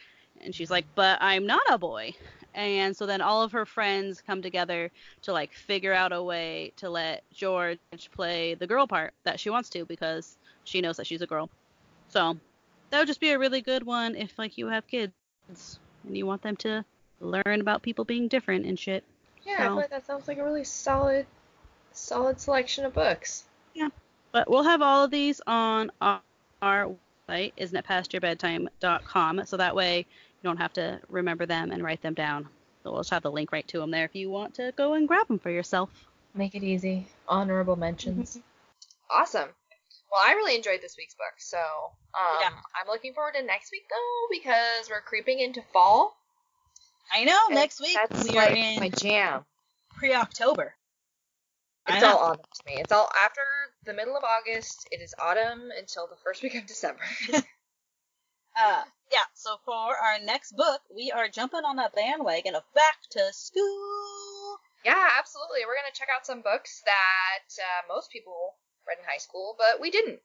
And 0.41 0.53
she's 0.53 0.71
like 0.71 0.85
but 0.95 1.17
i'm 1.21 1.45
not 1.45 1.61
a 1.69 1.77
boy. 1.77 2.13
And 2.55 2.95
so 2.95 3.07
then 3.07 3.21
all 3.21 3.41
of 3.41 3.51
her 3.53 3.65
friends 3.65 4.21
come 4.21 4.41
together 4.41 4.91
to 5.23 5.33
like 5.33 5.53
figure 5.53 5.93
out 5.93 6.11
a 6.11 6.21
way 6.21 6.71
to 6.77 6.89
let 6.89 7.23
george 7.33 7.79
play 8.11 8.53
the 8.53 8.67
girl 8.67 8.85
part 8.85 9.13
that 9.23 9.39
she 9.39 9.49
wants 9.49 9.69
to 9.71 9.85
because 9.85 10.37
she 10.63 10.81
knows 10.81 10.97
that 10.97 11.07
she's 11.07 11.21
a 11.21 11.27
girl. 11.27 11.49
So 12.09 12.37
that 12.89 12.99
would 12.99 13.07
just 13.07 13.19
be 13.19 13.31
a 13.31 13.39
really 13.39 13.61
good 13.61 13.83
one 13.83 14.15
if 14.15 14.37
like 14.37 14.57
you 14.57 14.67
have 14.67 14.85
kids 14.87 15.13
and 15.47 16.15
you 16.17 16.25
want 16.25 16.41
them 16.43 16.55
to 16.57 16.85
learn 17.19 17.61
about 17.61 17.81
people 17.81 18.05
being 18.05 18.27
different 18.27 18.65
and 18.65 18.77
shit. 18.77 19.03
Yeah, 19.45 19.55
I 19.59 19.63
feel 19.63 19.75
like 19.75 19.89
that 19.89 20.05
sounds 20.05 20.27
like 20.27 20.37
a 20.37 20.43
really 20.43 20.63
solid, 20.63 21.25
solid 21.91 22.39
selection 22.39 22.85
of 22.85 22.93
books. 22.93 23.45
But 24.33 24.49
we'll 24.49 24.63
have 24.63 24.81
all 24.81 25.05
of 25.05 25.11
these 25.11 25.39
on 25.47 25.91
our, 26.01 26.19
our 26.61 26.89
website, 27.29 27.53
isn'titpastyyourbedtime.com, 27.57 29.45
so 29.45 29.57
that 29.57 29.75
way 29.75 29.99
you 29.99 30.43
don't 30.43 30.57
have 30.57 30.73
to 30.73 30.99
remember 31.07 31.45
them 31.45 31.71
and 31.71 31.81
write 31.83 32.01
them 32.01 32.13
down. 32.15 32.49
So 32.83 32.91
we'll 32.91 32.99
just 33.01 33.11
have 33.11 33.23
the 33.23 33.31
link 33.31 33.51
right 33.53 33.67
to 33.69 33.79
them 33.79 33.91
there 33.91 34.03
if 34.05 34.13
you 34.15 34.29
want 34.29 34.55
to 34.55 34.73
go 34.75 34.93
and 34.95 35.07
grab 35.07 35.27
them 35.27 35.39
for 35.39 35.49
yourself. 35.51 35.89
Make 36.35 36.55
it 36.55 36.63
easy. 36.63 37.07
Honorable 37.27 37.75
mentions. 37.77 38.39
Awesome. 39.09 39.49
Well, 40.11 40.21
I 40.23 40.33
really 40.33 40.55
enjoyed 40.55 40.81
this 40.81 40.95
week's 40.97 41.13
book, 41.15 41.33
so 41.37 41.57
um, 41.57 42.37
Yeah. 42.41 42.49
I'm 42.49 42.87
looking 42.87 43.13
forward 43.13 43.35
to 43.35 43.43
next 43.43 43.71
week 43.71 43.83
though 43.89 44.27
because 44.31 44.89
we're 44.89 45.01
creeping 45.01 45.39
into 45.39 45.61
fall. 45.71 46.17
I 47.13 47.23
know. 47.23 47.37
and 47.47 47.55
Next 47.55 47.79
week 47.79 47.95
that's 48.09 48.23
we 48.29 48.37
are 48.37 48.45
like 48.47 48.57
in 48.57 48.79
my 48.79 48.89
jam. 48.89 49.45
pre-October. 49.95 50.73
It's 51.87 52.03
all 52.03 52.17
autumn 52.19 52.45
to 52.45 52.63
me. 52.65 52.79
It's 52.81 52.91
all 52.91 53.09
after 53.21 53.41
the 53.85 53.93
middle 53.93 54.15
of 54.15 54.23
August. 54.23 54.87
It 54.91 55.01
is 55.01 55.13
autumn 55.19 55.69
until 55.77 56.07
the 56.07 56.15
first 56.23 56.41
week 56.43 56.55
of 56.55 56.65
December. 56.65 57.03
Uh, 58.55 58.83
yeah. 59.11 59.25
So 59.33 59.57
for 59.65 59.73
our 59.97 60.19
next 60.23 60.55
book, 60.55 60.81
we 60.95 61.11
are 61.11 61.27
jumping 61.27 61.65
on 61.65 61.77
that 61.77 61.95
bandwagon 61.95 62.53
of 62.53 62.61
back 62.75 62.97
to 63.11 63.33
school. 63.33 64.57
yeah, 64.85 65.09
absolutely. 65.17 65.65
We're 65.65 65.73
gonna 65.73 65.93
check 65.93 66.09
out 66.15 66.23
some 66.27 66.43
books 66.43 66.83
that 66.85 67.49
uh, 67.57 67.81
most 67.91 68.11
people 68.11 68.53
read 68.87 68.99
in 68.99 69.05
high 69.09 69.17
school, 69.17 69.55
but 69.57 69.81
we 69.81 69.89
didn't. 69.89 70.19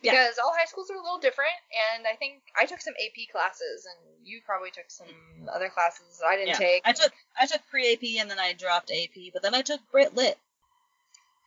Yeah. 0.00 0.12
Because 0.12 0.38
all 0.38 0.54
high 0.56 0.64
schools 0.64 0.88
are 0.90 0.94
a 0.96 1.02
little 1.02 1.18
different, 1.18 1.52
and 1.92 2.06
I 2.06 2.16
think 2.16 2.40
I 2.56 2.64
took 2.64 2.80
some 2.80 2.94
AP 2.96 3.28
classes, 3.30 3.84
and 3.84 3.98
you 4.26 4.40
probably 4.46 4.70
took 4.70 4.88
some 4.88 5.08
other 5.52 5.68
classes 5.68 6.20
that 6.20 6.26
I 6.26 6.36
didn't 6.36 6.48
Yeah. 6.48 6.54
take. 6.72 6.82
I 6.86 6.92
took 6.92 7.12
I 7.38 7.44
took 7.44 7.60
pre 7.68 7.92
AP 7.92 8.16
and 8.18 8.30
then 8.30 8.38
I 8.38 8.54
dropped 8.54 8.90
AP, 8.90 9.28
but 9.34 9.42
then 9.42 9.54
I 9.54 9.60
took 9.60 9.80
Brit 9.92 10.14
Lit. 10.14 10.38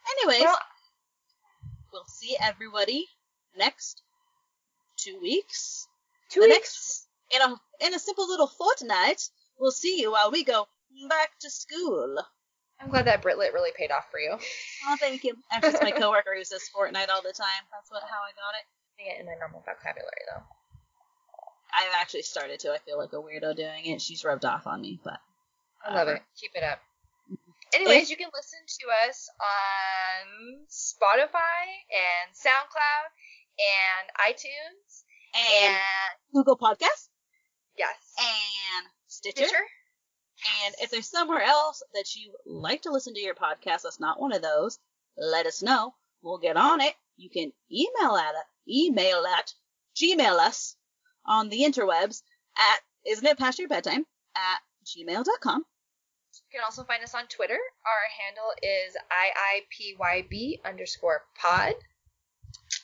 Anyways, 0.09 0.41
Well, 0.43 0.57
we'll 1.93 2.05
see 2.05 2.35
everybody 2.39 3.07
next 3.57 4.01
two 4.97 5.19
weeks. 5.21 5.87
two 6.29 6.41
the 6.41 6.47
weeks. 6.47 6.57
next 6.57 7.07
in 7.31 7.41
a 7.41 7.85
in 7.87 7.93
a 7.93 7.99
simple 7.99 8.27
little 8.27 8.47
fortnight. 8.47 9.21
We'll 9.59 9.71
see 9.71 9.99
you 10.01 10.11
while 10.11 10.31
we 10.31 10.43
go 10.43 10.67
back 11.09 11.29
to 11.41 11.49
school. 11.49 12.17
I'm 12.79 12.89
glad 12.89 13.05
that 13.05 13.21
Britlit 13.21 13.53
really 13.53 13.71
paid 13.77 13.91
off 13.91 14.05
for 14.09 14.19
you. 14.19 14.35
Oh, 14.87 14.97
thank 14.99 15.23
you. 15.23 15.35
Actually, 15.51 15.73
it's 15.73 15.81
my 15.83 15.91
coworker 15.99 16.33
who 16.35 16.43
says 16.43 16.67
fortnight 16.73 17.09
all 17.11 17.21
the 17.21 17.31
time. 17.33 17.63
That's 17.71 17.91
what 17.91 18.01
how 18.03 18.17
I 18.17 18.31
got 18.33 18.57
it. 18.57 18.65
Saying 18.97 19.15
it 19.17 19.19
in 19.21 19.25
my 19.27 19.35
normal 19.39 19.59
vocabulary 19.61 20.23
though. 20.33 20.43
I've 21.73 21.93
actually 22.01 22.23
started 22.23 22.59
to. 22.61 22.73
I 22.73 22.79
feel 22.79 22.97
like 22.97 23.13
a 23.13 23.17
weirdo 23.17 23.55
doing 23.55 23.85
it. 23.85 24.01
She's 24.01 24.25
rubbed 24.25 24.45
off 24.45 24.65
on 24.67 24.81
me, 24.81 24.99
but 25.03 25.19
I 25.85 25.93
love 25.93 26.07
it. 26.09 26.21
Keep 26.39 26.51
it 26.55 26.63
up. 26.63 26.79
Anyways, 27.73 28.09
you 28.09 28.17
can 28.17 28.29
listen 28.33 28.59
to 28.79 29.07
us 29.07 29.29
on 29.39 30.65
Spotify 30.69 31.63
and 31.91 32.35
SoundCloud 32.35 33.07
and 33.59 34.33
iTunes 34.33 35.03
And, 35.35 35.75
and 35.75 35.81
Google 36.33 36.57
Podcast 36.57 37.09
yes, 37.77 37.95
and 38.19 38.87
Stitcher. 39.07 39.45
Stitcher. 39.45 39.63
And 40.65 40.75
if 40.81 40.89
there's 40.89 41.09
somewhere 41.09 41.41
else 41.41 41.83
that 41.93 42.15
you 42.15 42.33
like 42.45 42.81
to 42.83 42.91
listen 42.91 43.13
to 43.13 43.19
your 43.19 43.35
podcast 43.35 43.83
that's 43.83 43.99
not 43.99 44.19
one 44.19 44.33
of 44.33 44.41
those, 44.41 44.79
let 45.17 45.45
us 45.45 45.61
know. 45.61 45.93
We'll 46.23 46.39
get 46.39 46.57
on 46.57 46.81
it. 46.81 46.93
You 47.17 47.29
can 47.29 47.51
email 47.71 48.15
at 48.15 48.33
email 48.67 49.23
at 49.25 49.53
gmail 49.95 50.39
us 50.39 50.75
on 51.25 51.49
the 51.49 51.61
interwebs 51.61 52.21
at 52.57 52.79
isn't 53.05 53.25
it 53.25 53.37
past 53.37 53.59
your 53.59 53.67
bedtime 53.67 54.05
at 54.35 54.59
gmail.com. 54.85 55.63
You 56.51 56.59
can 56.59 56.65
also 56.65 56.83
find 56.83 57.01
us 57.03 57.15
on 57.15 57.27
Twitter. 57.27 57.57
Our 57.85 58.03
handle 58.19 58.51
is 58.61 58.97
IIPYB 59.95 60.63
underscore 60.65 61.21
pod. 61.39 61.73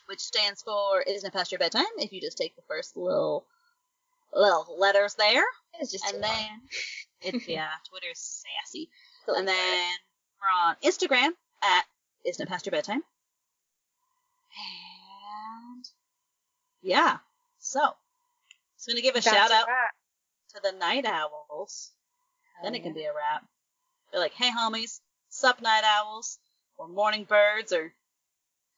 which 0.07 0.21
stands 0.21 0.61
for 0.61 1.01
Isn't 1.01 1.27
It 1.27 1.33
Past 1.33 1.51
Your 1.51 1.59
Bedtime? 1.59 1.83
If 1.97 2.13
you 2.13 2.21
just 2.21 2.37
take 2.37 2.55
the 2.55 2.61
first 2.67 2.95
little 2.95 3.45
little 4.33 4.75
letters 4.79 5.15
there, 5.15 5.43
It's 5.79 5.91
just 5.91 6.05
and 6.05 6.21
long. 6.21 6.31
then 6.31 6.61
it's 7.33 7.47
yeah, 7.49 7.69
Twitter's 7.89 8.43
sassy. 8.65 8.89
And 9.27 9.45
then 9.47 9.89
we're 10.39 10.69
on 10.69 10.75
Instagram 10.83 11.31
at 11.61 11.83
Isn't 12.25 12.45
It 12.45 12.49
Past 12.49 12.65
Your 12.65 12.71
Bedtime? 12.71 13.03
And 15.75 15.85
yeah, 16.81 17.17
so 17.59 17.81
just 18.77 18.87
gonna 18.87 19.01
give 19.01 19.15
a 19.15 19.21
That's 19.21 19.27
shout 19.35 19.51
out 19.51 19.65
to 20.55 20.61
the 20.63 20.71
Night 20.77 21.05
Owls. 21.05 21.91
then 22.63 22.75
it 22.75 22.83
can 22.83 22.93
be 22.93 23.03
a 23.03 23.13
wrap. 23.13 23.43
They're 24.11 24.21
like, 24.21 24.33
hey 24.33 24.49
homies, 24.51 24.99
sup 25.29 25.61
Night 25.61 25.83
Owls, 25.83 26.39
or 26.77 26.87
Morning 26.87 27.23
Birds, 27.25 27.71
or 27.73 27.93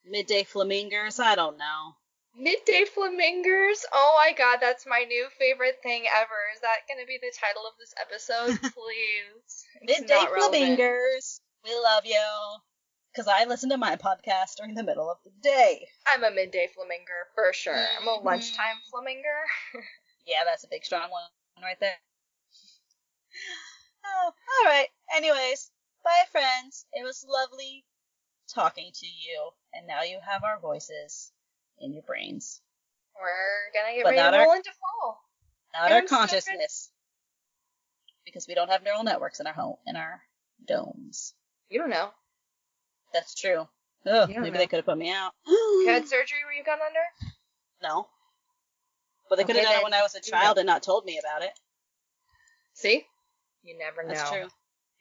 Midday 0.05 0.43
Flamingers. 0.43 1.19
I 1.19 1.36
don't 1.36 1.57
know. 1.57 1.95
Midday 2.36 2.86
Flamingers. 2.86 3.86
Oh 3.93 4.15
my 4.23 4.34
god, 4.34 4.59
that's 4.61 4.86
my 4.88 5.03
new 5.07 5.27
favorite 5.38 5.80
thing 5.84 6.05
ever. 6.15 6.36
Is 6.55 6.61
that 6.61 6.88
going 6.88 6.99
to 6.99 7.07
be 7.07 7.19
the 7.21 7.34
title 7.39 7.63
of 7.67 7.73
this 7.80 7.93
episode? 7.99 8.59
Please. 8.73 9.65
Midday. 9.82 10.25
Flamingers. 10.34 11.41
We 11.65 11.71
love 11.75 12.05
you. 12.05 12.21
because 13.11 13.27
I 13.27 13.45
listen 13.45 13.69
to 13.71 13.77
my 13.77 13.95
podcast 13.97 14.55
during 14.57 14.75
the 14.75 14.84
middle 14.84 15.09
of 15.11 15.17
the 15.25 15.32
day. 15.41 15.88
I'm 16.07 16.23
a 16.23 16.32
midday 16.32 16.67
flaminger 16.67 17.25
for 17.36 17.51
sure. 17.53 17.73
I'm 17.99 18.07
a 18.07 18.17
Mhm. 18.19 18.23
lunchtime 18.23 18.77
flaminger. 18.93 19.43
Yeah, 20.25 20.43
that's 20.45 20.63
a 20.63 20.67
big 20.67 20.86
strong 20.86 21.09
one 21.09 21.23
right 21.61 21.80
there. 21.80 21.97
Oh, 24.10 24.32
all 24.66 24.66
right. 24.72 24.88
Anyways, 25.16 25.72
bye, 26.03 26.24
friends. 26.32 26.86
It 26.93 27.03
was 27.03 27.26
lovely 27.28 27.86
talking 28.53 28.91
to 28.93 29.05
you, 29.05 29.49
and 29.74 29.86
now 29.88 30.01
you 30.03 30.20
have 30.26 30.43
our 30.43 30.60
voices 30.60 31.32
in 31.80 31.93
your 31.93 32.03
brains, 32.03 32.62
We're 33.16 33.72
gonna 33.80 33.93
get 33.95 34.03
But 34.03 34.10
ready 34.16 34.22
to 34.32 34.38
our- 34.38 34.45
roll 34.45 34.53
into 34.53 34.72
fall. 34.74 35.22
not 35.74 35.91
our 35.91 35.97
I'm 35.99 36.07
consciousness, 36.07 36.91
because 38.26 38.47
we 38.47 38.53
don't 38.55 38.70
have 38.70 38.84
neural 38.84 39.03
networks 39.03 39.39
in 39.39 39.47
our 39.47 39.53
home 39.53 39.78
in 39.86 39.95
our 39.95 40.22
domes. 40.66 41.34
You 41.70 41.80
don't 41.80 41.89
know. 41.89 42.12
That's 43.14 43.36
true. 43.36 43.68
Oh, 44.05 44.28
maybe 44.28 44.49
know. 44.49 44.51
they 44.57 44.68
could 44.68 44.78
have 44.78 44.86
put 44.86 44.97
me 44.97 45.12
out. 45.12 45.34
You 45.45 45.88
had 45.88 46.07
surgery 46.07 46.43
where 46.45 46.53
you 46.53 46.64
got 46.64 46.80
under? 46.82 46.99
no, 47.82 48.10
but 49.30 49.38
they 49.38 49.43
could 49.45 49.55
have 49.55 49.66
done 49.66 49.76
it 49.80 49.84
when 49.84 49.93
I 49.93 50.01
was 50.01 50.16
a 50.16 50.22
child 50.22 50.57
and 50.57 50.66
not 50.68 50.84
told 50.84 51.05
me 51.05 51.18
about 51.20 51.43
it. 51.43 51.57
See? 52.74 53.05
You 53.64 53.78
never 53.78 54.03
know. 54.03 54.14
That's 54.14 54.30
true. 54.30 54.47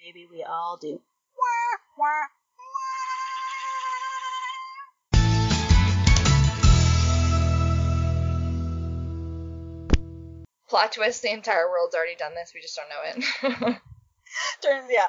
Maybe 0.05 0.27
we 0.31 0.43
all 0.43 0.77
do. 0.77 1.01
Plot 10.69 10.93
twist: 10.93 11.23
the 11.23 11.33
entire 11.33 11.69
world's 11.71 11.95
already 11.95 12.15
done 12.15 12.35
this. 12.35 12.53
We 12.55 12.61
just 12.61 12.77
don't 12.77 12.89
know 12.89 13.03
it. 13.05 13.77
Turns 14.63 14.91
yeah. 14.91 15.07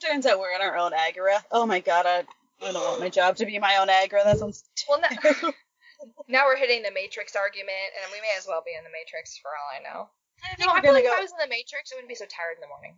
Turns 0.00 0.26
out 0.26 0.38
we're 0.38 0.54
in 0.54 0.62
our 0.62 0.76
own 0.76 0.92
Agora. 0.92 1.44
Oh 1.50 1.66
my 1.66 1.80
god, 1.80 2.06
I, 2.06 2.24
I 2.62 2.72
don't 2.72 2.74
want 2.74 3.00
my 3.00 3.08
job 3.08 3.36
to 3.36 3.46
be 3.46 3.58
my 3.58 3.76
own 3.76 3.90
Agora. 3.90 4.22
That 4.24 4.38
sounds 4.38 4.64
well, 4.88 5.00
now, 5.00 5.50
now 6.28 6.44
we're 6.46 6.56
hitting 6.56 6.82
the 6.82 6.92
Matrix 6.92 7.34
argument, 7.34 7.90
and 8.02 8.12
we 8.12 8.20
may 8.20 8.34
as 8.38 8.46
well 8.46 8.62
be 8.64 8.74
in 8.76 8.84
the 8.84 8.90
Matrix 8.90 9.38
for 9.38 9.50
all 9.50 9.70
I 9.74 9.82
know. 9.82 10.08
I 10.52 10.56
No, 10.58 10.66
think 10.66 10.70
I 10.70 10.80
like 10.92 11.04
go. 11.04 11.10
if 11.12 11.18
I 11.18 11.22
was 11.22 11.32
in 11.32 11.38
the 11.38 11.48
Matrix, 11.48 11.92
I 11.92 11.96
wouldn't 11.96 12.08
be 12.08 12.14
so 12.14 12.26
tired 12.26 12.56
in 12.56 12.60
the 12.60 12.68
morning. 12.68 12.96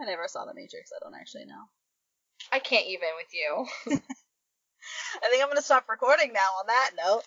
I 0.00 0.04
never 0.04 0.28
saw 0.28 0.44
the 0.44 0.54
Matrix. 0.54 0.92
I 0.92 0.98
don't 1.02 1.14
actually 1.18 1.46
know. 1.46 1.64
I 2.52 2.58
can't 2.58 2.86
even 2.86 3.08
with 3.16 3.32
you. 3.34 3.66
I 5.22 5.30
think 5.30 5.42
I'm 5.42 5.48
gonna 5.48 5.62
stop 5.62 5.88
recording 5.88 6.32
now. 6.32 6.40
On 6.60 6.66
that 6.68 6.90
note, 6.96 7.22